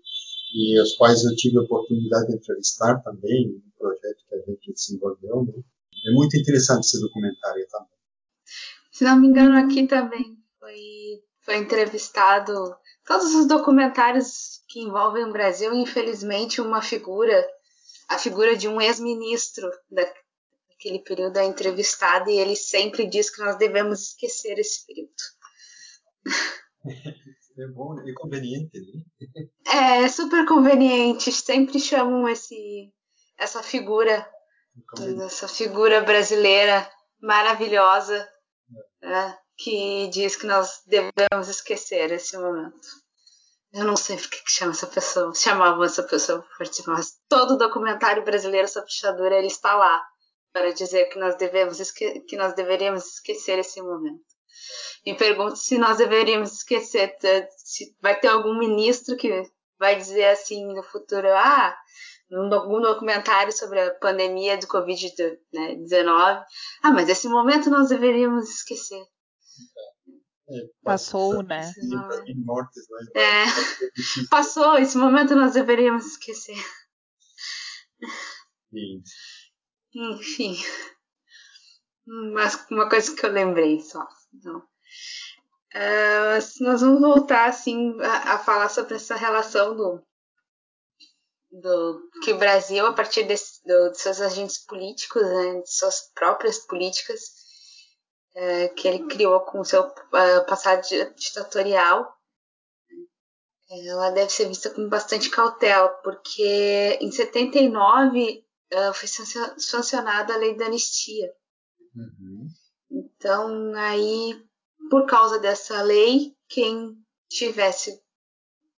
e 0.53 0.82
os 0.82 0.95
quais 0.95 1.24
eu 1.24 1.36
tive 1.36 1.57
a 1.60 1.62
oportunidade 1.62 2.28
de 2.28 2.36
entrevistar 2.36 2.99
também 3.03 3.49
no 3.49 3.72
projeto 3.78 4.26
que 4.28 4.36
a 4.36 4.39
gente 4.39 4.74
desenvolveu. 4.74 5.45
Né? 5.45 5.64
É 6.07 6.12
muito 6.12 6.36
interessante 6.36 6.86
esse 6.86 6.99
documentário 6.99 7.66
também. 7.70 7.99
Se 8.91 9.03
não 9.03 9.20
me 9.20 9.28
engano, 9.28 9.55
aqui 9.55 9.86
também 9.86 10.38
foi, 10.60 11.22
foi 11.50 11.58
entrevistado 11.58 12.54
todos 13.04 13.34
os 13.34 13.47
documentários 13.47 14.62
que 14.68 14.82
envolvem 14.82 15.26
o 15.26 15.32
Brasil, 15.32 15.74
infelizmente, 15.74 16.62
uma 16.62 16.80
figura, 16.80 17.43
a 18.08 18.20
figura 18.20 18.56
de 18.56 18.68
um 18.68 18.80
ex-ministro 18.80 19.68
daquele 19.89 21.00
período 21.00 21.38
é 21.38 21.45
entrevistada 21.45 22.30
e 22.30 22.38
ele 22.38 22.56
sempre 22.56 23.08
diz 23.08 23.32
que 23.32 23.41
nós 23.41 23.58
devemos 23.58 24.10
esquecer 24.10 24.60
esse 24.60 24.86
período. 24.86 25.10
É 27.58 27.68
bom, 27.74 28.00
é 28.00 28.14
conveniente, 28.14 28.80
né? 28.80 29.04
É, 29.68 30.04
é 30.04 30.08
super 30.08 30.45
conveniente. 30.45 31.32
Sempre 31.32 31.80
chamam 31.80 32.30
esse, 32.30 32.93
essa 33.38 33.64
figura, 33.64 34.26
essa 35.26 35.47
figura 35.47 36.00
brasileira 36.00 36.89
maravilhosa, 37.20 38.30
é. 39.02 39.10
né, 39.10 39.38
que 39.62 40.07
diz 40.07 40.36
que 40.36 40.47
nós 40.47 40.82
devemos 40.86 41.47
esquecer 41.47 42.12
esse 42.12 42.38
momento. 42.38 42.88
Eu 43.74 43.86
não 43.86 43.95
sei 43.95 44.18
por 44.18 44.30
que 44.30 44.41
chama 44.47 44.72
essa 44.72 44.88
pessoa, 44.88 45.34
chamavam 45.36 45.84
essa 45.84 46.01
pessoa 46.03 46.45
participar, 46.57 46.93
mas 46.93 47.20
todo 47.28 47.57
documentário 47.57 48.24
brasileiro 48.24 48.68
sobre 48.68 48.89
ditadura 48.89 49.38
ele 49.38 49.47
está 49.47 49.76
lá 49.76 50.03
para 50.51 50.74
dizer 50.74 51.05
que 51.10 51.20
nós 51.20 51.36
devemos 51.36 51.78
que 51.91 52.36
nós 52.36 52.53
deveríamos 52.53 53.05
esquecer 53.05 53.60
esse 53.60 53.82
momento 53.82 54.30
me 55.05 55.16
pergunto 55.16 55.55
se 55.55 55.78
nós 55.78 55.97
deveríamos 55.97 56.53
esquecer, 56.53 57.16
se 57.57 57.95
vai 58.01 58.20
ter 58.20 58.28
algum 58.28 58.57
ministro 58.57 59.16
que 59.16 59.43
vai 59.78 59.95
dizer 59.95 60.26
assim 60.26 60.66
no 60.74 60.84
futuro, 60.84 61.28
ah, 61.30 61.76
algum 62.51 62.82
documentário 62.82 63.51
sobre 63.51 63.80
a 63.80 63.93
pandemia 63.95 64.57
do 64.57 64.68
Covid-19, 64.68 65.39
né, 65.53 66.45
ah, 66.84 66.91
mas 66.91 67.10
esse 67.10 67.28
momento 67.28 67.70
nós 67.70 67.89
deveríamos 67.89 68.49
esquecer. 68.49 69.01
Passou, 70.84 71.43
né? 71.43 71.72
É, 73.16 73.45
passou, 74.30 74.78
esse 74.78 74.97
momento 74.97 75.36
nós 75.36 75.53
deveríamos 75.53 76.05
esquecer. 76.05 76.57
Enfim. 79.93 80.55
Mas 82.34 82.66
uma 82.72 82.89
coisa 82.89 83.16
que 83.16 83.26
eu 83.26 83.32
lembrei 83.32 83.80
só. 83.80 84.07
Então, 84.34 84.64
Uh, 85.76 86.64
nós 86.64 86.82
vamos 86.82 86.99
voltar 86.99 87.47
assim 87.47 87.95
a, 88.01 88.34
a, 88.34 88.39
falar 88.39 88.70
sobre 88.70 88.95
essa 88.95 89.16
relação 89.16 89.76
do, 89.76 90.03
do 91.51 92.10
que 92.24 92.34
o 92.34 92.39
Brasil, 92.39 92.84
a 92.88 92.93
partir 92.93 93.24
desse, 93.26 93.62
do, 93.64 93.91
de 93.91 94.01
seus 94.01 94.20
agentes 94.20 94.66
políticos, 94.66 95.22
né, 95.22 95.62
de 95.62 95.72
suas 95.72 96.12
próprias 96.16 96.57
políticas, 96.66 97.22
uh, 98.39 98.73
que 98.75 98.87
ele 98.87 99.07
criou 99.07 99.41
com 99.41 99.59
o 99.59 99.65
seu 99.65 99.81
uh, 99.83 100.45
passado 100.47 100.81
ditatorial, 101.15 102.11
ela 103.69 104.09
deve 104.09 104.31
ser 104.31 104.47
vista 104.47 104.71
com 104.71 104.89
bastante 104.89 105.29
cautela, 105.29 105.89
porque 106.03 106.97
em 106.99 107.11
79 107.11 108.43
foi 108.95 109.07
sancionada 109.57 110.33
a 110.33 110.37
lei 110.37 110.55
da 110.55 110.65
anistia. 110.65 111.31
Uhum. 111.95 112.47
Então, 112.89 113.75
aí 113.75 114.49
por 114.89 115.05
causa 115.05 115.39
dessa 115.39 115.81
lei, 115.83 116.35
quem 116.47 116.97
tivesse 117.29 118.01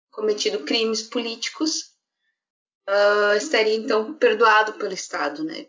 cometido 0.10 0.66
crimes 0.66 1.03
políticos 1.03 1.93
uh, 2.89 3.38
estaria 3.38 3.76
então 3.76 4.16
perdoado 4.16 4.74
pelo 4.74 4.93
Estado, 4.93 5.43
né? 5.43 5.68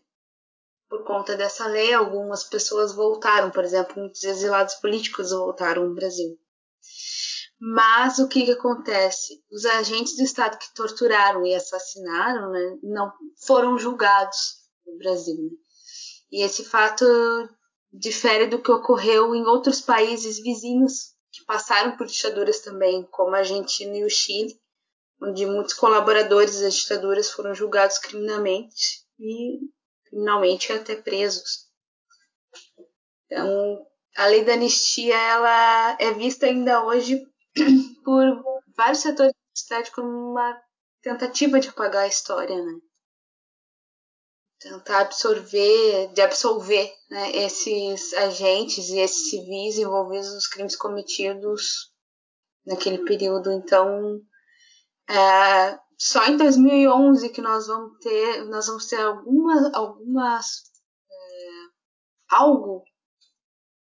Por 0.91 1.05
conta 1.05 1.37
dessa 1.37 1.69
lei, 1.69 1.95
algumas 1.95 2.43
pessoas 2.43 2.93
voltaram, 2.93 3.53
por 3.53 3.63
exemplo, 3.63 3.95
muitos 3.97 4.25
exilados 4.25 4.75
políticos 4.75 5.31
voltaram 5.31 5.85
ao 5.85 5.95
Brasil. 5.95 6.37
Mas 7.61 8.19
o 8.19 8.27
que, 8.27 8.45
que 8.45 8.53
acontece? 8.53 9.41
Os 9.53 9.65
agentes 9.65 10.17
do 10.17 10.25
Estado 10.25 10.59
que 10.59 10.75
torturaram 10.75 11.47
e 11.47 11.55
assassinaram 11.55 12.51
né, 12.51 12.79
não 12.83 13.13
foram 13.47 13.79
julgados 13.79 14.37
no 14.85 14.99
Brasil. 14.99 15.37
Né? 15.37 15.51
E 16.33 16.43
esse 16.43 16.65
fato 16.65 17.05
difere 17.93 18.49
do 18.49 18.61
que 18.61 18.73
ocorreu 18.73 19.33
em 19.33 19.47
outros 19.47 19.81
países 19.81 20.43
vizinhos 20.43 21.15
que 21.31 21.45
passaram 21.45 21.97
por 21.97 22.09
ditaduras 22.09 22.61
também, 22.61 23.07
como 23.13 23.37
a 23.37 23.39
Argentina 23.39 23.97
e 23.97 24.05
o 24.05 24.11
Chile, 24.11 24.61
onde 25.23 25.47
muitos 25.47 25.75
colaboradores 25.75 26.61
das 26.61 26.75
ditaduras 26.75 27.31
foram 27.31 27.55
julgados 27.55 27.99
criminalmente 27.99 29.05
e 29.21 29.61
criminalmente 30.11 30.73
até 30.73 30.97
presos. 30.97 31.71
Então, 33.27 33.87
a 34.17 34.27
lei 34.27 34.45
da 34.45 34.55
anistia 34.55 35.17
ela 35.17 35.97
é 36.01 36.13
vista 36.13 36.47
ainda 36.47 36.85
hoje 36.85 37.25
por 38.05 38.43
vários 38.77 38.99
setores 38.99 39.33
da 39.33 39.39
sociedade 39.55 39.91
como 39.93 40.09
uma 40.09 40.61
tentativa 41.01 41.61
de 41.61 41.69
apagar 41.69 42.05
a 42.05 42.09
história, 42.09 42.57
né? 42.57 42.81
Tentar 44.59 45.01
absorver, 45.01 46.13
de 46.13 46.21
absolver 46.21 46.93
né, 47.09 47.31
esses 47.35 48.13
agentes 48.13 48.91
e 48.91 48.99
esses 48.99 49.31
civis 49.31 49.79
envolvidos 49.79 50.35
nos 50.35 50.47
crimes 50.47 50.77
cometidos 50.77 51.91
naquele 52.67 52.99
período. 53.07 53.51
Então, 53.53 54.21
é, 55.09 55.79
só 56.03 56.25
em 56.25 56.39
2011 56.39 57.29
que 57.29 57.43
nós 57.43 57.67
vamos 57.67 57.99
ter, 57.99 58.47
nós 58.47 58.67
vamos 58.69 58.87
ter 58.87 58.99
algumas, 59.03 59.75
algumas 59.75 60.63
é, 61.11 61.51
algo 62.31 62.83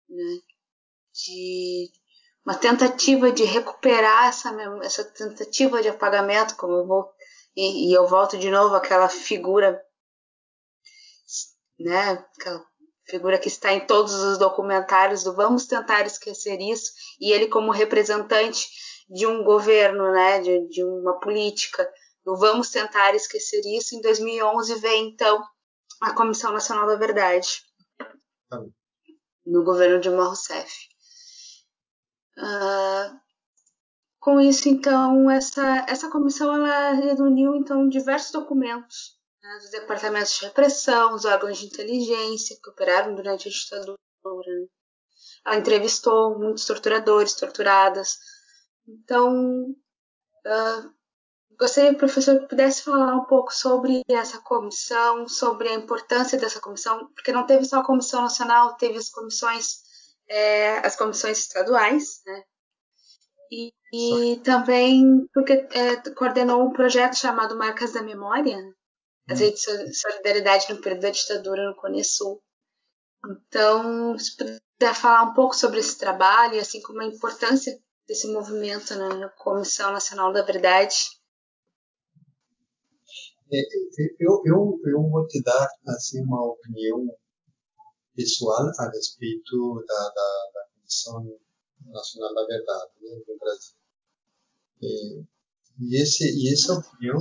né, 0.10 0.40
de 1.14 1.92
uma 2.44 2.56
tentativa 2.56 3.32
de 3.32 3.44
recuperar 3.44 4.26
essa, 4.28 4.50
essa 4.82 5.04
tentativa 5.04 5.84
de 5.84 5.90
apagamento, 5.90 6.56
como 6.56 6.78
eu 6.78 6.88
vou 6.88 7.14
e, 7.56 7.92
e 7.92 7.94
eu 7.94 8.08
volto 8.08 8.40
de 8.40 8.50
novo 8.50 8.74
àquela 8.74 9.08
figura, 9.08 9.80
né, 11.80 12.26
aquela 12.40 12.66
figura 13.08 13.38
que 13.38 13.50
está 13.50 13.72
em 13.72 13.86
todos 13.86 14.16
os 14.16 14.40
documentários 14.40 15.24
do 15.24 15.36
vamos 15.36 15.68
tentar 15.68 16.08
esquecer 16.08 16.60
isso 16.60 16.92
e 17.22 17.32
ele 17.32 17.50
como 17.50 17.72
representante 17.72 18.68
de 19.10 19.26
um 19.26 19.44
governo, 19.44 20.12
né, 20.12 20.40
de, 20.40 20.68
de 20.68 20.84
uma 20.84 21.20
política, 21.20 21.90
do 22.24 22.38
vamos 22.38 22.70
tentar 22.70 23.16
esquecer 23.16 23.62
isso. 23.66 23.96
Em 23.96 24.02
2011 24.02 24.76
vem 24.76 25.10
então 25.10 25.44
a 26.02 26.14
Comissão 26.14 26.52
Nacional 26.52 26.86
da 26.88 26.96
Verdade 26.96 27.64
no 29.46 29.64
governo 29.64 30.00
de 30.00 30.10
Rousseff. 30.10 30.72
Uh, 32.38 33.20
com 34.20 34.40
isso, 34.40 34.70
então, 34.70 35.30
essa, 35.30 35.86
essa 35.88 36.10
comissão 36.10 36.54
ela 36.54 36.92
reuniu 36.92 37.56
então 37.56 37.90
diversos 37.90 38.32
documentos 38.32 39.18
né, 39.42 39.58
dos 39.60 39.72
departamentos 39.72 40.34
de 40.34 40.46
repressão, 40.46 41.16
os 41.16 41.26
órgãos 41.26 41.58
de 41.58 41.66
inteligência 41.66 42.58
que 42.62 42.70
operaram 42.70 43.16
durante 43.16 43.48
a 43.48 43.52
ditadura. 43.52 43.98
Né? 44.26 44.68
Ela 45.46 45.58
entrevistou 45.58 46.38
muitos 46.38 46.66
torturadores, 46.66 47.34
torturadas. 47.34 48.18
Então, 48.90 49.70
uh, 49.70 50.94
gostaria 51.60 51.92
que 51.92 52.00
professor 52.00 52.48
pudesse 52.48 52.82
falar 52.82 53.16
um 53.16 53.26
pouco 53.26 53.54
sobre 53.54 54.02
essa 54.10 54.42
comissão, 54.42 55.28
sobre 55.28 55.70
a 55.70 55.76
importância 55.76 56.40
dessa 56.40 56.60
comissão, 56.60 57.08
porque 57.14 57.32
não 57.32 57.46
teve 57.46 57.66
só 57.66 57.82
a 57.82 57.86
comissão 57.86 58.24
nacional, 58.24 58.76
teve 58.78 58.98
as 58.98 59.10
comissões, 59.10 59.84
é, 60.28 60.80
as 60.80 60.96
comissões 60.96 61.38
estaduais, 61.38 62.22
né? 62.26 62.44
E, 63.52 63.74
e 63.94 64.40
também 64.42 65.28
porque 65.34 65.54
é, 65.72 65.96
coordenou 66.12 66.64
um 66.64 66.74
projeto 66.74 67.16
chamado 67.16 67.58
Marcas 67.58 67.94
da 67.94 68.02
Memória, 68.02 68.58
as 69.28 69.40
hum. 69.40 69.44
redes 69.44 69.62
de 69.62 69.94
solidariedade 69.94 70.72
no 70.74 70.82
período 70.82 71.02
da 71.02 71.10
ditadura 71.12 71.68
no 71.68 71.76
Cone 71.76 72.04
Sul. 72.04 72.42
Então, 73.26 74.18
se 74.18 74.36
puder 74.38 74.96
falar 74.96 75.24
um 75.24 75.34
pouco 75.34 75.56
sobre 75.56 75.80
esse 75.80 75.98
trabalho, 75.98 76.60
assim 76.60 76.82
como 76.82 77.02
a 77.02 77.06
importância 77.06 77.78
desse 78.10 78.28
movimento 78.28 78.96
né, 78.96 79.08
na 79.14 79.30
Comissão 79.30 79.94
Nacional 79.94 80.34
da 80.34 80.42
Verdade 80.42 81.20
é, 83.52 83.62
eu, 84.20 84.42
eu, 84.46 84.80
eu 84.86 85.10
vou 85.10 85.28
te 85.28 85.42
dar 85.44 85.68
assim 85.88 86.22
uma 86.24 86.44
opinião 86.44 87.08
pessoal 88.16 88.68
a 88.80 88.90
respeito 88.90 89.84
da, 89.88 90.00
da, 90.10 90.52
da 90.54 90.68
Comissão 90.74 91.40
Nacional 91.86 92.34
da 92.36 92.46
Verdade 92.46 92.92
né, 93.02 93.22
no 93.28 93.38
Brasil. 93.40 93.76
E, 94.82 95.24
e, 95.80 96.02
esse, 96.02 96.26
e 96.26 96.54
essa 96.54 96.74
opinião 96.74 97.18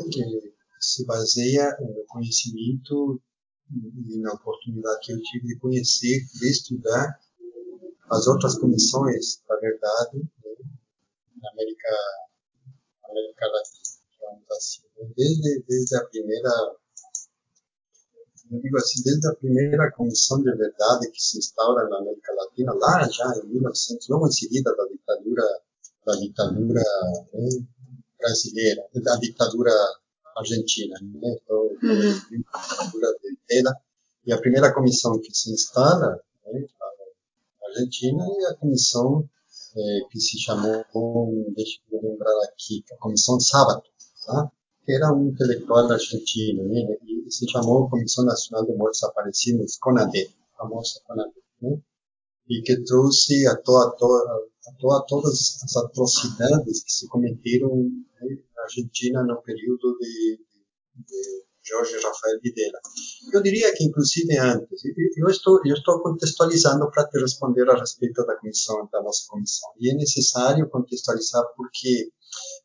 se 0.81 1.07
baseia 1.07 1.77
no 1.81 2.05
conhecimento 2.07 3.23
e 4.07 4.19
na 4.21 4.33
oportunidade 4.35 5.01
que 5.07 5.13
eu 5.13 5.23
tive 5.23 5.49
de 5.49 5.59
conhecer, 5.59 6.27
de 6.35 6.51
estudar 6.51 7.19
as 8.11 8.27
outras 8.27 8.59
comissões 8.59 9.43
da 9.49 9.57
verdade 9.57 10.23
na 11.43 11.51
América, 11.51 11.89
América 13.05 13.47
Latina 13.47 13.99
assim, 14.51 14.83
desde, 15.17 15.65
desde 15.67 15.97
a 15.97 16.05
primeira, 16.05 16.51
eu 18.51 18.61
digo 18.61 18.77
assim, 18.77 19.03
desde 19.03 19.29
a 19.29 19.35
primeira 19.35 19.91
comissão 19.93 20.43
de 20.43 20.51
verdade 20.55 21.11
que 21.11 21.23
se 21.23 21.39
instaura 21.39 21.89
na 21.89 21.99
América 21.99 22.33
Latina, 22.35 22.73
lá 22.75 23.09
já 23.09 23.37
em 23.43 23.49
1900, 23.49 24.09
logo 24.09 24.27
em 24.27 24.33
seguida 24.33 24.75
da 24.75 24.85
ditadura, 24.87 25.43
da 26.07 26.17
ditadura 26.17 26.83
né, 27.35 27.49
brasileira, 28.19 28.87
da 28.95 29.17
ditadura 29.17 29.73
argentina, 30.37 30.99
né, 31.01 31.37
então, 31.43 31.57
uhum. 31.57 32.43
a 32.53 32.61
ditadura 32.65 33.15
dela, 33.49 33.77
e 34.27 34.33
a 34.33 34.39
primeira 34.39 34.73
comissão 34.75 35.21
que 35.21 35.33
se 35.35 35.53
instala 35.53 36.21
né, 36.47 36.67
na 37.61 37.69
Argentina 37.69 38.25
é 38.25 38.53
a 38.53 38.55
comissão 38.57 39.29
é, 39.79 40.09
que 40.11 40.21
se 40.21 40.39
chamou, 40.41 40.85
deixa 41.55 41.81
eu 41.93 42.01
lembrar 42.03 42.35
aqui, 42.45 42.85
a 42.93 42.97
Comissão 42.97 43.39
Sábado, 43.39 43.83
tá? 44.27 44.51
era 44.89 45.15
um 45.15 45.29
intelectual 45.29 45.91
argentino, 45.91 46.65
né? 46.65 46.97
e 47.07 47.31
se 47.31 47.49
chamou 47.49 47.89
Comissão 47.89 48.25
Nacional 48.25 48.67
de 48.67 48.75
Mortos 48.75 49.01
Desaparecidos, 49.01 49.77
CONADE, 49.79 50.31
famosa 50.57 51.01
CONADE, 51.07 51.35
né? 51.63 51.79
e 52.49 52.63
que 52.63 52.83
trouxe 52.83 53.47
a, 53.47 53.57
toda, 53.57 53.87
a, 53.89 54.73
toda, 54.81 55.05
todas 55.07 55.63
as 55.63 55.77
atrocidades 55.77 56.83
que 56.83 56.93
se 56.93 57.07
cometeram 57.09 57.77
né, 57.77 58.39
na 58.57 58.63
Argentina 58.63 59.23
no 59.23 59.41
período 59.43 59.97
de, 60.01 60.41
de 61.07 61.48
Jorge 61.69 61.97
Rafael 61.97 62.41
Videla. 62.43 62.79
Eu 63.33 63.43
diria 63.43 63.75
que 63.75 63.85
inclusive 63.85 64.39
antes, 64.39 64.81
eu 65.17 65.29
estou, 65.29 65.61
eu 65.65 65.75
estou 65.75 66.01
contextualizando 66.03 66.91
para 66.91 67.07
te 67.09 67.19
responder 67.21 67.69
a 67.69 67.79
respeito 67.79 68.25
da 68.25 68.37
comissão, 68.37 68.89
da 68.91 69.03
nossa 69.03 69.25
comissão, 69.29 69.71
e 69.79 69.91
é 69.91 69.95
necessário 69.95 70.69
contextualizar 70.71 71.45
porque 71.57 72.11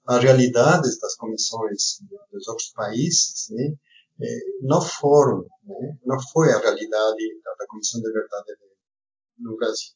as 0.07 0.23
realidades 0.23 0.99
das 0.99 1.15
comissões 1.15 1.99
dos 2.31 2.47
outros 2.47 2.71
países 2.73 3.47
né, 3.51 3.75
não 4.61 4.81
foram, 4.81 5.41
né, 5.63 5.97
não 6.05 6.17
foi 6.31 6.51
a 6.51 6.59
realidade 6.59 7.41
da, 7.43 7.65
Comissão 7.67 8.01
de 8.01 8.11
Verdade 8.11 8.53
no 9.39 9.55
Brasil. 9.55 9.93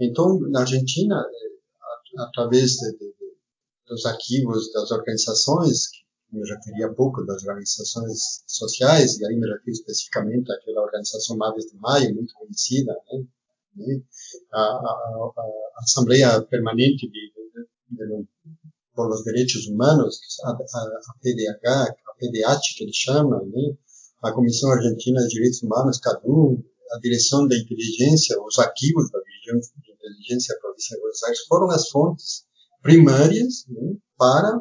Então, 0.00 0.40
na 0.50 0.60
Argentina, 0.60 1.24
através 2.18 2.72
de, 2.72 2.98
de, 2.98 3.14
dos 3.86 4.04
arquivos 4.06 4.72
das 4.72 4.90
organizações, 4.90 6.01
me 6.32 6.48
referi 6.48 6.82
há 6.82 6.92
pouco 6.92 7.24
das 7.24 7.44
organizações 7.44 8.42
sociais, 8.46 9.18
e 9.18 9.26
aí 9.26 9.36
me 9.36 9.46
refiro 9.46 9.72
especificamente 9.72 10.50
àquela 10.50 10.82
organização 10.82 11.36
Maves 11.36 11.66
de 11.66 11.76
Maio, 11.76 12.14
muito 12.14 12.34
conhecida, 12.34 12.92
né, 13.12 13.24
né 13.76 14.02
a, 14.52 14.60
a, 14.60 15.32
a, 15.36 15.82
Assembleia 15.82 16.40
Permanente 16.42 17.08
de, 17.08 17.32
de, 17.90 18.26
los 18.96 19.24
Direitos 19.24 19.66
Humanos, 19.66 20.20
a, 20.44 20.50
a, 20.50 21.14
PDH, 21.20 21.66
a 21.68 22.14
PDH 22.18 22.60
que 22.76 22.84
ele 22.84 22.92
chama, 22.92 23.42
né? 23.42 23.76
a 24.22 24.32
Comissão 24.32 24.70
Argentina 24.70 25.20
de 25.22 25.28
Direitos 25.28 25.62
Humanos, 25.62 25.98
CADU, 25.98 26.64
a 26.92 26.98
Direção 27.00 27.46
da 27.48 27.56
Inteligência, 27.56 28.40
os 28.40 28.58
arquivos 28.58 29.10
da 29.10 29.18
Direção 29.18 29.72
de 29.82 29.92
Inteligência 29.92 30.54
da 30.54 30.60
Província 30.60 30.96
de 30.96 31.00
Buenos 31.00 31.22
Aires 31.24 31.40
foram 31.48 31.70
as 31.70 31.88
fontes 31.88 32.44
primárias 32.82 33.64
né, 33.68 33.96
para, 34.16 34.60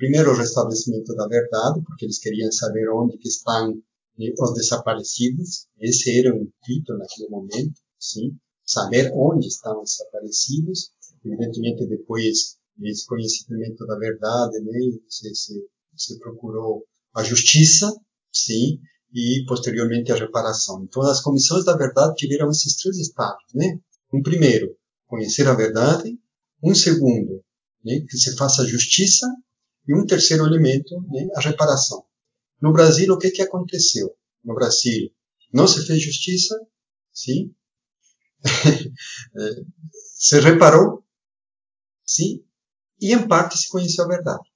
primeiro, 0.00 0.30
o 0.30 0.34
restabelecimento 0.34 1.14
da 1.14 1.28
verdade, 1.28 1.82
porque 1.84 2.06
eles 2.06 2.18
queriam 2.18 2.50
saber 2.50 2.88
onde 2.88 3.18
que 3.18 3.28
estão 3.28 3.74
né, 4.18 4.32
os 4.38 4.54
desaparecidos, 4.54 5.66
esse 5.78 6.18
era 6.18 6.34
o 6.34 6.38
intuito 6.38 6.96
naquele 6.96 7.28
momento, 7.28 7.78
sim, 7.98 8.34
saber 8.64 9.12
onde 9.14 9.46
estão 9.46 9.82
os 9.82 9.90
desaparecidos, 9.90 10.90
evidentemente 11.24 11.86
depois 11.86 12.56
esse 12.82 13.06
conhecimento 13.06 13.86
da 13.86 13.98
verdade, 13.98 14.58
né? 14.60 14.98
Você, 15.06 15.28
você, 15.34 15.54
você 15.94 16.18
procurou 16.18 16.82
a 17.14 17.22
justiça, 17.22 17.92
sim, 18.32 18.80
e 19.12 19.44
posteriormente 19.46 20.12
a 20.12 20.16
reparação. 20.16 20.82
Então, 20.84 21.02
as 21.02 21.20
comissões 21.20 21.64
da 21.64 21.76
verdade 21.76 22.14
tiveram 22.14 22.48
esses 22.50 22.74
três 22.76 22.96
estados, 22.96 23.44
né? 23.54 23.78
Um 24.14 24.22
primeiro, 24.22 24.74
conhecer 25.06 25.46
a 25.46 25.54
verdade. 25.54 26.18
Um 26.62 26.74
segundo, 26.74 27.42
né? 27.84 28.00
que 28.08 28.16
se 28.16 28.36
faça 28.36 28.66
justiça. 28.66 29.26
E 29.86 29.94
um 29.94 30.06
terceiro 30.06 30.46
elemento, 30.46 31.00
né? 31.10 31.28
a 31.34 31.40
reparação. 31.40 32.04
No 32.60 32.72
Brasil, 32.72 33.12
o 33.12 33.18
que 33.18 33.30
que 33.30 33.42
aconteceu? 33.42 34.14
No 34.44 34.54
Brasil, 34.54 35.10
não 35.52 35.66
se 35.66 35.84
fez 35.86 36.02
justiça, 36.02 36.58
sim. 37.12 37.54
Eh, 38.44 39.64
se 40.14 40.40
reparou, 40.40 41.04
sim, 42.04 42.44
e 43.00 43.12
em 43.12 43.26
parte 43.26 43.58
se 43.58 43.68
conheceu 43.70 44.04
a 44.04 44.08
verdade. 44.08 44.48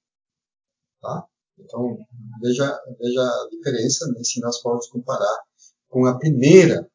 Tá? 1.01 1.25
Então, 1.57 1.97
veja, 2.41 2.79
veja 2.99 3.21
a 3.21 3.49
diferença 3.51 4.07
né, 4.11 4.23
se 4.23 4.39
nós 4.39 4.59
formos 4.61 4.87
comparar 4.87 5.43
com 5.89 6.05
a 6.05 6.17
primeira 6.17 6.89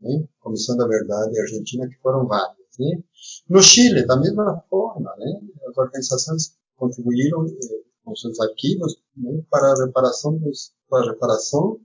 né? 0.00 0.26
Comissão 0.40 0.76
da 0.76 0.86
Verdade 0.86 1.40
Argentina, 1.40 1.88
que 1.88 1.96
foram 2.00 2.26
várias. 2.26 2.56
Né? 2.78 3.02
No 3.48 3.62
Chile, 3.62 4.06
da 4.06 4.16
mesma 4.16 4.62
forma, 4.68 5.14
né? 5.16 5.40
as 5.68 5.76
organizações 5.76 6.55
contribuíram 6.76 7.46
eh, 7.46 7.82
com 8.04 8.14
seus 8.14 8.38
arquivos 8.40 9.00
né? 9.16 9.42
para 9.50 9.72
a 9.72 9.86
reparação 9.86 10.38
dos, 10.38 10.72
para 10.88 11.04
a 11.06 11.12
reparação 11.12 11.80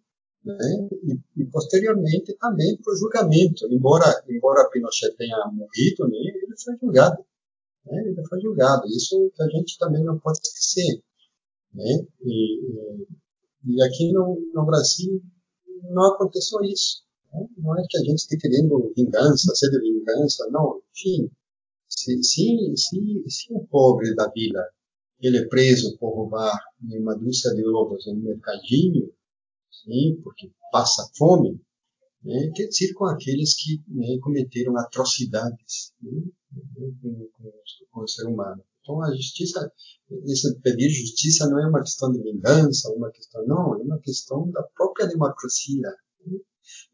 né? 0.46 0.90
e, 1.04 1.42
e, 1.42 1.46
posteriormente 1.46 2.36
também 2.38 2.78
para 2.78 2.94
o 2.94 2.98
julgamento. 2.98 3.68
Embora 3.72 4.06
embora 4.30 4.70
Pinochet 4.70 5.16
tenha 5.18 5.38
morrido, 5.52 6.08
né? 6.08 6.18
ele 6.18 6.56
foi 6.64 6.78
julgado. 6.80 7.24
Né? 7.86 8.04
Ele 8.06 8.28
foi 8.28 8.40
julgado. 8.42 8.88
Isso 8.88 9.32
que 9.36 9.44
a 9.44 9.50
gente 9.50 9.78
também 9.80 10.04
não 10.04 10.20
pode 10.20 10.40
esquecer. 10.40 11.02
Né? 11.74 12.06
E, 12.22 13.08
e 13.66 13.84
aqui 13.84 14.12
no, 14.12 14.40
no 14.54 14.66
Brasil 14.66 15.22
não 15.90 16.14
aconteceu 16.14 16.62
isso. 16.64 17.04
Né? 17.34 17.48
Não 17.58 17.78
é 17.80 17.84
que 17.90 17.98
a 17.98 18.02
gente 18.02 18.20
esteja 18.20 18.42
querendo 18.42 18.94
vingança, 18.96 19.56
sede 19.56 19.80
de 19.80 19.94
vingança, 19.94 20.48
não. 20.52 20.82
Enfim, 20.92 21.32
se, 21.88 22.24
se, 22.24 22.74
se, 22.76 23.24
se 23.28 23.54
o 23.54 23.66
pobre 23.68 24.16
da 24.16 24.28
vila 24.30 24.64
ele 25.22 25.38
é 25.38 25.48
preso 25.48 25.98
por 25.98 26.16
roubar 26.16 26.58
uma 26.82 27.16
dúzia 27.16 27.54
de 27.54 27.66
ovos 27.68 28.08
um 28.08 28.16
mercadinho, 28.16 29.14
sim, 29.72 30.20
porque 30.24 30.52
passa 30.72 31.08
fome, 31.16 31.62
né, 32.24 32.52
quer 32.56 32.68
dizer 32.68 32.94
com 32.94 33.06
aqueles 33.06 33.56
que 33.56 33.82
né, 33.88 34.18
cometeram 34.22 34.78
atrocidades 34.78 35.94
né, 36.02 36.24
com, 37.02 37.30
com, 37.34 37.54
com, 37.92 38.02
o 38.02 38.08
ser 38.08 38.28
humano. 38.28 38.64
Então 38.82 39.02
a 39.04 39.14
justiça, 39.16 39.72
esse 40.26 40.60
pedir 40.62 40.90
justiça 40.90 41.48
não 41.48 41.60
é 41.60 41.68
uma 41.68 41.82
questão 41.82 42.12
de 42.12 42.22
vingança, 42.22 42.92
uma 42.92 43.12
questão 43.12 43.46
não, 43.46 43.76
é 43.76 43.84
uma 43.84 44.00
questão 44.00 44.50
da 44.52 44.64
própria 44.76 45.08
democracia, 45.08 45.82
né, 46.26 46.38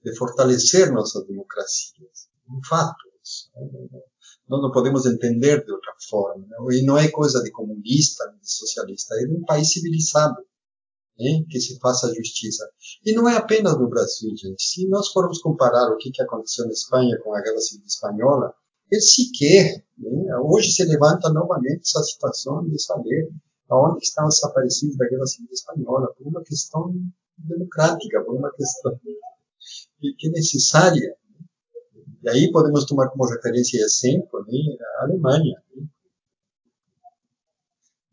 de 0.03 0.15
fortalecer 0.15 0.91
nossas 0.91 1.25
democracias. 1.25 2.29
Um 2.49 2.61
fato 2.67 3.07
isso. 3.23 3.49
Né, 3.55 4.01
nós 4.49 4.61
não 4.61 4.71
podemos 4.71 5.05
entender 5.05 5.63
de 5.63 5.71
outra 5.71 5.93
forma. 6.09 6.45
Né? 6.47 6.57
E 6.77 6.85
não 6.85 6.97
é 6.97 7.09
coisa 7.09 7.41
de 7.43 7.51
comunista, 7.51 8.23
de 8.41 8.51
socialista, 8.51 9.15
é 9.15 9.25
de 9.25 9.33
um 9.33 9.43
país 9.43 9.71
civilizado 9.71 10.37
né? 11.19 11.43
que 11.49 11.59
se 11.59 11.77
faça 11.79 12.13
justiça. 12.13 12.67
E 13.05 13.13
não 13.13 13.27
é 13.27 13.35
apenas 13.35 13.77
no 13.77 13.89
Brasil, 13.89 14.31
gente. 14.35 14.63
Se 14.63 14.87
nós 14.87 15.09
formos 15.09 15.39
comparar 15.39 15.91
o 15.91 15.97
que, 15.97 16.11
que 16.11 16.21
aconteceu 16.21 16.65
na 16.65 16.71
Espanha 16.71 17.19
com 17.23 17.35
a 17.35 17.41
Guerra 17.41 17.59
Civil 17.59 17.85
Espanhola, 17.85 18.53
ele 18.89 19.01
sequer, 19.01 19.83
né? 19.97 20.37
hoje 20.43 20.71
se 20.71 20.85
levanta 20.85 21.29
novamente 21.29 21.81
essa 21.81 22.01
situação 22.03 22.63
de 22.67 22.81
saber 22.81 23.29
aonde 23.69 24.05
estão 24.05 24.27
os 24.27 24.35
desaparecidos 24.35 24.95
da 24.95 25.09
Guerra 25.09 25.25
Civil 25.25 25.51
Espanhola, 25.51 26.13
por 26.17 26.27
uma 26.27 26.41
questão 26.41 26.93
democrática, 27.37 28.23
por 28.23 28.35
uma 28.35 28.51
questão 28.53 28.97
que 29.99 30.27
é 30.27 30.29
necessária 30.29 31.15
e 32.27 32.29
aí 32.29 32.51
podemos 32.51 32.85
tomar 32.85 33.07
como 33.07 33.25
referência 33.25 33.79
exemplo 33.79 34.45
né, 34.49 34.57
a 34.99 35.03
Alemanha, 35.05 35.63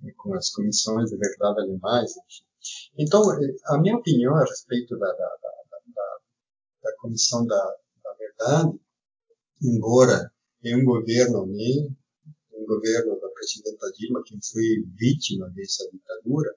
né, 0.01 0.13
com 0.17 0.33
as 0.35 0.51
comissões 0.51 1.11
de 1.11 1.17
verdade 1.17 1.63
alemães. 1.63 2.13
Então, 2.97 3.33
eh, 3.33 3.57
a 3.65 3.79
minha 3.79 3.97
opinião 3.97 4.37
a 4.37 4.45
respeito 4.45 4.97
da, 4.97 5.09
da, 5.09 5.15
da, 5.17 6.19
da 6.85 6.97
comissão 6.99 7.45
da, 7.45 7.77
verdade, 8.17 8.79
embora 9.61 10.33
em 10.63 10.81
um 10.81 10.85
governo, 10.85 11.47
né, 11.47 11.93
um 12.53 12.67
governo 12.67 13.21
da 13.21 13.29
presidenta 13.31 13.91
Dilma, 13.99 14.23
que 14.25 14.39
foi 14.41 14.85
vítima 14.95 15.51
dessa 15.51 15.91
ditadura, 15.91 16.55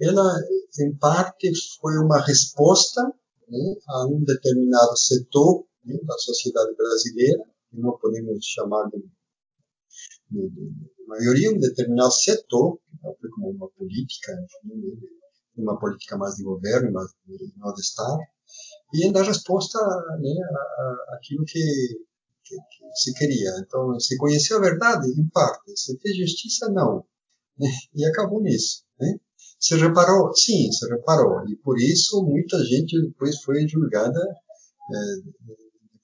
ela, 0.00 0.40
em 0.78 0.94
parte, 0.96 1.50
foi 1.80 1.96
uma 1.98 2.20
resposta 2.24 3.02
né, 3.48 3.74
a 3.88 4.06
um 4.06 4.22
determinado 4.22 4.96
setor 4.96 5.66
né, 5.84 5.96
da 6.04 6.18
sociedade 6.18 6.74
brasileira, 6.74 7.44
que 7.70 7.78
não 7.78 7.96
podemos 7.98 8.44
chamar 8.44 8.88
de, 8.90 8.98
de, 10.30 10.48
de 10.50 11.06
maioria, 11.06 11.50
um 11.50 11.58
determinado 11.58 12.12
setor, 12.12 12.78
que 13.00 13.26
é 13.26 13.30
como 13.34 13.50
uma 13.50 13.68
política, 13.70 14.32
enfim, 14.32 15.00
uma 15.56 15.78
política 15.78 16.16
mais 16.16 16.34
de 16.36 16.44
governo, 16.44 16.92
mais 16.92 17.08
de, 17.26 17.80
Estado, 17.80 18.20
e 18.94 19.12
dar 19.12 19.22
resposta 19.22 19.78
né, 20.20 20.34
àquilo 21.14 21.44
que, 21.44 21.60
que, 22.44 22.56
que, 22.56 22.94
se 22.94 23.14
queria. 23.14 23.50
Então, 23.60 23.98
se 24.00 24.16
conheceu 24.16 24.58
a 24.58 24.62
verdade, 24.62 25.08
em 25.08 25.28
parte. 25.28 25.76
Se 25.76 25.96
fez 25.98 26.16
justiça, 26.16 26.68
não. 26.70 27.04
E 27.94 28.04
acabou 28.06 28.42
nisso. 28.42 28.84
Né? 28.98 29.18
Se 29.58 29.76
reparou? 29.76 30.34
Sim, 30.34 30.72
se 30.72 30.88
reparou. 30.88 31.46
E 31.48 31.56
por 31.56 31.78
isso 31.78 32.22
muita 32.24 32.58
gente 32.64 33.00
depois 33.02 33.40
foi 33.42 33.68
julgada 33.68 34.18
é, 34.20 34.96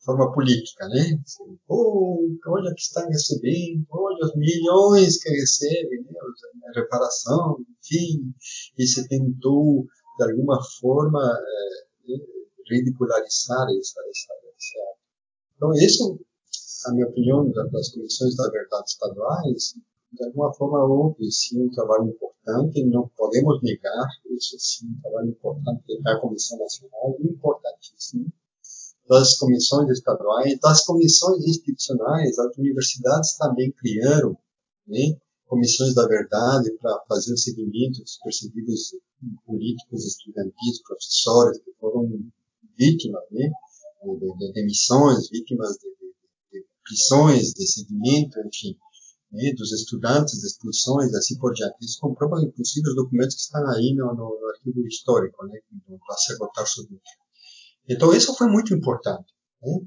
forma 0.06 0.32
política, 0.32 0.88
né? 0.88 1.20
Oh, 1.68 2.30
olha 2.46 2.72
que 2.72 2.80
está 2.80 3.04
recebendo, 3.06 3.84
olha 3.90 4.24
os 4.24 4.36
milhões 4.36 5.20
que 5.20 5.28
recebe, 5.30 6.00
né? 6.02 6.12
a 6.68 6.80
reparação, 6.80 7.58
enfim, 7.82 8.32
e 8.78 8.86
se 8.86 9.06
tentou 9.08 9.84
de 10.16 10.30
alguma 10.30 10.60
forma 10.80 11.20
é, 11.20 12.14
ridicularizar 12.70 13.66
essa, 13.68 14.00
essa, 14.08 14.32
essa. 14.56 14.98
Então 15.56 15.72
isso, 15.74 16.20
a 16.86 16.92
minha 16.92 17.08
opinião, 17.08 17.50
das 17.50 17.92
comissões 17.92 18.36
da 18.36 18.48
verdade 18.48 18.84
estaduais, 18.86 19.74
de 20.12 20.24
alguma 20.24 20.54
forma 20.54 20.84
houve 20.84 21.30
sim 21.32 21.64
um 21.64 21.70
trabalho 21.70 22.10
importante, 22.10 22.84
não 22.84 23.08
podemos 23.16 23.60
negar 23.60 24.06
isso 24.30 24.56
sim, 24.58 24.86
um 24.86 25.00
trabalho 25.02 25.30
importante 25.30 26.00
da 26.02 26.20
Comissão 26.20 26.58
Nacional, 26.58 27.16
importantíssimo 27.20 28.32
das 29.08 29.36
comissões 29.36 29.90
estaduais, 29.90 30.58
das 30.60 30.84
comissões 30.84 31.44
institucionais, 31.44 32.38
as 32.38 32.56
universidades 32.56 33.36
também 33.36 33.70
criaram 33.72 34.36
né, 34.86 35.16
comissões 35.46 35.94
da 35.94 36.06
verdade 36.06 36.70
para 36.80 37.04
fazer 37.08 37.32
o 37.32 37.38
seguimento 37.38 38.00
dos 38.00 38.18
perseguidos 38.22 38.94
políticos, 39.44 40.04
estudantis, 40.04 40.82
professores 40.82 41.58
que 41.58 41.72
foram 41.80 42.08
vítimas 42.76 43.22
né, 43.30 43.50
de, 44.02 44.38
de 44.38 44.52
demissões, 44.52 45.28
vítimas 45.30 45.76
de, 45.76 45.88
de, 45.88 46.60
de, 46.60 46.66
prisões, 46.84 47.52
de 47.52 47.66
seguimento, 47.66 48.38
enfim, 48.40 48.76
né, 49.32 49.52
dos 49.56 49.72
estudantes, 49.72 50.40
de 50.40 50.46
expulsões, 50.46 51.14
assim 51.14 51.38
por 51.38 51.52
diante. 51.54 51.76
Isso 51.80 52.00
comprova, 52.00 52.42
inclusive, 52.42 52.88
os 52.88 52.96
documentos 52.96 53.36
que 53.36 53.42
estão 53.42 53.66
aí 53.70 53.94
no, 53.94 54.14
no, 54.14 54.40
no 54.40 54.48
arquivo 54.48 54.86
histórico, 54.86 55.46
né, 55.46 55.60
do 55.70 55.98
acervo 56.10 56.50
Tarso 56.52 56.82
Dutra. 56.82 57.25
Então, 57.88 58.12
isso 58.12 58.34
foi 58.36 58.48
muito 58.48 58.74
importante. 58.74 59.32
Né? 59.62 59.86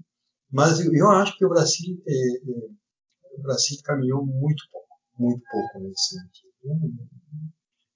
Mas 0.51 0.79
eu, 0.79 0.93
eu, 0.93 1.09
acho 1.11 1.37
que 1.37 1.45
o 1.45 1.49
Brasil, 1.49 2.01
é, 2.07 2.13
é, 2.13 3.37
o 3.37 3.41
Brasil 3.41 3.77
caminhou 3.83 4.25
muito 4.25 4.63
pouco, 4.71 4.87
muito 5.17 5.43
pouco 5.49 5.79
nesse 5.87 6.15
sentido. 6.15 6.53
Né? 6.63 6.75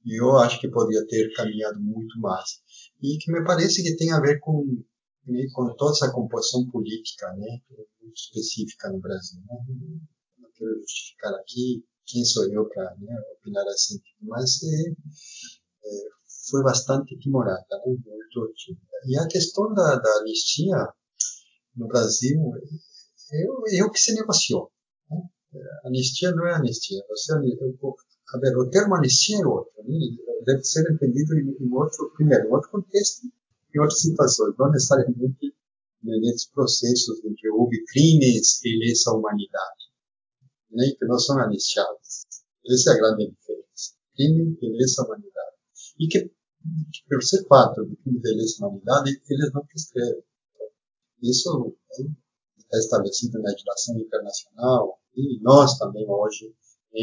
E 0.06 0.22
eu 0.22 0.38
acho 0.38 0.60
que 0.60 0.70
poderia 0.70 1.06
ter 1.08 1.34
caminhado 1.34 1.80
muito 1.80 2.20
mais. 2.20 2.62
E 3.02 3.18
que 3.18 3.32
me 3.32 3.44
parece 3.44 3.82
que 3.82 3.96
tem 3.96 4.12
a 4.12 4.20
ver 4.20 4.40
com, 4.40 4.66
né, 5.26 5.46
com 5.54 5.74
toda 5.76 5.92
essa 5.94 6.12
composição 6.12 6.70
política, 6.70 7.32
né, 7.34 7.60
muito 8.02 8.18
específica 8.18 8.92
no 8.92 9.00
Brasil. 9.00 9.40
Né? 9.40 9.58
Não 10.40 10.50
quero 10.54 10.80
justificar 10.82 11.34
aqui 11.36 11.84
quem 12.06 12.24
sou 12.26 12.46
eu 12.52 12.68
para 12.68 12.96
né, 12.98 13.16
opinar 13.38 13.66
assim, 13.68 14.00
mas 14.22 14.62
é, 14.64 14.90
é, 14.90 16.10
foi 16.54 16.62
bastante 16.62 17.18
timorada, 17.18 17.66
né? 17.72 17.82
muito. 17.84 18.54
E 19.08 19.18
a 19.18 19.28
questão 19.28 19.74
da, 19.74 19.96
da 19.96 20.18
anistia 20.20 20.78
no 21.76 21.88
Brasil 21.88 22.40
é, 23.32 23.80
é 23.80 23.84
o 23.84 23.90
que 23.90 24.00
se 24.00 24.14
negociou. 24.14 24.72
Né? 25.10 25.18
Anistia 25.84 26.32
não 26.32 26.46
é 26.46 26.54
anistia. 26.54 27.04
Você, 27.10 27.34
eu, 27.34 27.96
a 28.36 28.38
ver, 28.38 28.56
o 28.56 28.70
termo 28.70 28.94
anistia 28.94 29.40
é 29.42 29.48
outro. 29.48 29.74
Né? 29.84 29.98
Deve 30.46 30.64
ser 30.64 30.88
entendido 30.92 31.34
em, 31.40 31.58
em, 31.60 31.74
outro, 31.74 32.12
primeiro, 32.16 32.48
em 32.48 32.52
outro 32.52 32.70
contexto, 32.70 33.26
em 33.76 33.80
outras 33.80 34.02
situações, 34.02 34.54
não 34.60 34.70
necessariamente 34.70 35.56
nesses 36.04 36.46
processos 36.52 37.26
em 37.26 37.34
que 37.34 37.50
houve 37.50 37.84
crimes 37.86 38.60
de 38.62 38.78
lesa 38.78 39.12
humanidade, 39.12 39.90
né? 40.70 40.86
que 41.00 41.06
não 41.06 41.18
são 41.18 41.40
anistiados. 41.40 42.28
Essa 42.70 42.92
é 42.92 42.94
a 42.94 42.98
grande 42.98 43.32
diferença. 43.32 43.94
Crimes 44.16 44.60
de 44.60 44.70
lesa 44.70 45.04
humanidade 45.04 45.54
e 46.00 46.08
que, 46.08 46.32
que 46.92 47.04
por 47.08 47.22
ser 47.24 47.46
fato 47.48 47.86
de 47.86 47.96
que 47.98 48.10
envelhece 48.10 48.64
a 48.64 48.68
humanidade, 48.68 49.22
eles 49.30 49.54
não 49.54 49.66
prescrevem. 49.66 50.24
Isso 51.22 51.76
está 52.58 52.78
estabelecido 52.78 53.40
na 53.40 53.50
legislação 53.50 53.98
internacional 54.00 55.00
e 55.16 55.40
nós 55.42 55.78
também 55.78 56.06
hoje, 56.10 56.56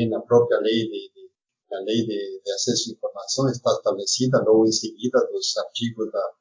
na 0.08 0.20
própria 0.20 0.60
lei 0.60 0.88
de, 0.88 1.12
de 1.14 1.30
na 1.70 1.80
lei 1.80 2.04
de, 2.04 2.42
de, 2.44 2.52
acesso 2.52 2.90
à 2.90 2.92
informação 2.94 3.48
está 3.48 3.70
estabelecida 3.72 4.42
logo 4.42 4.66
em 4.66 4.72
seguida 4.72 5.24
dos 5.30 5.56
artigos 5.56 6.10
da, 6.10 6.32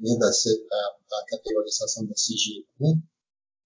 né, 0.00 0.16
da, 0.18 0.30
da, 0.30 1.24
categorização 1.26 2.06
da 2.06 2.14
sigilo. 2.16 2.66
Né? 2.80 2.94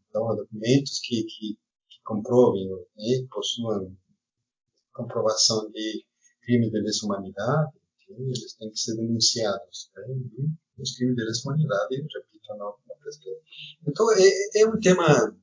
Então, 0.08 0.34
documentos 0.34 0.98
que, 0.98 1.22
que, 1.22 1.58
que 1.88 2.02
comprovem, 2.04 2.68
né, 2.96 3.26
possuam 3.30 3.96
comprovação 4.92 5.70
de 5.70 6.04
crime 6.42 6.70
de 6.70 6.80
lesa 6.80 7.06
humanidade, 7.06 7.72
eles 8.18 8.54
têm 8.54 8.70
que 8.70 8.78
ser 8.78 8.96
denunciados. 8.96 9.90
Né? 9.96 10.02
E 10.38 10.82
os 10.82 10.96
crimes 10.96 11.16
de 11.16 11.24
lesa 11.24 11.40
humanidade, 11.44 11.96
repito, 11.96 12.40
tornou 12.46 12.78
uma 12.86 12.96
brasileira. 12.96 13.40
Então, 13.86 14.06
é, 14.12 14.60
é 14.60 14.66
um 14.66 14.78
tema, 14.80 15.36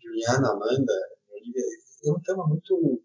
Juliana, 0.00 0.50
Amanda, 0.50 0.92
Olivia, 1.30 1.62
é 2.04 2.10
um 2.10 2.20
tema 2.20 2.46
muito, 2.46 3.02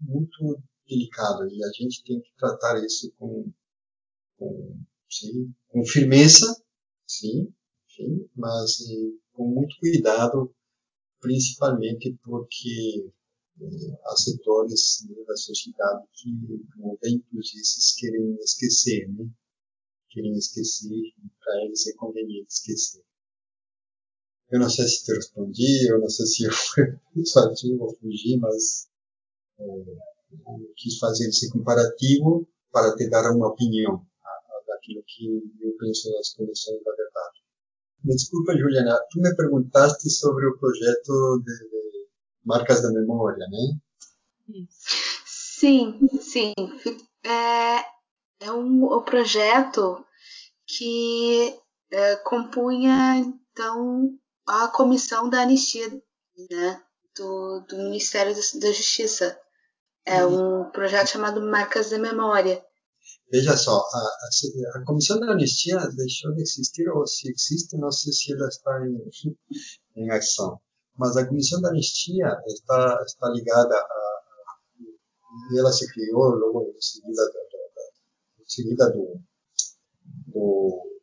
muito 0.00 0.62
delicado 0.88 1.48
e 1.48 1.64
a 1.64 1.68
gente 1.68 2.04
tem 2.04 2.20
que 2.20 2.30
tratar 2.38 2.82
isso 2.84 3.12
com, 3.18 3.52
com, 4.38 4.78
sim, 5.10 5.52
com 5.68 5.84
firmeza, 5.84 6.46
sim, 7.06 7.52
sim 7.88 8.28
mas 8.36 8.80
eh, 8.80 9.18
com 9.32 9.48
muito 9.48 9.76
cuidado, 9.78 10.54
principalmente 11.20 12.16
porque 12.22 13.10
há 14.04 14.16
setores 14.16 15.06
né, 15.08 15.24
da 15.26 15.36
sociedade 15.36 16.06
que, 16.14 16.30
como 16.74 16.98
ventos 17.02 17.54
esses, 17.54 17.94
querem 17.96 18.34
esquecer, 18.36 19.08
né? 19.08 19.28
querem 20.10 20.32
esquecer, 20.32 20.90
para 21.42 21.64
eles 21.64 21.86
é 21.86 21.92
conveniente 21.94 22.52
esquecer. 22.52 23.04
Eu 24.50 24.60
não 24.60 24.70
sei 24.70 24.86
se 24.86 25.04
te 25.04 25.12
respondi, 25.12 25.90
eu 25.90 26.00
não 26.00 26.08
sei 26.08 26.26
se 26.26 26.44
eu 26.44 26.52
fui 26.52 26.84
persuasivo 27.14 27.84
ou 27.84 27.96
fugi, 27.96 28.36
mas 28.38 28.88
é, 29.58 29.64
eu 29.64 30.72
quis 30.76 30.98
fazer 30.98 31.28
esse 31.28 31.50
comparativo 31.50 32.48
para 32.70 32.94
te 32.94 33.08
dar 33.08 33.30
uma 33.32 33.48
opinião 33.48 34.06
daquilo 34.66 35.02
que 35.06 35.26
eu 35.60 35.76
penso 35.78 36.12
das 36.12 36.34
condições 36.34 36.82
da 36.84 36.92
verdade. 36.92 37.42
Me 38.04 38.14
desculpa, 38.14 38.56
Juliana, 38.56 38.98
tu 39.10 39.20
me 39.20 39.34
perguntaste 39.34 40.08
sobre 40.10 40.46
o 40.46 40.58
projeto 40.58 41.42
de, 41.44 41.68
de 41.68 41.85
marcas 42.46 42.80
da 42.80 42.90
memória, 42.90 43.44
né? 43.48 44.64
Sim, 45.26 45.98
sim. 46.20 46.54
É, 47.24 47.84
é 48.40 48.52
um 48.52 48.84
o 48.84 49.02
projeto 49.02 50.04
que 50.64 51.58
é, 51.90 52.16
compunha 52.16 53.16
então 53.16 54.16
a 54.46 54.68
comissão 54.68 55.28
da 55.28 55.42
anistia, 55.42 55.88
né, 56.50 56.82
do, 57.16 57.60
do 57.68 57.76
Ministério 57.78 58.32
da 58.32 58.72
Justiça. 58.72 59.38
É 60.04 60.24
um 60.24 60.70
projeto 60.70 61.08
chamado 61.08 61.42
Marcas 61.42 61.90
da 61.90 61.98
Memória. 61.98 62.64
Veja 63.28 63.56
só, 63.56 63.80
a, 63.80 63.98
a, 63.98 64.78
a, 64.78 64.84
Comissão 64.84 65.18
da 65.18 65.32
Anistia 65.32 65.78
deixou 65.96 66.32
de 66.34 66.42
existir, 66.42 66.88
ou 66.88 67.04
se 67.06 67.28
existe, 67.28 67.76
não 67.76 67.90
sei 67.90 68.12
se 68.12 68.32
ela 68.32 68.46
está 68.46 68.86
em, 68.86 69.10
em 69.96 70.10
ação. 70.12 70.60
Mas 70.98 71.16
a 71.16 71.26
Comissão 71.26 71.60
da 71.60 71.68
Anistia 71.70 72.26
está, 72.46 73.02
está 73.04 73.28
ligada 73.30 73.74
a. 73.74 74.22
Ela 75.58 75.70
se 75.70 75.92
criou 75.92 76.30
logo 76.34 76.72
em 76.74 76.80
seguida, 76.80 77.22
da, 77.22 77.40
em 78.40 78.48
seguida 78.48 78.90
do, 78.90 79.20
do, 80.28 81.00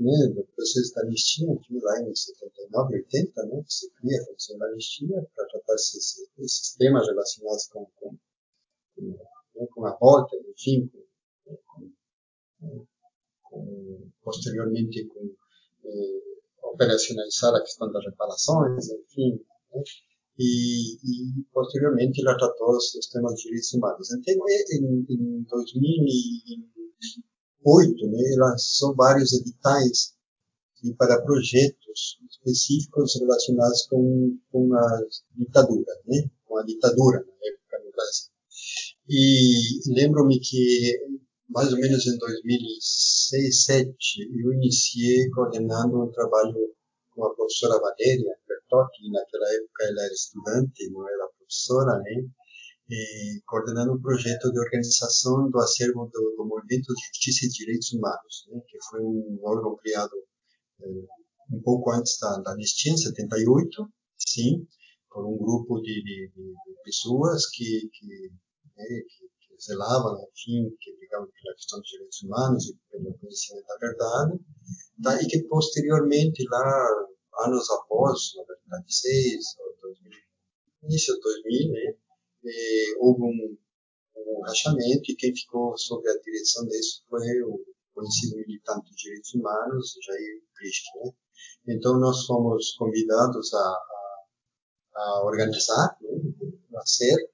né, 0.00 0.34
do 0.34 0.44
processo 0.56 0.92
da 0.94 1.02
anistia, 1.02 1.46
que 1.62 1.78
lá 1.80 2.00
em 2.02 2.12
79, 2.12 2.96
80, 2.96 3.46
né, 3.46 3.62
que 3.62 3.72
se 3.72 3.90
cria 3.92 4.20
a 4.20 4.26
Comissão 4.26 4.58
da 4.58 4.66
Anistia 4.66 5.28
para 5.36 5.46
tratar 5.46 5.74
esses, 5.74 6.28
esses 6.38 6.74
temas 6.74 7.06
relacionados 7.06 7.68
com, 7.68 7.86
com, 8.00 8.16
com, 8.96 9.18
né, 9.54 9.66
com 9.72 9.86
a 9.86 9.96
volta, 9.96 10.36
enfim, 10.48 10.88
com 10.88 11.02
com, 12.62 12.86
com, 13.42 14.10
posteriormente 14.22 15.06
com 15.06 15.34
eh, 15.84 16.31
operacionalizar 16.72 17.54
a 17.54 17.60
questão 17.60 17.92
das 17.92 18.04
reparações, 18.04 18.88
enfim, 18.88 19.40
né? 19.72 19.82
e, 20.38 20.96
e, 20.96 21.44
posteriormente 21.52 22.20
ela 22.22 22.36
tratou 22.36 22.76
os, 22.76 22.92
temas 23.10 23.34
de 23.34 23.42
direitos 23.42 23.72
humanos. 23.74 24.12
Então, 24.12 24.34
em, 24.48 25.06
em 25.08 25.42
2008, 25.48 28.06
né, 28.06 28.18
ela 28.34 28.50
lançou 28.50 28.94
vários 28.94 29.32
editais 29.32 30.14
e 30.84 30.92
para 30.94 31.20
projetos 31.22 32.18
específicos 32.28 33.14
relacionados 33.20 33.86
com, 33.86 34.36
com 34.50 34.74
a 34.74 35.00
ditadura, 35.36 35.92
né, 36.06 36.28
com 36.44 36.58
a 36.58 36.64
ditadura 36.64 37.20
na 37.20 37.32
época 37.48 37.78
no 37.84 37.92
Brasil. 37.92 38.32
E 39.08 39.80
lembro-me 39.94 40.40
que 40.40 40.98
mais 41.52 41.72
ou 41.72 41.78
menos 41.78 42.06
em 42.06 42.16
2006, 42.18 43.12
2007, 43.32 43.96
eu 44.44 44.52
iniciei 44.52 45.30
coordenando 45.30 46.02
um 46.02 46.12
trabalho 46.12 46.54
com 47.10 47.24
a 47.24 47.34
professora 47.34 47.80
Valéria 47.80 48.36
Bertotti, 48.46 49.10
naquela 49.10 49.48
época 49.54 49.84
ela 49.84 50.02
era 50.04 50.12
estudante, 50.12 50.90
não 50.90 51.08
era 51.08 51.28
professora, 51.38 51.98
né? 52.00 52.28
E 52.90 53.40
coordenando 53.46 53.94
um 53.94 54.02
projeto 54.02 54.52
de 54.52 54.60
organização 54.60 55.48
do 55.48 55.58
acervo 55.58 56.10
do, 56.12 56.34
do 56.36 56.44
Movimento 56.46 56.92
de 56.94 57.06
Justiça 57.06 57.46
e 57.46 57.48
Direitos 57.48 57.92
Humanos, 57.92 58.46
né? 58.50 58.60
que 58.68 58.78
foi 58.90 59.00
um 59.00 59.38
órgão 59.44 59.76
criado 59.76 60.12
eh, 60.82 61.06
um 61.52 61.62
pouco 61.62 61.90
antes 61.90 62.18
da, 62.20 62.38
da 62.40 62.52
Anistia, 62.52 62.92
em 62.92 62.96
78, 62.96 63.88
sim, 64.28 64.66
por 65.10 65.24
um 65.26 65.38
grupo 65.38 65.80
de, 65.80 66.02
de, 66.02 66.32
de 66.34 66.82
pessoas 66.84 67.48
que, 67.48 67.88
que, 67.94 68.06
né, 68.76 68.84
que 69.08 69.31
zelavam, 69.64 70.28
enfim, 70.32 70.76
que 70.80 70.96
brigavam 70.96 71.28
pela 71.28 71.54
questão 71.54 71.78
dos 71.78 71.88
direitos 71.88 72.22
humanos 72.22 72.68
e 72.68 72.76
pelo 72.90 73.16
conhecimento 73.18 73.66
da 73.66 73.76
verdade, 73.78 74.40
tá? 75.02 75.22
e 75.22 75.26
que 75.26 75.42
posteriormente, 75.44 76.44
lá, 76.50 76.88
anos 77.46 77.70
após, 77.70 78.34
96, 78.66 79.44
ou 79.58 79.76
2000, 79.82 80.12
início 80.84 81.14
de 81.14 81.20
2000, 81.20 81.72
né, 81.72 81.94
eh, 82.44 82.96
houve 82.98 83.22
um, 83.22 83.56
um 84.16 84.42
rachamento 84.42 85.10
e 85.10 85.16
quem 85.16 85.34
ficou 85.34 85.76
sob 85.78 86.08
a 86.08 86.18
direção 86.20 86.66
disso 86.66 87.04
foi 87.08 87.42
o 87.42 87.64
conhecido 87.94 88.36
militante 88.36 88.90
de 88.90 88.96
direitos 88.96 89.34
humanos, 89.34 89.94
Jair 90.04 90.42
Cristo. 90.56 90.90
Né? 91.04 91.74
Então, 91.76 91.98
nós 92.00 92.26
fomos 92.26 92.74
convidados 92.76 93.54
a, 93.54 93.58
a, 93.58 95.02
a 95.02 95.24
organizar 95.24 95.96
né, 96.00 96.10
a 96.76 96.86
ser 96.86 97.31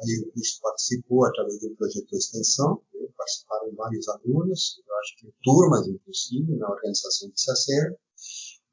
Aí 0.00 0.24
o 0.24 0.32
curso 0.32 0.60
participou 0.62 1.24
através 1.26 1.60
do 1.60 1.74
projeto 1.74 2.06
de 2.06 2.16
extensão, 2.16 2.82
né? 2.94 3.08
participaram 3.16 3.74
vários 3.74 4.08
alunos, 4.08 4.80
eu 4.86 4.96
acho 4.96 5.16
que 5.18 5.34
turmas, 5.42 5.86
inclusive, 5.88 6.56
na 6.56 6.70
organização 6.70 7.30
de 7.30 7.40
SACER, 7.40 7.98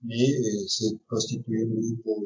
e 0.08 0.70
se 0.70 1.00
constituiu 1.10 1.68
um 1.68 1.82
grupo 1.82 2.26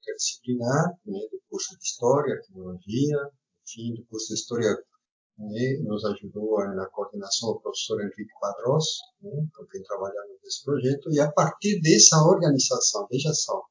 interdisciplinar, 0.00 0.98
né, 1.06 1.20
do 1.30 1.40
curso 1.48 1.76
de 1.78 1.84
História, 1.84 2.34
Arqueologia, 2.34 3.30
enfim, 3.62 3.94
do 3.94 4.04
curso 4.06 4.28
de 4.28 4.34
História 4.34 4.76
né, 5.38 5.78
nos 5.84 6.04
ajudou 6.04 6.58
na 6.74 6.86
coordenação 6.90 7.50
o 7.50 7.60
professor 7.60 8.00
Henrique 8.00 8.32
Padros, 8.40 8.84
né, 9.22 9.30
com 9.54 9.64
quem 9.66 9.82
trabalhamos 9.82 10.38
nesse 10.42 10.64
projeto, 10.64 11.10
e 11.12 11.20
a 11.20 11.30
partir 11.32 11.80
dessa 11.80 12.16
organização, 12.22 13.06
veja 13.10 13.32
só, 13.32 13.62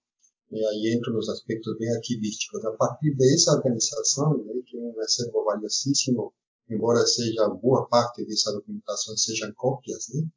e 0.52 0.66
aí 0.66 0.96
entram 0.96 1.14
nos 1.14 1.30
aspectos 1.30 1.78
bem 1.78 1.90
arquivísticos. 1.96 2.64
A 2.66 2.72
partir 2.72 3.16
dessa 3.16 3.54
organização, 3.54 4.38
né, 4.38 4.54
que 4.66 4.78
é 4.78 4.82
um 4.82 5.00
acervo 5.00 5.44
valiosíssimo, 5.46 6.34
embora 6.70 7.06
seja 7.06 7.48
boa 7.50 7.88
parte 7.88 8.26
dessa 8.26 8.52
documentação 8.54 9.16
sejam 9.16 9.52
cópias, 9.56 10.08
né, 10.14 10.28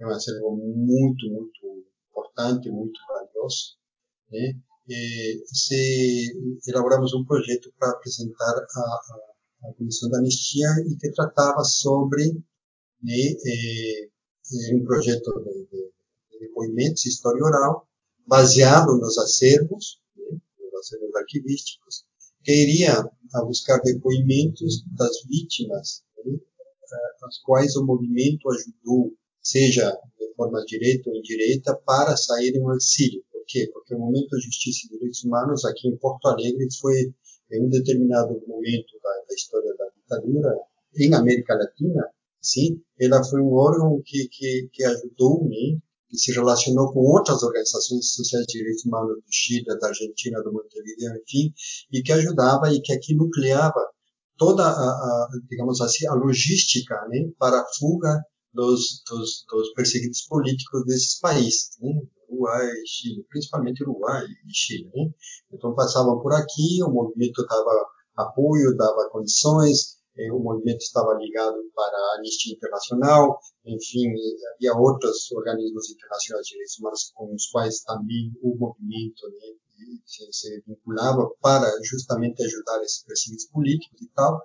é 0.00 0.06
um 0.06 0.10
acervo 0.10 0.56
muito, 0.56 1.28
muito 1.30 1.84
importante, 2.10 2.70
muito 2.70 3.00
valioso. 3.08 3.76
Né, 4.30 4.58
e 4.88 5.42
se 5.46 6.60
elaboramos 6.66 7.14
um 7.14 7.24
projeto 7.24 7.72
para 7.78 7.90
apresentar 7.90 8.66
a 9.62 9.72
Comissão 9.74 10.10
da 10.10 10.18
Anistia 10.18 10.68
e 10.88 10.96
que 10.96 11.12
tratava 11.12 11.62
sobre 11.62 12.24
né, 13.02 13.14
é, 13.46 14.08
um 14.74 14.84
projeto 14.84 15.44
de, 15.44 15.66
de, 15.66 15.92
de 16.32 16.38
depoimentos, 16.40 17.06
história 17.06 17.44
oral, 17.44 17.86
baseado 18.30 18.96
nos 18.96 19.18
acervos, 19.18 19.98
né, 20.16 20.38
nos 20.60 20.74
acervos 20.74 21.12
arquivísticos, 21.16 22.04
que 22.44 22.52
iria 22.52 22.94
a 23.34 23.44
buscar 23.44 23.80
depoimentos 23.82 24.84
das 24.96 25.24
vítimas, 25.26 26.04
né, 26.24 26.38
as 27.24 27.38
quais 27.42 27.74
o 27.74 27.84
movimento 27.84 28.48
ajudou, 28.52 29.12
seja 29.42 29.90
de 30.16 30.32
forma 30.36 30.64
direta 30.64 31.10
ou 31.10 31.16
indireta, 31.16 31.74
para 31.84 32.16
sair 32.16 32.52
do 32.52 32.72
exílio. 32.72 33.24
Por 33.32 33.44
quê? 33.48 33.68
Porque 33.72 33.96
o 33.96 33.98
movimento 33.98 34.36
de 34.36 34.44
justiça 34.44 34.86
e 34.86 34.90
direitos 34.90 35.24
humanos 35.24 35.64
aqui 35.64 35.88
em 35.88 35.96
Porto 35.96 36.28
Alegre 36.28 36.68
foi, 36.80 37.12
em 37.50 37.66
um 37.66 37.68
determinado 37.68 38.40
momento 38.46 38.92
da, 39.02 39.24
da 39.28 39.34
história 39.34 39.74
da 39.76 39.86
ditadura, 39.88 40.56
em 40.96 41.12
América 41.14 41.56
Latina, 41.56 42.06
sim, 42.40 42.80
ela 43.00 43.24
foi 43.24 43.40
um 43.40 43.52
órgão 43.54 44.00
que, 44.04 44.28
que, 44.28 44.68
que 44.72 44.84
ajudou 44.84 45.48
né, 45.48 45.80
que 46.10 46.18
se 46.18 46.32
relacionou 46.32 46.92
com 46.92 47.00
outras 47.00 47.42
organizações 47.42 48.12
sociais 48.12 48.44
de 48.46 48.58
direitos 48.58 48.84
humanos 48.84 49.16
do 49.16 49.30
Chile, 49.30 49.64
da 49.80 49.88
Argentina, 49.88 50.42
do 50.42 50.52
Montevideo, 50.52 51.12
enfim, 51.22 51.54
e 51.92 52.02
que 52.02 52.12
ajudava 52.12 52.72
e 52.72 52.80
que 52.80 52.92
aqui 52.92 53.14
nucleava 53.14 53.80
toda 54.36 54.64
a, 54.64 54.68
a 54.68 55.28
digamos 55.48 55.80
assim, 55.80 56.06
a 56.08 56.14
logística 56.14 56.94
né, 57.08 57.30
para 57.38 57.60
a 57.60 57.66
fuga 57.78 58.20
dos, 58.52 59.02
dos, 59.08 59.44
dos 59.48 59.72
perseguidos 59.74 60.22
políticos 60.28 60.84
desses 60.84 61.18
países, 61.20 61.70
né, 61.80 61.90
Uruguai, 62.28 62.68
Chile, 62.86 63.24
principalmente 63.28 63.82
Uruguai 63.82 64.24
e 64.24 64.52
Chile. 64.52 64.90
Né? 64.94 65.10
Então 65.52 65.74
passavam 65.74 66.20
por 66.20 66.32
aqui, 66.32 66.82
o 66.82 66.90
movimento 66.90 67.44
dava 67.46 67.86
apoio, 68.16 68.76
dava 68.76 69.08
condições, 69.10 69.99
o 70.32 70.38
movimento 70.38 70.80
estava 70.80 71.14
ligado 71.14 71.56
para 71.74 71.96
a 71.96 72.16
Anistia 72.18 72.54
Internacional, 72.54 73.38
enfim, 73.64 74.12
havia 74.54 74.74
outros 74.74 75.30
organismos 75.32 75.90
internacionais 75.90 76.46
de 76.46 76.52
direitos 76.52 76.78
humanos 76.78 77.12
com 77.14 77.34
os 77.34 77.46
quais 77.46 77.82
também 77.82 78.32
o 78.42 78.56
movimento 78.56 79.28
né, 79.28 79.54
se, 80.04 80.26
se, 80.32 80.62
vinculava 80.66 81.28
para 81.40 81.70
justamente 81.82 82.42
ajudar 82.42 82.82
esses 82.82 83.04
perseguidos 83.04 83.46
políticos 83.46 84.00
e 84.02 84.08
tal. 84.08 84.42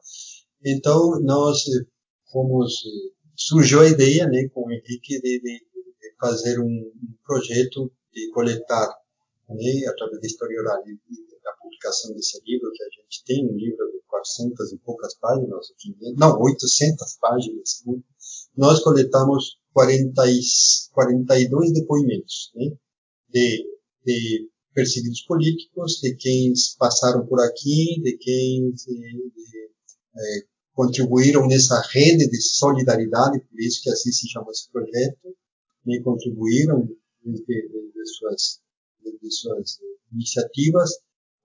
Então, 0.63 1.19
nós 1.21 1.63
fomos, 2.31 2.73
surgiu 3.35 3.81
a 3.81 3.87
ideia, 3.87 4.27
né, 4.27 4.47
com 4.53 4.67
o 4.67 4.71
Henrique, 4.71 5.19
de, 5.19 5.39
de, 5.39 5.59
de 5.59 6.15
fazer 6.19 6.59
um, 6.59 6.65
um, 6.65 7.15
projeto 7.25 7.91
de 8.13 8.29
coletar, 8.31 8.87
né, 9.49 9.87
através 9.89 10.21
da 10.21 10.27
história 10.27 10.59
oral 10.61 10.81
e 10.87 10.97
da 11.43 11.51
publicação 11.61 12.13
desse 12.13 12.41
livro, 12.45 12.71
que 12.73 12.83
a 12.83 12.89
gente 12.89 13.23
tem, 13.25 13.45
um 13.45 13.55
livro 13.55 13.94
400 14.25 14.73
e 14.73 14.77
poucas 14.79 15.15
páginas, 15.15 15.67
não, 16.17 16.39
800 16.41 17.17
páginas, 17.19 17.83
né, 17.85 18.01
nós 18.57 18.81
coletamos 18.81 19.59
40, 19.73 20.23
42 20.91 21.73
depoimentos 21.73 22.51
né, 22.55 22.71
de, 23.29 23.65
de 24.05 24.49
perseguidos 24.73 25.21
políticos, 25.21 25.99
de 26.01 26.15
quem 26.15 26.53
passaram 26.79 27.25
por 27.27 27.39
aqui, 27.41 28.01
de 28.01 28.17
quem 28.17 28.71
de, 28.71 28.85
de, 28.85 29.69
é, 30.17 30.45
contribuíram 30.73 31.47
nessa 31.47 31.79
rede 31.91 32.29
de 32.29 32.41
solidariedade, 32.41 33.39
por 33.39 33.59
isso 33.59 33.81
que 33.83 33.89
assim 33.89 34.11
se 34.11 34.29
chama 34.29 34.51
esse 34.51 34.69
projeto, 34.71 35.35
e 35.87 36.01
contribuíram 36.01 36.89
de, 37.23 37.43
de 37.45 38.07
suas, 38.17 38.59
suas 39.29 39.79
iniciativas 40.11 40.89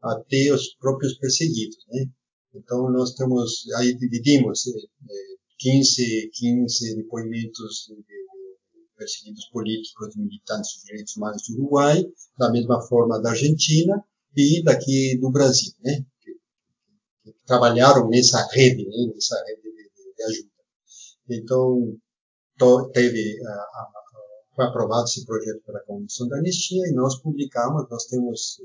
até 0.02 0.52
os 0.52 0.74
próprios 0.76 1.18
perseguidos, 1.18 1.84
né? 1.88 2.06
Então 2.54 2.90
nós 2.90 3.14
temos 3.14 3.64
aí 3.76 3.94
dividimos 3.96 4.64
15 5.58 6.30
15 6.32 6.96
depoimentos 6.96 7.86
de 7.88 8.20
perseguidos 8.96 9.46
políticos 9.46 10.14
e 10.14 10.20
militantes 10.20 10.74
dos 10.74 10.84
direitos 10.84 11.16
humanos 11.16 11.42
do 11.48 11.54
Uruguai, 11.54 12.04
da 12.38 12.50
mesma 12.52 12.82
forma 12.82 13.20
da 13.20 13.30
Argentina 13.30 14.04
e 14.36 14.62
daqui 14.62 15.18
do 15.18 15.30
Brasil, 15.30 15.72
né? 15.82 16.04
Que, 16.20 16.32
que 17.24 17.36
trabalharam 17.46 18.08
nessa 18.08 18.46
rede, 18.52 18.84
né? 18.84 19.12
nessa 19.14 19.42
rede 19.46 19.62
de, 19.62 20.14
de 20.16 20.22
ajuda. 20.22 20.50
Então, 21.30 21.96
to, 22.58 22.90
teve 22.92 23.40
a, 23.42 23.50
a, 23.50 23.90
foi 24.54 24.66
aprovado 24.66 25.04
esse 25.04 25.24
projeto 25.24 25.62
pela 25.64 25.80
Comissão 25.80 26.28
da 26.28 26.36
Anistia 26.36 26.86
e 26.86 26.92
nós 26.92 27.20
publicamos, 27.22 27.88
nós 27.88 28.04
temos 28.04 28.60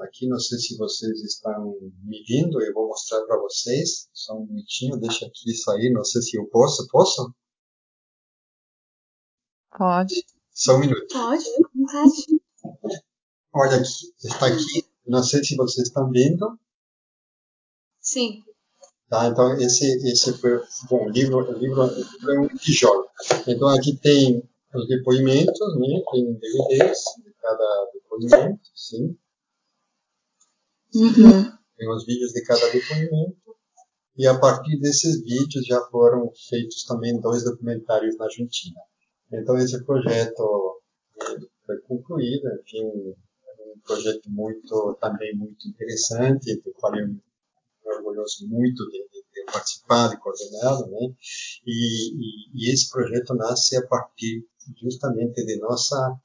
aqui, 0.00 0.26
não 0.26 0.38
sei 0.38 0.58
se 0.58 0.76
vocês 0.76 1.22
estão 1.22 1.76
me 2.04 2.22
vendo, 2.28 2.60
eu 2.62 2.72
vou 2.72 2.88
mostrar 2.88 3.20
para 3.26 3.38
vocês, 3.40 4.08
só 4.12 4.34
um 4.34 4.46
minutinho, 4.46 4.98
deixa 4.98 5.26
aqui 5.26 5.54
sair, 5.54 5.92
não 5.92 6.04
sei 6.04 6.22
se 6.22 6.36
eu 6.36 6.46
posso, 6.46 6.86
posso? 6.88 7.34
Pode. 9.76 10.24
Só 10.52 10.76
um 10.76 10.80
minuto. 10.80 11.06
Pode, 11.12 11.44
pode. 11.92 12.92
Olha 13.54 13.76
aqui, 13.76 14.12
está 14.24 14.46
aqui. 14.46 14.86
Não 15.06 15.22
sei 15.22 15.42
se 15.42 15.56
vocês 15.56 15.88
estão 15.88 16.10
vendo. 16.10 16.58
Sim. 18.00 18.42
Tá, 19.08 19.26
então 19.26 19.54
esse 19.54 19.86
esse 20.06 20.32
foi 20.34 20.60
bom 20.90 21.06
o 21.06 21.08
livro 21.08 21.38
o 21.38 21.58
livro 21.58 21.82
é 21.82 22.40
um 22.40 22.48
tijolo. 22.48 23.06
Então 23.46 23.68
aqui 23.68 23.96
tem 23.96 24.42
os 24.74 24.86
depoimentos, 24.86 25.58
né? 25.78 26.02
Tem 26.12 26.34
DVDs 26.34 26.98
de 27.24 27.32
cada 27.40 27.90
depoimento, 27.94 28.60
sim. 28.74 29.16
Uhum. 30.98 31.58
Tem 31.76 31.88
os 31.90 32.04
vídeos 32.04 32.32
de 32.32 32.42
cada 32.42 32.70
depoimento. 32.70 33.36
E 34.16 34.26
a 34.26 34.38
partir 34.38 34.78
desses 34.80 35.22
vídeos 35.22 35.64
já 35.64 35.80
foram 35.90 36.32
feitos 36.48 36.84
também 36.84 37.20
dois 37.20 37.44
documentários 37.44 38.16
na 38.16 38.24
Argentina. 38.24 38.80
Então 39.32 39.56
esse 39.56 39.84
projeto 39.84 40.82
foi 41.64 41.78
concluído, 41.86 42.48
enfim, 42.60 42.84
um 42.84 43.80
projeto 43.84 44.28
muito 44.28 44.98
também 45.00 45.36
muito 45.36 45.68
interessante, 45.68 46.60
do 46.62 46.72
qual 46.72 46.96
eu 46.96 47.08
me 47.08 47.22
orgulhoso 47.84 48.46
muito 48.48 48.84
de, 48.90 48.98
de 48.98 49.22
ter 49.32 49.44
participado 49.52 50.14
e 50.14 50.18
coordenado, 50.18 50.86
né? 50.90 51.14
E, 51.66 52.12
e, 52.14 52.50
e, 52.54 52.72
esse 52.72 52.90
projeto 52.90 53.34
nasce 53.34 53.76
a 53.76 53.86
partir 53.86 54.44
justamente 54.80 55.44
de 55.44 55.58
nossa 55.58 56.20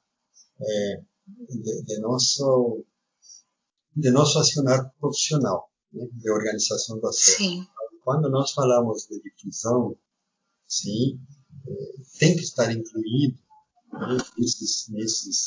é, 0.60 1.02
de, 1.48 1.82
de, 1.84 1.98
nosso 2.00 2.84
de 3.96 4.10
nosso 4.10 4.38
acionar 4.38 4.92
profissional 4.98 5.70
né? 5.92 6.06
de 6.12 6.30
organização 6.30 7.00
da 7.00 7.08
ação. 7.08 7.66
Quando 8.02 8.28
nós 8.28 8.52
falamos 8.52 9.06
de 9.08 9.20
difusão, 9.22 9.96
sim, 10.66 11.18
tem 12.18 12.36
que 12.36 12.42
estar 12.42 12.70
incluído 12.70 13.38
né, 13.92 14.18
nesses, 14.36 14.88
nesses, 14.88 15.46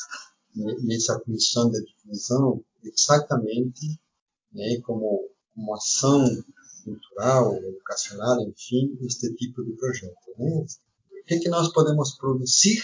nessa 0.83 1.19
função 1.19 1.69
de 1.69 1.85
difusão 1.85 2.63
exatamente 2.83 3.99
né, 4.51 4.79
como 4.83 5.29
uma 5.55 5.75
ação 5.75 6.25
cultural, 6.83 7.55
educacional, 7.55 8.41
enfim, 8.41 8.97
este 9.01 9.33
tipo 9.35 9.63
de 9.63 9.73
projeto. 9.73 10.15
Né? 10.37 10.65
O 11.21 11.25
que, 11.25 11.35
é 11.35 11.39
que 11.39 11.49
nós 11.49 11.71
podemos 11.73 12.15
produzir 12.17 12.81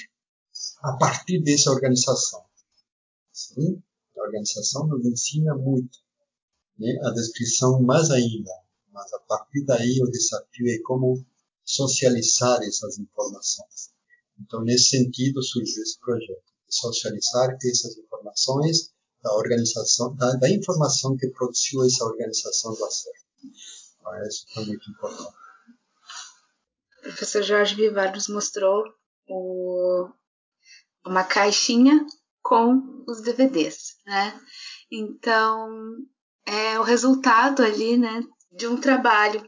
a 0.81 0.97
partir 0.97 1.41
dessa 1.41 1.71
organização? 1.71 2.43
Sim, 3.31 3.81
a 4.15 4.21
organização 4.23 4.87
nos 4.87 5.05
ensina 5.05 5.55
muito, 5.55 5.99
né? 6.77 6.97
a 7.03 7.11
descrição 7.11 7.81
mais 7.81 8.09
ainda, 8.11 8.51
mas 8.91 9.11
a 9.13 9.19
partir 9.19 9.65
daí 9.65 10.01
o 10.01 10.09
desafio 10.09 10.67
é 10.69 10.79
como 10.83 11.25
socializar 11.63 12.61
essas 12.63 12.97
informações. 12.99 13.93
Então, 14.39 14.61
nesse 14.63 14.89
sentido, 14.89 15.41
surgiu 15.41 15.81
esse 15.83 15.99
projeto, 15.99 16.43
socializar 16.67 17.57
essas 17.63 17.97
informações 17.97 18.91
da 19.21 19.33
organização, 19.35 20.15
da, 20.15 20.33
da 20.35 20.49
informação 20.49 21.15
que 21.15 21.29
produziu 21.29 21.83
essa 21.85 22.03
organização 22.03 22.73
do 22.73 22.83
acerto. 22.83 23.23
Então, 23.99 24.27
isso 24.27 24.45
foi 24.53 24.65
muito 24.65 24.89
importante. 24.91 25.33
O 26.99 27.01
professor 27.03 27.43
Jorge 27.43 27.75
Vivar 27.75 28.13
nos 28.13 28.27
mostrou 28.27 28.83
o, 29.27 30.09
uma 31.05 31.23
caixinha 31.23 32.05
com 32.43 33.03
os 33.07 33.21
DVDs, 33.21 33.95
né? 34.05 34.39
Então, 34.91 35.95
é 36.45 36.79
o 36.79 36.83
resultado 36.83 37.63
ali, 37.63 37.97
né, 37.97 38.21
de 38.51 38.67
um 38.67 38.77
trabalho 38.77 39.43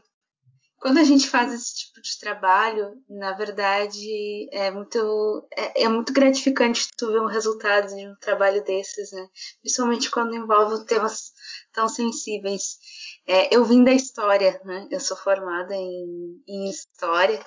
quando 0.78 0.98
a 0.98 1.04
gente 1.04 1.28
faz 1.28 1.52
esse 1.52 1.74
tipo 1.74 2.00
de 2.00 2.18
trabalho, 2.18 3.02
na 3.08 3.32
verdade, 3.32 4.48
é 4.52 4.70
muito, 4.70 5.48
é, 5.56 5.84
é 5.84 5.88
muito 5.88 6.12
gratificante 6.12 6.88
tu 6.96 7.08
ver 7.08 7.20
um 7.20 7.26
resultado 7.26 7.88
de 7.88 8.06
um 8.06 8.14
trabalho 8.20 8.62
desses, 8.62 9.10
né? 9.10 9.26
Principalmente 9.62 10.10
quando 10.10 10.36
envolve 10.36 10.84
temas 10.84 11.32
tão 11.72 11.88
sensíveis. 11.88 12.78
É, 13.26 13.54
eu 13.54 13.64
vim 13.64 13.82
da 13.82 13.92
história, 13.92 14.60
né? 14.64 14.86
Eu 14.90 15.00
sou 15.00 15.16
formada 15.16 15.74
em, 15.74 16.42
em 16.46 16.70
História 16.70 17.44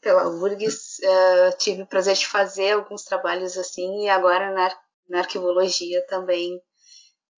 pela 0.00 0.28
URGS, 0.28 0.98
uh, 1.00 1.56
tive 1.58 1.82
o 1.82 1.86
prazer 1.86 2.16
de 2.16 2.26
fazer 2.26 2.72
alguns 2.72 3.04
trabalhos 3.04 3.56
assim, 3.56 4.04
e 4.04 4.08
agora 4.08 4.52
na, 4.52 4.78
na 5.08 5.18
arquivologia 5.18 6.04
também. 6.06 6.60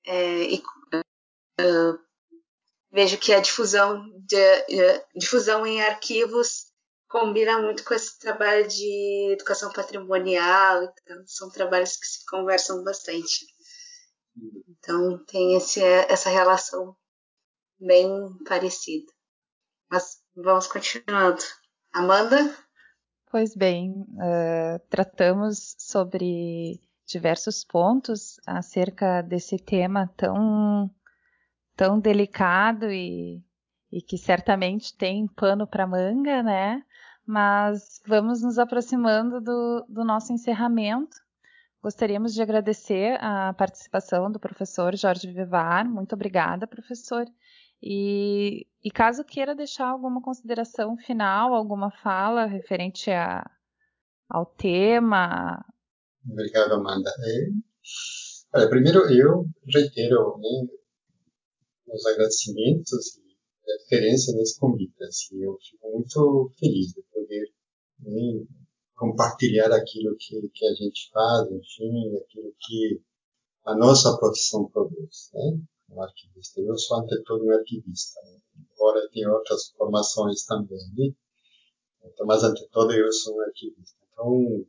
É, 0.04 0.42
e, 0.44 0.58
uh, 0.58 1.98
vejo 2.90 3.18
que 3.18 3.32
a 3.32 3.40
difusão, 3.40 4.02
de, 4.26 4.36
uh, 4.36 5.04
difusão 5.14 5.66
em 5.66 5.82
arquivos 5.82 6.72
combina 7.08 7.60
muito 7.60 7.84
com 7.84 7.92
esse 7.92 8.18
trabalho 8.18 8.66
de 8.66 9.32
educação 9.32 9.70
patrimonial, 9.72 10.82
então 10.84 11.22
são 11.26 11.50
trabalhos 11.50 11.96
que 11.96 12.06
se 12.06 12.24
conversam 12.26 12.82
bastante. 12.82 13.46
Então 14.68 15.22
tem 15.26 15.54
esse, 15.56 15.82
essa 15.82 16.30
relação 16.30 16.96
bem 17.78 18.08
parecida. 18.46 19.12
Mas 19.90 20.22
vamos 20.34 20.66
continuando. 20.66 21.42
Amanda? 21.92 22.56
Pois 23.30 23.54
bem, 23.54 23.92
uh, 23.92 24.78
tratamos 24.88 25.74
sobre 25.78 26.80
diversos 27.06 27.64
pontos 27.64 28.40
acerca 28.46 29.22
desse 29.22 29.58
tema 29.58 30.10
tão 30.16 30.90
tão 31.76 31.98
delicado 31.98 32.90
e, 32.90 33.42
e 33.90 34.00
que 34.00 34.16
certamente 34.16 34.96
tem 34.96 35.26
pano 35.26 35.66
para 35.66 35.86
manga, 35.86 36.42
né? 36.42 36.82
Mas 37.26 38.00
vamos 38.06 38.42
nos 38.42 38.58
aproximando 38.58 39.40
do, 39.40 39.84
do 39.88 40.04
nosso 40.04 40.32
encerramento. 40.32 41.16
Gostaríamos 41.82 42.32
de 42.32 42.40
agradecer 42.40 43.18
a 43.20 43.52
participação 43.54 44.30
do 44.30 44.38
professor 44.38 44.94
Jorge 44.96 45.30
Vivar. 45.32 45.84
Muito 45.84 46.14
obrigada, 46.14 46.66
professor. 46.66 47.26
E, 47.82 48.66
e, 48.84 48.90
caso 48.90 49.24
queira 49.24 49.54
deixar 49.54 49.88
alguma 49.88 50.22
consideração 50.22 50.96
final, 50.96 51.52
alguma 51.52 51.90
fala 51.90 52.46
referente 52.46 53.10
a, 53.10 53.44
ao 54.28 54.46
tema. 54.46 55.64
Obrigado, 56.24 56.74
Amanda. 56.74 57.10
É, 58.54 58.66
primeiro, 58.68 59.00
eu 59.10 59.46
reitero 59.74 60.38
né, 60.38 60.68
os 61.88 62.06
agradecimentos 62.06 63.20
a 63.68 63.76
diferença 63.78 64.32
nesse 64.36 64.58
convite. 64.58 65.02
Assim, 65.04 65.42
eu 65.42 65.56
fico 65.60 65.90
muito 65.90 66.52
feliz 66.58 66.88
de 66.88 67.02
poder 67.12 67.48
né, 68.00 68.46
compartilhar 68.94 69.72
aquilo 69.72 70.16
que, 70.18 70.48
que 70.54 70.66
a 70.66 70.74
gente 70.74 71.10
faz, 71.12 71.50
enfim, 71.50 72.16
aquilo 72.16 72.54
que 72.60 73.00
a 73.64 73.76
nossa 73.76 74.16
profissão 74.18 74.68
produz, 74.70 75.30
né? 75.34 75.60
Um 75.92 76.02
arquivista. 76.02 76.60
Eu 76.60 76.76
sou, 76.78 77.00
ante 77.00 77.22
tudo, 77.24 77.44
um 77.44 77.52
arquivista, 77.52 78.20
né? 78.24 78.40
embora 78.56 79.08
tenha 79.10 79.30
outras 79.30 79.70
formações 79.76 80.44
também, 80.44 80.78
né? 80.96 81.14
Então, 82.04 82.26
mas, 82.26 82.42
ante 82.42 82.66
tudo, 82.70 82.92
eu 82.92 83.12
sou 83.12 83.36
um 83.36 83.40
arquivista. 83.42 83.96
Então, 84.12 84.66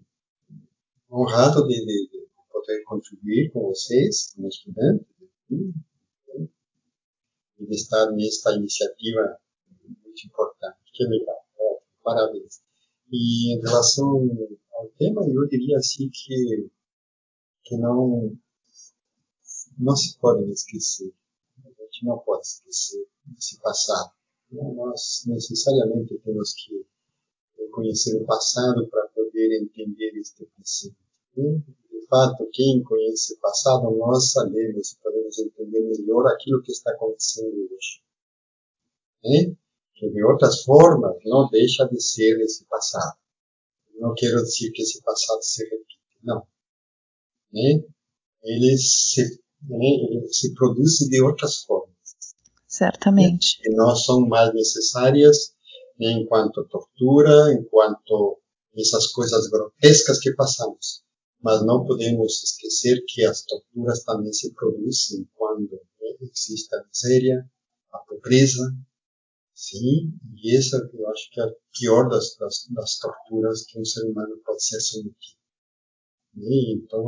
honrado 1.11 1.67
de, 1.67 1.85
de, 1.85 2.09
de 2.09 2.27
poder 2.51 2.83
contribuir 2.83 3.51
com 3.51 3.67
vocês, 3.67 4.33
como 4.35 4.47
estudante, 4.47 5.05
e 5.49 5.73
de 7.65 7.75
estar 7.75 8.11
nesta 8.11 8.53
iniciativa 8.55 9.39
muito 10.03 10.25
importante. 10.25 10.77
Que 10.93 11.03
legal. 11.05 11.43
Parabéns. 12.03 12.61
E 13.11 13.53
em 13.55 13.61
relação 13.61 14.29
ao 14.73 14.87
tema, 14.97 15.21
eu 15.27 15.47
diria 15.47 15.77
assim 15.77 16.09
que, 16.11 16.69
que 17.63 17.77
não, 17.77 18.35
não 19.77 19.95
se 19.95 20.17
pode 20.19 20.49
esquecer. 20.51 21.13
A 21.65 21.83
gente 21.83 22.05
não 22.05 22.19
pode 22.19 22.45
esquecer 22.45 23.07
esse 23.37 23.59
passado. 23.59 24.11
Nós 24.51 25.23
necessariamente 25.25 26.17
temos 26.19 26.53
que 26.53 26.85
conhecer 27.71 28.15
o 28.21 28.25
passado 28.25 28.87
para 28.89 29.07
poder 29.09 29.61
entender 29.61 30.11
este 30.19 30.45
presente. 30.45 30.95
De 31.35 32.07
fato, 32.07 32.47
quem 32.53 32.83
conhece 32.83 33.33
o 33.33 33.39
passado, 33.39 33.89
nós 33.97 34.31
sabemos 34.31 34.91
e 34.91 34.97
podemos 34.99 35.39
entender 35.39 35.81
melhor 35.81 36.27
aquilo 36.27 36.61
que 36.61 36.71
está 36.71 36.91
acontecendo 36.91 37.55
hoje. 37.55 38.03
Que 39.95 40.09
de 40.09 40.23
outras 40.23 40.63
formas 40.63 41.17
não 41.25 41.49
deixa 41.49 41.87
de 41.87 41.99
ser 42.01 42.39
esse 42.41 42.65
passado. 42.65 43.17
Não 43.95 44.13
quero 44.13 44.43
dizer 44.43 44.71
que 44.71 44.81
esse 44.81 45.01
passado 45.01 45.41
se 45.41 45.63
repite, 45.63 46.19
não. 46.23 46.45
Ele 48.43 48.77
se, 48.77 49.41
né? 49.69 50.27
se 50.31 50.53
produz 50.53 50.97
de 50.99 51.21
outras 51.21 51.63
formas. 51.63 51.93
Certamente. 52.67 53.59
Que 53.61 53.69
não 53.71 53.95
são 53.95 54.27
mais 54.27 54.53
necessárias 54.53 55.53
né? 55.99 56.11
enquanto 56.11 56.67
tortura, 56.67 57.53
enquanto 57.53 58.39
essas 58.75 59.07
coisas 59.07 59.47
grotescas 59.49 60.19
que 60.19 60.33
passamos 60.33 61.03
mas 61.43 61.63
não 61.65 61.85
podemos 61.85 62.41
esquecer 62.41 63.03
que 63.05 63.25
as 63.25 63.43
torturas 63.43 64.01
também 64.05 64.31
se 64.31 64.53
produzem 64.53 65.27
quando 65.35 65.77
existe 66.21 66.73
a 66.73 66.83
miséria, 66.85 67.51
a 67.91 67.97
pobreza, 67.99 68.73
sim, 69.53 70.13
e 70.37 70.55
essa 70.55 70.77
eu 70.93 71.09
acho 71.09 71.29
que 71.31 71.41
é 71.41 71.43
a 71.43 71.53
pior 71.77 72.07
das, 72.07 72.37
das, 72.37 72.65
das 72.69 72.97
torturas 72.97 73.65
que 73.65 73.77
um 73.77 73.83
ser 73.83 74.05
humano 74.05 74.39
pode 74.45 74.63
ser 74.63 74.79
submetido. 74.79 75.43
E, 76.37 76.77
então, 76.77 77.03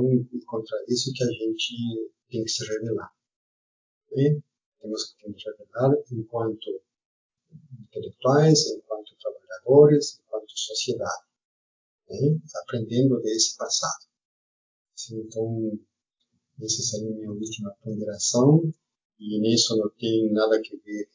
contra 0.45 0.77
isso 0.89 1.13
que 1.13 1.23
a 1.23 1.27
gente 1.27 2.11
tem 2.29 2.43
que 2.43 2.49
se 2.49 2.65
revelar. 2.65 3.11
E 4.13 4.39
temos 4.79 5.15
que 5.17 5.29
nos 5.29 5.43
revelar 5.43 5.95
enquanto 6.11 6.81
intelectuais, 7.83 8.67
enquanto 8.71 9.15
trabalhadores, 9.19 10.19
enquanto 10.19 10.51
sociedade, 10.51 11.25
e, 12.09 12.37
aprendendo 12.61 13.19
desse 13.21 13.55
passado. 13.57 14.05
Então, 15.11 15.79
essa 16.61 16.81
seria 16.81 17.11
a 17.11 17.15
minha 17.15 17.31
última 17.31 17.75
ponderação, 17.83 18.73
e 19.19 19.39
nisso 19.39 19.75
não 19.77 19.89
tem 19.89 20.31
nada 20.31 20.55
a 20.55 20.59
ver, 20.59 21.09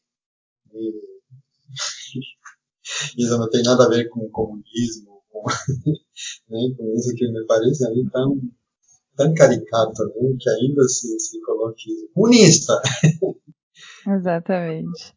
isso 3.16 3.38
não 3.38 3.48
tem 3.48 3.62
nada 3.62 3.84
a 3.84 3.88
ver 3.88 4.08
com 4.08 4.20
o 4.20 4.30
comunismo, 4.30 5.22
com, 5.28 5.44
né, 6.48 6.74
com 6.76 6.94
isso 6.94 7.14
que 7.14 7.28
me 7.28 7.44
parece 7.46 7.86
ali 7.86 8.08
tão, 9.20 9.34
caricato, 9.34 10.04
né, 10.04 10.36
que 10.38 10.50
ainda 10.50 10.82
se, 10.84 11.18
se 11.18 11.40
coloque 11.42 12.08
comunista. 12.14 12.72
Exatamente. 14.06 15.14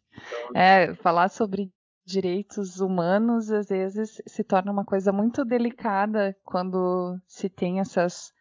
É, 0.54 0.94
falar 0.96 1.28
sobre 1.28 1.72
direitos 2.06 2.80
humanos 2.80 3.50
às 3.50 3.68
vezes 3.68 4.20
se 4.26 4.44
torna 4.44 4.70
uma 4.70 4.84
coisa 4.84 5.10
muito 5.10 5.44
delicada 5.44 6.36
quando 6.44 7.18
se 7.26 7.48
tem 7.48 7.80
essas 7.80 8.32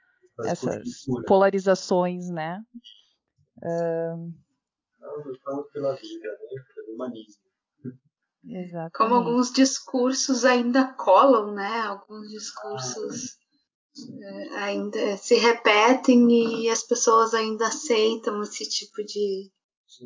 essas 0.45 0.83
polarizações, 1.27 2.29
né? 2.29 2.61
Uh... 3.57 4.33
Não, 4.99 5.63
pela 5.71 5.95
vida, 5.95 6.27
né? 6.27 6.63
Pelo 6.75 6.95
humanismo. 6.95 7.43
Exatamente. 8.45 8.93
Como 8.93 9.15
alguns 9.15 9.51
discursos 9.51 10.43
ainda 10.43 10.93
colam, 10.93 11.53
né? 11.53 11.81
Alguns 11.81 12.27
discursos 12.29 13.37
ah, 13.37 13.42
ainda 14.55 15.17
se 15.17 15.35
repetem 15.35 16.63
e 16.63 16.69
as 16.69 16.83
pessoas 16.83 17.33
ainda 17.33 17.67
aceitam 17.67 18.41
esse 18.41 18.67
tipo 18.67 19.03
de. 19.03 19.51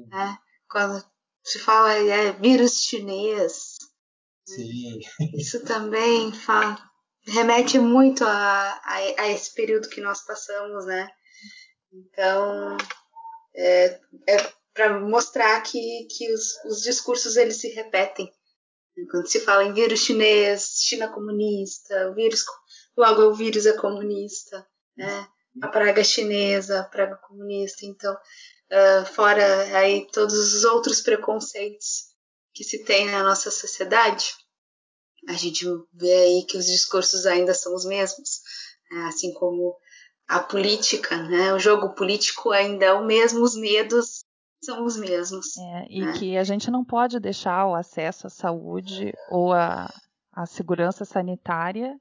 Né? 0.10 0.38
Quando 0.70 1.04
se 1.44 1.60
fala 1.60 1.94
é 1.94 2.34
vírus 2.34 2.82
chinês. 2.82 3.78
Sim. 4.46 5.00
Isso 5.34 5.64
também 5.66 6.32
fala, 6.32 6.78
remete 7.26 7.80
muito 7.80 8.24
a, 8.24 8.82
a, 8.84 8.96
a, 9.18 9.30
esse 9.30 9.54
período 9.54 9.90
que 9.90 10.02
nós 10.02 10.26
passamos, 10.26 10.86
né? 10.86 11.10
Então, 11.92 12.78
é, 13.56 14.00
é 14.28 14.54
para 14.74 15.00
mostrar 15.00 15.60
que, 15.62 16.08
que 16.10 16.32
os, 16.34 16.64
os 16.66 16.82
discursos 16.82 17.36
eles 17.36 17.58
se 17.58 17.70
repetem. 17.70 18.32
Quando 19.12 19.28
se 19.28 19.40
fala 19.40 19.64
em 19.64 19.74
vírus 19.74 20.02
chinês, 20.02 20.82
China 20.84 21.08
comunista, 21.08 22.14
vírus, 22.14 22.44
logo 22.98 23.24
o 23.24 23.34
vírus 23.34 23.66
é 23.66 23.74
comunista, 23.74 24.66
né? 24.96 25.28
A 25.62 25.68
praga 25.68 26.04
chinesa, 26.04 26.82
a 26.82 26.84
praga 26.84 27.16
comunista. 27.18 27.86
Então, 27.86 28.14
uh, 28.14 29.06
fora 29.06 29.64
aí 29.78 30.08
todos 30.12 30.56
os 30.56 30.64
outros 30.66 31.02
preconceitos 31.02 32.08
que 32.54 32.64
se 32.64 32.84
tem 32.84 33.10
na 33.10 33.24
nossa 33.24 33.52
sociedade, 33.52 34.34
a 35.30 35.34
gente 35.34 35.66
vê 35.94 36.14
aí 36.14 36.46
que 36.48 36.58
os 36.58 36.66
discursos 36.66 37.26
ainda 37.26 37.54
são 37.54 37.76
os 37.76 37.86
mesmos, 37.86 38.42
né? 38.92 39.06
assim 39.06 39.34
como 39.34 39.78
a 40.28 40.40
política, 40.40 41.16
né? 41.24 41.54
O 41.54 41.60
jogo 41.60 41.94
político 41.94 42.52
ainda 42.52 42.86
é 42.86 42.94
o 42.94 43.06
mesmo, 43.06 43.44
os 43.44 43.56
medos 43.56 44.24
são 44.64 44.84
os 44.84 44.98
mesmos. 44.98 45.56
É, 45.58 45.88
e 45.90 46.02
né? 46.02 46.14
que 46.14 46.38
a 46.38 46.44
gente 46.44 46.70
não 46.72 46.84
pode 46.84 47.20
deixar 47.20 47.68
o 47.68 47.76
acesso 47.76 48.28
à 48.28 48.30
saúde 48.30 49.14
ou 49.30 49.54
à, 49.54 49.88
à 50.34 50.46
segurança 50.46 51.06
sanitária 51.06 51.96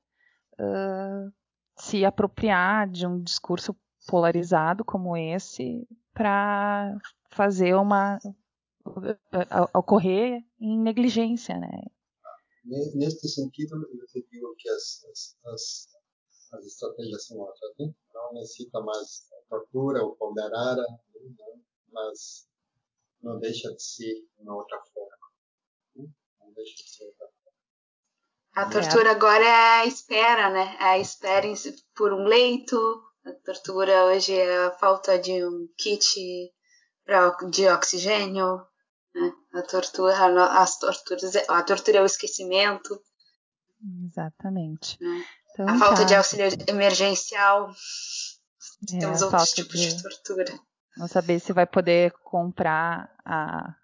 se 1.76 2.04
apropriar 2.04 2.88
de 2.88 3.06
um 3.06 3.20
discurso 3.22 3.76
polarizado 4.06 4.84
como 4.84 5.16
esse 5.16 5.86
para 6.14 6.96
fazer 7.30 7.74
uma 7.74 8.18
ocorrer 9.74 10.44
em 10.60 10.78
negligência, 10.78 11.58
né? 11.58 11.82
Neste 12.64 13.28
sentido, 13.28 13.76
eu 13.76 14.06
te 14.06 14.26
digo 14.30 14.54
que 14.56 14.68
as, 14.68 15.04
as, 15.04 15.36
as, 15.46 15.88
as 16.52 16.66
estratégias 16.66 17.26
são 17.26 17.38
outras. 17.38 17.72
Né? 17.78 17.94
Não 18.12 18.32
necessita 18.32 18.80
mais 18.80 19.28
tortura 19.48 20.02
ou 20.02 20.16
pau 20.16 20.32
de 20.34 20.40
arara, 20.40 20.82
né? 20.82 21.60
mas 21.92 22.48
não 23.22 23.38
deixa 23.38 23.72
de 23.72 23.82
ser 23.82 24.26
uma 24.38 24.56
outra 24.56 24.82
forma. 24.92 25.30
Né? 25.94 26.08
Não 26.40 26.52
deixa 26.54 26.74
de 26.82 26.90
ser 26.90 27.04
outra 27.04 27.26
forma. 27.26 27.35
A 28.56 28.64
tortura 28.64 29.10
agora 29.10 29.44
é 29.44 29.80
a 29.80 29.86
espera, 29.86 30.48
né? 30.48 30.76
A 30.80 30.98
espera 30.98 31.46
por 31.94 32.12
um 32.14 32.24
leito. 32.24 32.76
A 33.26 33.32
tortura 33.44 34.06
hoje 34.06 34.32
é 34.32 34.64
a 34.64 34.70
falta 34.70 35.18
de 35.18 35.44
um 35.44 35.68
kit 35.76 36.50
de 37.50 37.68
oxigênio. 37.68 38.66
Né? 39.14 39.32
A 39.52 39.62
tortura, 39.62 40.14
as 40.58 40.78
torturas, 40.78 41.36
a 41.48 41.62
tortura 41.62 41.98
é 41.98 42.02
o 42.02 42.06
esquecimento. 42.06 42.98
Exatamente. 44.06 44.96
Né? 45.02 45.24
Então, 45.52 45.68
a 45.68 45.78
falta 45.78 46.00
tá. 46.00 46.04
de 46.04 46.14
auxílio 46.14 46.46
emergencial. 46.66 47.70
É, 48.90 48.98
Temos 48.98 49.20
outros 49.20 49.50
tipos 49.52 49.78
de... 49.78 49.96
de 49.96 50.02
tortura. 50.02 50.58
Não 50.96 51.06
saber 51.06 51.40
se 51.40 51.52
vai 51.52 51.66
poder 51.66 52.10
comprar 52.24 53.14
a, 53.22 53.74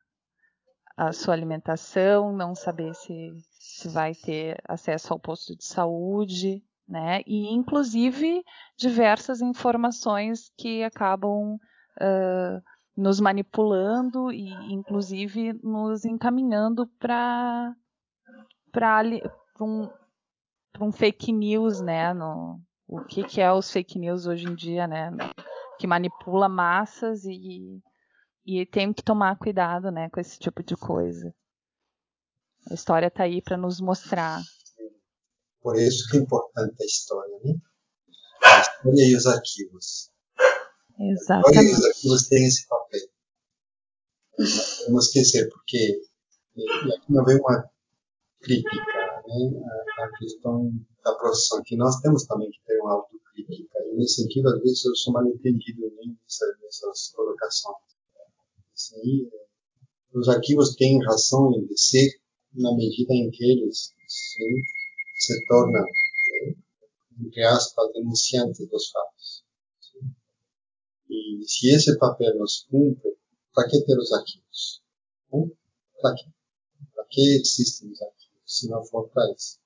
a 0.96 1.12
sua 1.12 1.34
alimentação, 1.34 2.34
não 2.34 2.54
saber 2.54 2.94
se, 2.94 3.32
se 3.72 3.88
vai 3.88 4.14
ter 4.14 4.62
acesso 4.68 5.12
ao 5.12 5.18
posto 5.18 5.56
de 5.56 5.64
saúde, 5.64 6.62
né? 6.86 7.22
E 7.26 7.52
inclusive 7.52 8.44
diversas 8.76 9.40
informações 9.40 10.52
que 10.58 10.82
acabam 10.82 11.54
uh, 11.54 12.62
nos 12.96 13.18
manipulando 13.18 14.30
e 14.30 14.50
inclusive 14.72 15.54
nos 15.62 16.04
encaminhando 16.04 16.86
para 16.98 17.74
para 18.70 19.02
um, 19.60 19.88
um 20.80 20.92
fake 20.92 21.32
news, 21.32 21.80
né? 21.80 22.12
No, 22.12 22.60
o 22.86 23.00
que, 23.04 23.24
que 23.24 23.40
é 23.40 23.50
os 23.52 23.70
fake 23.70 23.98
news 23.98 24.26
hoje 24.26 24.46
em 24.46 24.54
dia, 24.54 24.86
né? 24.86 25.10
Que 25.78 25.86
manipula 25.86 26.48
massas 26.48 27.24
e, 27.24 27.80
E 28.44 28.66
tem 28.66 28.92
que 28.92 29.02
tomar 29.02 29.38
cuidado, 29.38 29.90
né, 29.90 30.10
com 30.10 30.20
esse 30.20 30.38
tipo 30.38 30.62
de 30.62 30.76
coisa. 30.76 31.34
A 32.70 32.74
história 32.74 33.08
está 33.08 33.24
aí 33.24 33.42
para 33.42 33.56
nos 33.56 33.80
mostrar. 33.80 34.42
Por 35.60 35.76
isso 35.76 36.08
que 36.08 36.16
é 36.16 36.20
importante 36.20 36.82
a 36.82 36.86
história, 36.86 37.38
né? 37.44 37.54
A 38.44 38.60
história 38.60 39.06
e 39.06 39.16
os 39.16 39.26
arquivos. 39.26 40.10
Exatamente. 40.98 41.58
A 41.58 41.62
história 41.62 41.68
e 41.68 41.72
os 41.72 41.84
arquivos 41.84 42.28
têm 42.28 42.46
esse 42.46 42.66
papel. 42.68 43.00
Não 44.38 44.46
podemos 44.78 45.06
esquecer, 45.06 45.48
porque 45.50 46.00
aqui 46.96 47.12
não 47.12 47.24
vem 47.24 47.38
uma 47.38 47.70
crítica, 48.40 48.76
né? 49.26 49.62
A, 49.98 50.18
questão 50.18 50.72
da 51.04 51.14
profissão, 51.14 51.62
que 51.64 51.76
nós 51.76 52.00
temos 52.00 52.24
também 52.26 52.50
que 52.50 52.60
ter 52.64 52.80
uma 52.80 52.94
autocrítica. 52.94 53.78
E 53.90 53.96
nesse 53.96 54.22
sentido, 54.22 54.48
às 54.48 54.60
vezes, 54.60 54.84
eu 54.84 54.96
sou 54.96 55.12
mal 55.12 55.26
entendido 55.26 55.82
né, 55.82 56.14
nessas, 56.22 56.60
nessas 56.60 57.08
colocações. 57.14 57.76
Assim, 58.74 59.30
os 60.14 60.28
arquivos 60.28 60.74
têm 60.74 61.02
razão 61.04 61.50
de 61.50 61.80
ser 61.80 62.21
na 62.54 62.74
medida 62.74 63.12
em 63.12 63.30
que 63.30 63.44
eles 63.44 63.94
sim, 64.06 64.60
se 65.18 65.46
tornam, 65.46 65.82
né, 65.82 66.54
entre 67.20 67.42
aspas, 67.44 67.92
denunciantes 67.92 68.68
dos 68.68 68.90
fatos. 68.90 69.44
E 71.08 71.44
se 71.46 71.68
esse 71.74 71.98
papel 71.98 72.36
nos 72.38 72.66
cumpre, 72.70 73.16
para 73.54 73.68
que 73.68 73.84
ter 73.84 73.98
os 73.98 74.12
arquivos? 74.12 74.82
Para 76.00 76.14
que? 76.14 76.24
Para 76.94 77.04
que 77.10 77.36
existem 77.36 77.90
os 77.90 78.00
arquivos, 78.00 78.40
se 78.46 78.68
não 78.68 78.84
for 78.84 79.08
para 79.10 79.30
isso? 79.32 79.58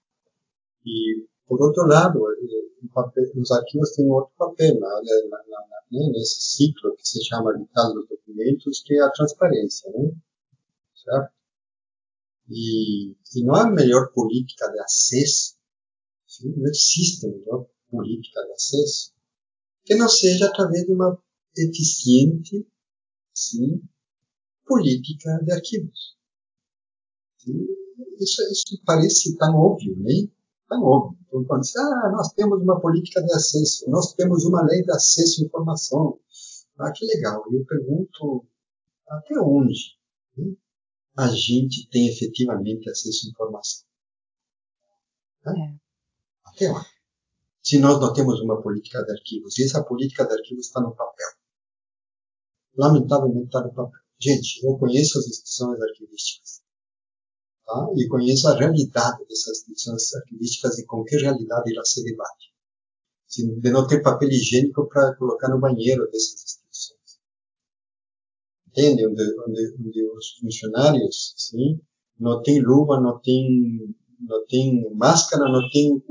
E, 0.85 1.27
por 1.47 1.63
outro 1.63 1.87
lado, 1.87 2.21
eh, 2.31 2.67
papel, 2.93 3.25
os 3.37 3.51
arquivos 3.51 3.91
têm 3.93 4.11
outro 4.11 4.33
papel 4.37 4.79
na, 4.81 4.89
na, 4.89 5.39
na, 5.49 6.11
nesse 6.11 6.41
ciclo 6.41 6.97
que 6.97 7.09
se 7.09 7.25
chama 7.25 7.57
vital 7.57 7.95
dos 7.95 8.09
documentos, 8.09 8.83
que 8.85 8.95
é 8.95 9.03
a 9.03 9.11
transparência, 9.11 9.91
né? 9.93 10.11
certo? 10.95 11.36
E, 12.49 13.17
não 13.45 13.55
há 13.55 13.71
melhor 13.71 14.13
política 14.13 14.69
de 14.71 14.79
acesso, 14.81 15.57
não 16.45 16.67
existe 16.67 17.27
melhor 17.27 17.67
política 17.91 18.41
de 18.45 18.53
acesso, 18.53 19.13
que 19.85 19.95
não 19.95 20.09
seja 20.09 20.47
através 20.47 20.85
de 20.85 20.93
uma 20.93 21.19
eficiente 21.57 22.67
sim, 23.35 23.83
política 24.65 25.39
de 25.45 25.53
arquivos. 25.53 26.17
Isso, 28.19 28.43
isso 28.51 28.83
parece 28.85 29.37
tão 29.37 29.55
óbvio, 29.55 29.97
né? 29.99 30.29
Tão 30.69 30.83
óbvio. 30.83 31.19
Então, 31.27 31.45
quando 31.45 31.63
diz, 31.63 31.77
ah, 31.77 32.11
nós 32.13 32.33
temos 32.33 32.61
uma 32.63 32.81
política 32.81 33.23
de 33.23 33.33
acesso, 33.33 33.89
nós 33.91 34.15
temos 34.15 34.45
uma 34.45 34.65
lei 34.65 34.83
de 34.83 34.91
acesso 34.91 35.43
à 35.43 35.47
informação. 35.47 36.19
Ah, 36.79 36.93
que 36.93 37.05
legal. 37.07 37.43
Eu 37.53 37.65
pergunto, 37.65 38.47
até 39.09 39.39
onde? 39.39 39.97
Né? 40.37 40.55
A 41.17 41.29
gente 41.29 41.89
tem 41.89 42.09
efetivamente 42.09 42.91
acesso 42.91 43.27
à 43.27 43.31
informação. 43.31 43.87
Né? 45.47 45.53
É. 45.73 46.49
Até 46.49 46.71
lá. 46.71 46.85
Se 47.63 47.79
nós 47.79 47.99
não 48.01 48.13
temos 48.13 48.41
uma 48.41 48.63
política 48.63 49.03
de 49.03 49.13
arquivos, 49.13 49.59
e 49.59 49.65
essa 49.65 49.83
política 49.83 50.27
de 50.27 50.35
arquivos 50.35 50.67
está 50.67 50.81
no 50.81 50.95
papel. 50.95 51.29
Lamentavelmente 52.77 53.47
está 53.47 53.63
no 53.63 53.75
papel. 53.75 54.01
Gente, 54.21 54.65
eu 54.65 54.79
conheço 54.79 55.19
as 55.19 55.27
instituições 55.27 55.81
arquivísticas. 55.81 56.63
Tá? 57.65 57.89
E 57.97 58.09
conheço 58.09 58.49
a 58.49 58.57
realidade 58.57 59.27
dessas 59.27 59.59
instituições 59.59 60.15
arquivísticas 60.15 60.79
e 60.79 60.87
com 60.87 61.03
que 61.03 61.17
realidade 61.17 61.73
ela 61.75 61.85
se 61.85 62.05
debate. 62.05 62.55
De 63.29 63.71
não 63.71 63.87
ter 63.87 64.03
papel 64.03 64.29
higiênico 64.29 64.89
para 64.89 65.17
colocar 65.17 65.49
no 65.49 65.59
banheiro 65.59 66.05
dessas 66.07 66.35
instituições 66.35 66.66
entende? 68.77 69.07
Onde, 69.07 69.23
onde, 69.47 69.75
onde 69.81 70.11
os 70.11 70.39
funcionários, 70.39 71.35
sim, 71.37 71.81
não 72.21 72.43
tem 72.43 72.61
luva, 72.61 73.01
não 73.01 73.19
tem, 73.21 73.95
não 74.21 74.47
tem 74.47 74.95
máscara, 74.95 75.51
não 75.51 75.69
tem 75.71 76.03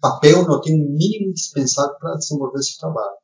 papel, 0.00 0.46
não 0.46 0.60
tem 0.60 0.74
o 0.74 0.90
mínimo 0.90 1.30
indispensável 1.30 1.96
para 1.98 2.16
desenvolver 2.16 2.58
esse 2.58 2.78
trabalho. 2.78 3.16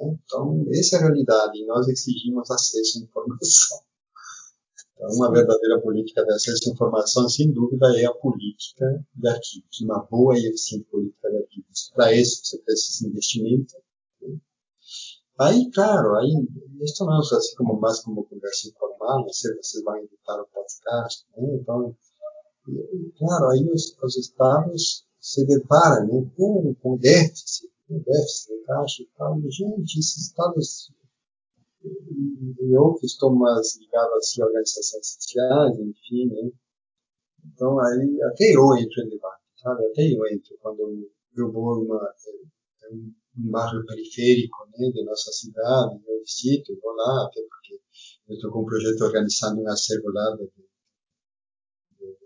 Então, 0.00 0.64
essa 0.72 0.96
é 0.96 0.98
a 0.98 1.02
realidade 1.02 1.58
e 1.58 1.66
nós 1.66 1.86
exigimos 1.86 2.50
acesso 2.50 2.98
à 2.98 3.02
informação. 3.02 3.80
Então, 4.94 5.08
uma 5.12 5.30
verdadeira 5.30 5.80
política 5.80 6.24
de 6.24 6.32
acesso 6.32 6.70
à 6.70 6.72
informação, 6.72 7.28
sem 7.28 7.52
dúvida, 7.52 7.86
é 7.98 8.06
a 8.06 8.14
política 8.14 9.04
de 9.14 9.28
arquivos, 9.28 9.80
uma 9.82 10.02
boa 10.10 10.38
e 10.38 10.46
eficiente 10.46 10.86
política 10.90 11.30
de 11.30 11.36
arquivos. 11.36 11.90
Para 11.94 12.14
isso, 12.14 12.40
você 12.44 12.58
precisa 12.58 13.04
de 13.04 13.10
investimento, 13.10 13.74
Aí, 15.40 15.70
claro, 15.70 16.16
aí, 16.16 16.28
isso 16.82 17.02
não 17.06 17.16
é 17.16 17.18
assim 17.18 17.56
como 17.56 17.80
mais 17.80 18.00
como 18.00 18.24
conversa 18.24 18.68
informal, 18.68 19.22
não 19.22 19.32
sei, 19.32 19.56
vocês 19.56 19.82
vão 19.82 19.96
editar 19.96 20.38
o 20.38 20.46
podcast, 20.48 21.26
né? 21.34 21.54
então, 21.54 21.96
claro, 23.16 23.48
aí 23.48 23.66
os, 23.72 23.96
os 24.02 24.16
estados 24.18 25.06
se 25.18 25.46
deparam 25.46 26.06
né, 26.08 26.30
com, 26.36 26.74
com 26.74 26.98
déficit, 26.98 27.72
com 27.88 28.00
déficit 28.00 28.54
de 28.54 28.64
caixa 28.66 29.02
e 29.02 29.08
tal, 29.16 29.40
gente, 29.48 29.98
esses 29.98 30.26
estados, 30.26 30.92
eu 32.60 32.94
que 33.00 33.06
estou 33.06 33.34
mais 33.34 33.76
ligado 33.78 34.10
a 34.10 34.44
organizações 34.44 35.06
sociais, 35.06 35.78
enfim, 35.78 36.26
né? 36.26 36.50
então 37.46 37.80
aí 37.80 38.22
até 38.24 38.54
eu 38.54 38.76
entro 38.76 39.02
em 39.06 39.08
debate, 39.08 39.42
sabe, 39.56 39.86
até 39.86 40.02
eu 40.02 40.26
entro 40.26 40.54
quando 40.60 40.80
eu, 41.34 41.50
vou 41.50 41.82
uma, 41.82 42.14
um 42.92 43.10
bairro 43.48 43.84
periférico 43.86 44.66
né, 44.76 44.90
de 44.90 45.04
nossa 45.04 45.30
cidade, 45.32 46.00
eu 46.06 46.20
visito, 46.20 46.78
vou 46.82 46.92
lá, 46.94 47.26
até 47.26 47.40
porque 47.42 47.80
eu 48.28 48.34
estou 48.34 48.52
com 48.52 48.62
um 48.62 48.66
projeto 48.66 49.00
organizando 49.02 49.60
um 49.60 49.68
acervo 49.68 50.10
lá 50.12 50.36
de, 50.36 50.44
de, 51.98 52.16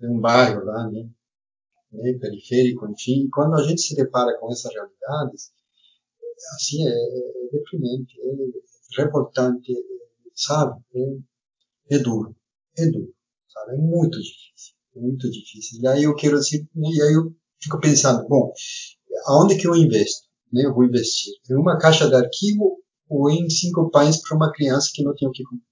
de, 0.00 0.06
um 0.06 0.20
bairro 0.20 0.64
lá, 0.64 0.90
né, 0.90 1.08
né, 1.92 2.18
periférico, 2.18 2.88
enfim. 2.90 3.28
Quando 3.32 3.54
a 3.54 3.62
gente 3.62 3.80
se 3.80 3.94
depara 3.94 4.38
com 4.38 4.50
essas 4.50 4.72
realidades, 4.72 5.52
assim, 6.56 6.86
é, 6.86 6.90
é 6.90 7.48
deprimente, 7.52 8.20
é 8.20 9.02
revoltante, 9.02 9.72
sabe? 10.34 10.82
É, 10.94 11.96
é 11.96 11.98
duro, 11.98 12.34
é 12.78 12.86
duro, 12.86 13.14
sabe? 13.48 13.74
É 13.74 13.76
muito 13.76 14.18
difícil, 14.18 14.74
é 14.96 15.00
muito 15.00 15.30
difícil. 15.30 15.80
E 15.82 15.86
aí 15.86 16.02
eu 16.04 16.14
quero 16.14 16.36
assim, 16.36 16.66
e 16.74 17.02
aí 17.02 17.14
eu 17.14 17.34
fico 17.60 17.80
pensando, 17.80 18.26
bom, 18.28 18.52
aonde 19.26 19.56
que 19.56 19.66
eu 19.66 19.74
investo? 19.76 20.28
Né? 20.52 20.64
Eu 20.64 20.74
vou 20.74 20.84
investir 20.84 21.32
em 21.50 21.54
uma 21.54 21.78
caixa 21.78 22.08
de 22.08 22.14
arquivo 22.14 22.78
ou 23.08 23.30
em 23.30 23.48
cinco 23.48 23.90
pães 23.90 24.20
para 24.20 24.36
uma 24.36 24.52
criança 24.52 24.90
que 24.92 25.02
não 25.02 25.14
tem 25.14 25.28
o 25.28 25.32
que 25.32 25.42
comer. 25.44 25.62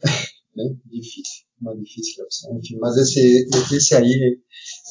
né? 0.56 0.76
Difícil, 0.86 1.46
uma 1.60 1.76
difícil 1.76 2.24
opção. 2.24 2.56
Enfim, 2.58 2.78
mas 2.80 2.96
esse, 2.96 3.48
esse 3.74 3.94
aí 3.94 4.40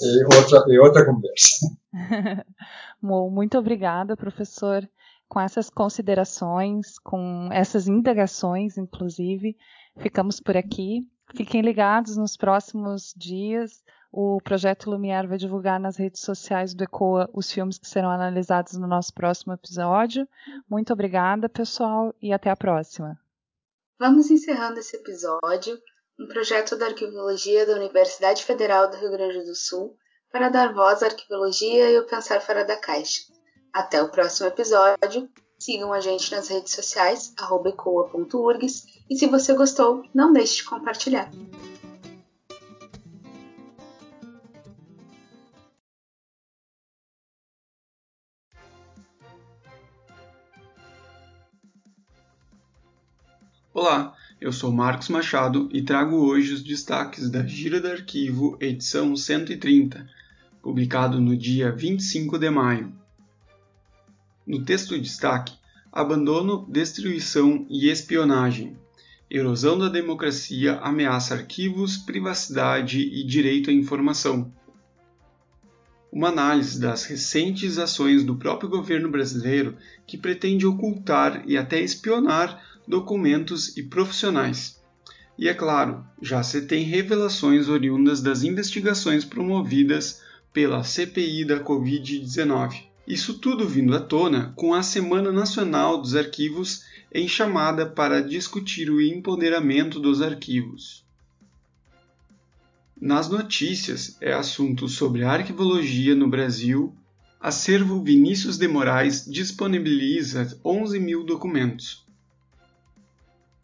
é 0.01 0.35
outra, 0.37 0.63
é 0.69 0.79
outra 0.79 1.05
conversa. 1.05 1.67
Muito 3.01 3.57
obrigada, 3.57 4.15
professor. 4.15 4.87
Com 5.27 5.41
essas 5.41 5.69
considerações, 5.69 6.97
com 6.99 7.49
essas 7.51 7.87
indagações, 7.87 8.77
inclusive, 8.77 9.57
ficamos 9.99 10.39
por 10.39 10.55
aqui. 10.55 11.05
Fiquem 11.35 11.61
ligados 11.61 12.15
nos 12.15 12.37
próximos 12.37 13.13
dias. 13.15 13.83
O 14.11 14.39
projeto 14.41 14.89
Lumière 14.89 15.27
vai 15.27 15.37
divulgar 15.37 15.79
nas 15.79 15.97
redes 15.97 16.21
sociais 16.21 16.73
do 16.73 16.83
ECOA 16.83 17.29
os 17.33 17.51
filmes 17.51 17.77
que 17.77 17.87
serão 17.87 18.09
analisados 18.09 18.73
no 18.73 18.87
nosso 18.87 19.13
próximo 19.13 19.53
episódio. 19.53 20.27
Muito 20.69 20.93
obrigada, 20.93 21.49
pessoal, 21.49 22.13
e 22.21 22.31
até 22.31 22.49
a 22.49 22.55
próxima. 22.55 23.19
Vamos 23.99 24.31
encerrando 24.31 24.79
esse 24.79 24.95
episódio, 24.95 25.77
um 26.19 26.27
projeto 26.27 26.75
da 26.75 26.87
Arquivologia 26.87 27.65
da 27.65 27.75
Universidade 27.75 28.43
Federal 28.43 28.89
do 28.89 28.97
Rio 28.97 29.11
Grande 29.11 29.43
do 29.43 29.55
Sul, 29.55 29.95
para 30.31 30.49
dar 30.49 30.73
voz 30.73 31.03
à 31.03 31.07
arquivologia 31.07 31.89
e 31.91 31.99
o 31.99 32.05
pensar 32.05 32.41
fora 32.41 32.63
da 32.63 32.77
caixa. 32.77 33.21
Até 33.73 34.01
o 34.01 34.09
próximo 34.09 34.47
episódio. 34.47 35.29
Sigam 35.59 35.91
a 35.91 35.99
gente 35.99 36.31
nas 36.31 36.49
redes 36.49 36.73
sociais, 36.73 37.33
ecoa.urgs, 37.65 38.83
e 39.09 39.17
se 39.17 39.25
você 39.25 39.53
gostou, 39.53 40.03
não 40.13 40.31
deixe 40.31 40.57
de 40.57 40.65
compartilhar. 40.65 41.31
Olá, 53.89 54.13
eu 54.41 54.51
sou 54.51 54.69
Marcos 54.69 55.07
Machado 55.07 55.69
e 55.71 55.81
trago 55.81 56.17
hoje 56.17 56.53
os 56.53 56.61
destaques 56.61 57.29
da 57.29 57.47
Gira 57.47 57.79
do 57.79 57.87
Arquivo, 57.87 58.57
edição 58.59 59.15
130, 59.15 60.05
publicado 60.61 61.21
no 61.21 61.37
dia 61.37 61.71
25 61.71 62.37
de 62.37 62.49
maio. 62.49 62.91
No 64.45 64.61
texto 64.61 64.99
destaque, 64.99 65.53
abandono, 65.89 66.67
destruição 66.69 67.65
e 67.69 67.89
espionagem. 67.89 68.75
Erosão 69.31 69.79
da 69.79 69.87
democracia 69.87 70.79
ameaça 70.79 71.35
arquivos, 71.35 71.95
privacidade 71.95 72.99
e 72.99 73.23
direito 73.23 73.69
à 73.69 73.73
informação. 73.73 74.51
uma 76.11 76.27
análise 76.27 76.77
das 76.77 77.05
recentes 77.05 77.77
ações 77.77 78.25
do 78.25 78.35
próprio 78.35 78.69
governo 78.69 79.09
brasileiro 79.09 79.77
que 80.05 80.17
pretende 80.17 80.67
ocultar 80.67 81.43
e 81.47 81.57
até 81.57 81.79
espionar 81.79 82.76
documentos 82.87 83.75
e 83.75 83.83
profissionais. 83.83 84.81
E 85.37 85.47
é 85.47 85.53
claro, 85.53 86.03
já 86.21 86.41
se 86.41 86.61
tem 86.61 86.83
revelações 86.83 87.69
oriundas 87.69 88.21
das 88.21 88.43
investigações 88.43 89.23
promovidas 89.23 90.21
pela 90.51 90.83
CPI 90.83 91.45
da 91.45 91.59
Covid-19. 91.59 92.83
Isso 93.07 93.35
tudo 93.35 93.67
vindo 93.67 93.95
à 93.95 93.99
tona 93.99 94.51
com 94.55 94.73
a 94.73 94.81
Semana 94.81 95.31
Nacional 95.31 96.01
dos 96.01 96.15
Arquivos 96.15 96.83
em 97.13 97.27
chamada 97.27 97.85
para 97.85 98.21
discutir 98.21 98.89
o 98.89 98.99
empoderamento 98.99 99.99
dos 99.99 100.21
arquivos. 100.21 101.05
Nas 102.99 103.29
notícias 103.29 104.17
é 104.19 104.33
assunto 104.33 104.89
sobre 104.89 105.23
arquivologia 105.23 106.15
no 106.15 106.27
Brasil. 106.27 106.95
Acervo 107.39 108.03
Vinícius 108.03 108.57
de 108.57 108.67
Moraes 108.67 109.23
disponibiliza 109.23 110.59
11 110.65 110.99
mil 110.99 111.23
documentos. 111.23 112.06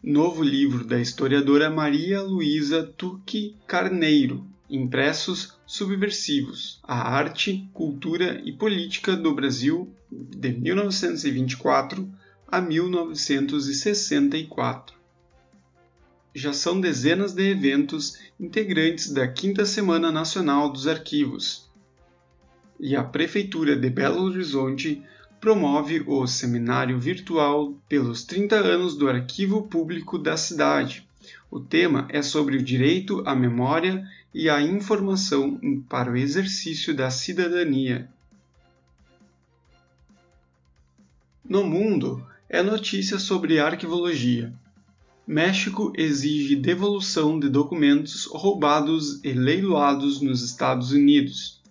Novo 0.06 0.44
livro 0.44 0.84
da 0.84 1.00
historiadora 1.00 1.70
Maria 1.70 2.22
Luísa 2.22 2.84
Tuque 2.84 3.56
Carneiro, 3.66 4.46
Impressos 4.70 5.58
Subversivos: 5.66 6.82
A 6.84 7.16
Arte, 7.16 7.70
Cultura 7.72 8.42
e 8.44 8.52
Política 8.52 9.16
do 9.16 9.34
Brasil 9.34 9.90
de 10.12 10.52
1924 10.52 12.14
a 12.46 12.60
1964 12.60 14.94
já 16.36 16.52
são 16.52 16.82
dezenas 16.82 17.32
de 17.32 17.50
eventos 17.50 18.18
integrantes 18.38 19.10
da 19.10 19.26
Quinta 19.26 19.66
Semana 19.66 20.12
Nacional 20.12 20.70
dos 20.70 20.86
Arquivos. 20.86 21.72
E 22.78 22.94
a 22.94 23.06
Prefeitura 23.06 23.74
de 23.74 23.90
Belo 23.90 24.24
Horizonte 24.24 25.02
promove 25.44 26.02
o 26.07 26.26
seminário 26.26 26.98
virtual 26.98 27.74
pelos 27.90 28.24
30 28.24 28.56
anos 28.56 28.95
do 28.95 29.10
Arquivo 29.10 29.64
Público 29.64 30.18
da 30.18 30.38
cidade. 30.38 31.06
O 31.52 31.60
tema 31.60 32.07
é 32.07 32.22
sobre 32.22 32.56
o 32.56 32.64
direito 32.64 33.22
à 33.26 33.36
memória 33.36 34.10
e 34.34 34.49
à 34.49 34.61
informação 34.61 35.60
para 35.90 36.10
o 36.10 36.15
exercício 36.15 36.95
da 36.95 37.10
cidadania. 37.10 38.10
No 41.44 41.65
mundo, 41.65 42.26
é 42.48 42.64
notícia 42.64 43.20
sobre 43.20 43.60
arquivologia. 43.60 44.53
México 45.28 45.91
exige 45.98 46.56
devolução 46.56 47.38
de 47.38 47.49
documentos 47.49 48.28
roubados 48.28 49.22
e 49.26 49.34
leiloados 49.34 50.22
nos 50.22 50.41
Estados 50.41 50.94
Unidos. 50.94 51.61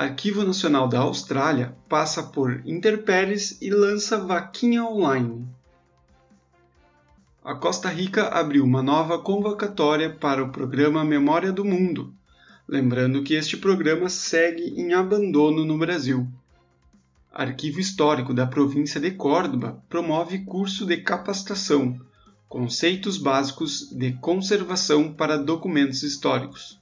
Arquivo 0.00 0.44
Nacional 0.44 0.86
da 0.86 1.00
Austrália 1.00 1.76
passa 1.88 2.22
por 2.22 2.62
interpéries 2.64 3.60
e 3.60 3.68
lança 3.68 4.16
vaquinha 4.16 4.84
online. 4.84 5.44
A 7.44 7.56
Costa 7.56 7.88
Rica 7.88 8.28
abriu 8.28 8.62
uma 8.62 8.80
nova 8.80 9.18
convocatória 9.18 10.08
para 10.08 10.44
o 10.44 10.52
programa 10.52 11.04
Memória 11.04 11.50
do 11.50 11.64
Mundo, 11.64 12.14
lembrando 12.68 13.24
que 13.24 13.34
este 13.34 13.56
programa 13.56 14.08
segue 14.08 14.80
em 14.80 14.92
abandono 14.92 15.64
no 15.64 15.76
Brasil. 15.76 16.28
Arquivo 17.32 17.80
Histórico 17.80 18.32
da 18.32 18.46
Província 18.46 19.00
de 19.00 19.10
Córdoba 19.10 19.82
promove 19.88 20.44
curso 20.44 20.86
de 20.86 20.98
capacitação 20.98 22.00
Conceitos 22.48 23.18
Básicos 23.18 23.90
de 23.90 24.12
Conservação 24.12 25.12
para 25.12 25.36
Documentos 25.36 26.04
Históricos. 26.04 26.78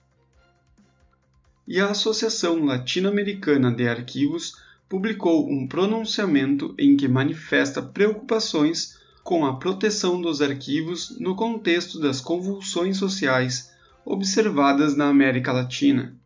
E 1.67 1.81
a 1.81 1.91
Associação 1.91 2.65
Latino-Americana 2.65 3.73
de 3.73 3.89
Arquivos 3.89 4.55
publicou 4.89 5.51
um 5.51 5.67
pronunciamento 5.67 6.75
em 6.79 6.97
que 6.97 7.09
manifesta 7.09 7.83
preocupações 7.83 8.99
com 9.25 9.45
a 9.45 9.57
proteção 9.57 10.21
dos 10.21 10.41
arquivos 10.41 11.19
no 11.19 11.35
contexto 11.35 11.99
das 11.99 12.21
convulsões 12.21 12.97
sociais 12.97 13.73
observadas 14.05 14.97
na 14.97 15.09
América 15.09 15.53
Latina. 15.53 16.17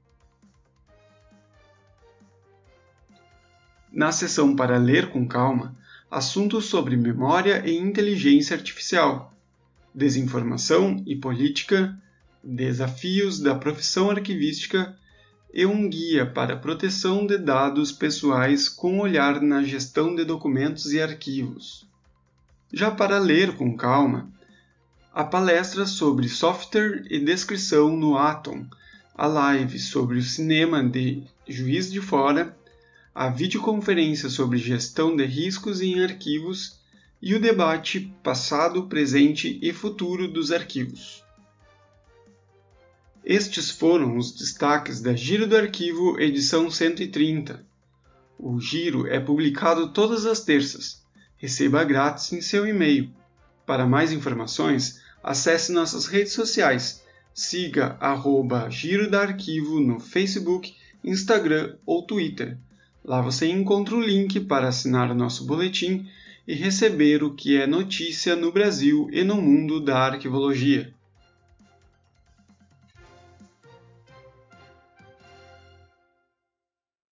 na 3.92 4.12
seção 4.12 4.54
para 4.54 4.78
ler 4.78 5.10
com 5.10 5.26
calma, 5.26 5.76
assuntos 6.10 6.66
sobre 6.66 6.96
memória 6.96 7.66
e 7.66 7.76
inteligência 7.76 8.56
artificial, 8.56 9.34
desinformação 9.94 11.02
e 11.06 11.16
política, 11.16 11.96
desafios 12.42 13.40
da 13.40 13.54
profissão 13.54 14.10
arquivística 14.10 14.96
e 15.52 15.66
um 15.66 15.88
guia 15.88 16.24
para 16.24 16.56
proteção 16.56 17.26
de 17.26 17.36
dados 17.36 17.92
pessoais 17.92 18.68
com 18.68 19.00
olhar 19.00 19.40
na 19.40 19.62
gestão 19.62 20.14
de 20.14 20.24
documentos 20.24 20.92
e 20.92 21.00
arquivos. 21.00 21.86
Já 22.72 22.90
para 22.90 23.18
ler 23.18 23.56
com 23.56 23.76
calma, 23.76 24.28
a 25.12 25.24
palestra 25.24 25.86
sobre 25.86 26.28
software 26.28 27.04
e 27.10 27.18
descrição 27.18 27.96
no 27.96 28.16
Atom, 28.16 28.64
a 29.14 29.26
live 29.26 29.78
sobre 29.78 30.18
o 30.18 30.22
cinema 30.22 30.82
de 30.82 31.22
Juiz 31.48 31.90
de 31.90 32.00
Fora 32.00 32.56
a 33.14 33.28
videoconferência 33.28 34.28
sobre 34.28 34.56
gestão 34.58 35.14
de 35.14 35.24
riscos 35.24 35.80
em 35.80 36.02
arquivos 36.02 36.78
e 37.20 37.34
o 37.34 37.40
debate 37.40 38.12
passado, 38.22 38.86
presente 38.86 39.58
e 39.60 39.72
futuro 39.72 40.28
dos 40.28 40.52
arquivos. 40.52 41.22
Estes 43.24 43.70
foram 43.70 44.16
os 44.16 44.32
destaques 44.32 45.00
da 45.00 45.14
Giro 45.14 45.46
do 45.46 45.56
Arquivo, 45.56 46.18
edição 46.20 46.70
130. 46.70 47.64
O 48.38 48.60
Giro 48.60 49.06
é 49.06 49.20
publicado 49.20 49.92
todas 49.92 50.26
as 50.26 50.40
terças. 50.40 51.02
Receba 51.36 51.84
grátis 51.84 52.32
em 52.32 52.40
seu 52.40 52.66
e-mail. 52.66 53.10
Para 53.66 53.86
mais 53.86 54.12
informações, 54.12 55.00
acesse 55.22 55.72
nossas 55.72 56.06
redes 56.06 56.32
sociais. 56.32 57.04
Siga 57.34 57.96
arroba 58.00 58.68
Giro 58.70 59.10
da 59.10 59.20
Arquivo 59.20 59.80
no 59.80 60.00
Facebook, 60.00 60.74
Instagram 61.04 61.76
ou 61.86 62.02
Twitter 62.02 62.58
Lá 63.04 63.22
você 63.22 63.48
encontra 63.48 63.96
o 63.96 64.00
link 64.00 64.40
para 64.40 64.68
assinar 64.68 65.10
o 65.10 65.14
nosso 65.14 65.46
boletim 65.46 66.06
e 66.46 66.54
receber 66.54 67.24
o 67.24 67.34
que 67.34 67.56
é 67.56 67.66
notícia 67.66 68.36
no 68.36 68.52
Brasil 68.52 69.08
e 69.10 69.24
no 69.24 69.40
mundo 69.40 69.80
da 69.80 69.98
arquivologia. 69.98 70.92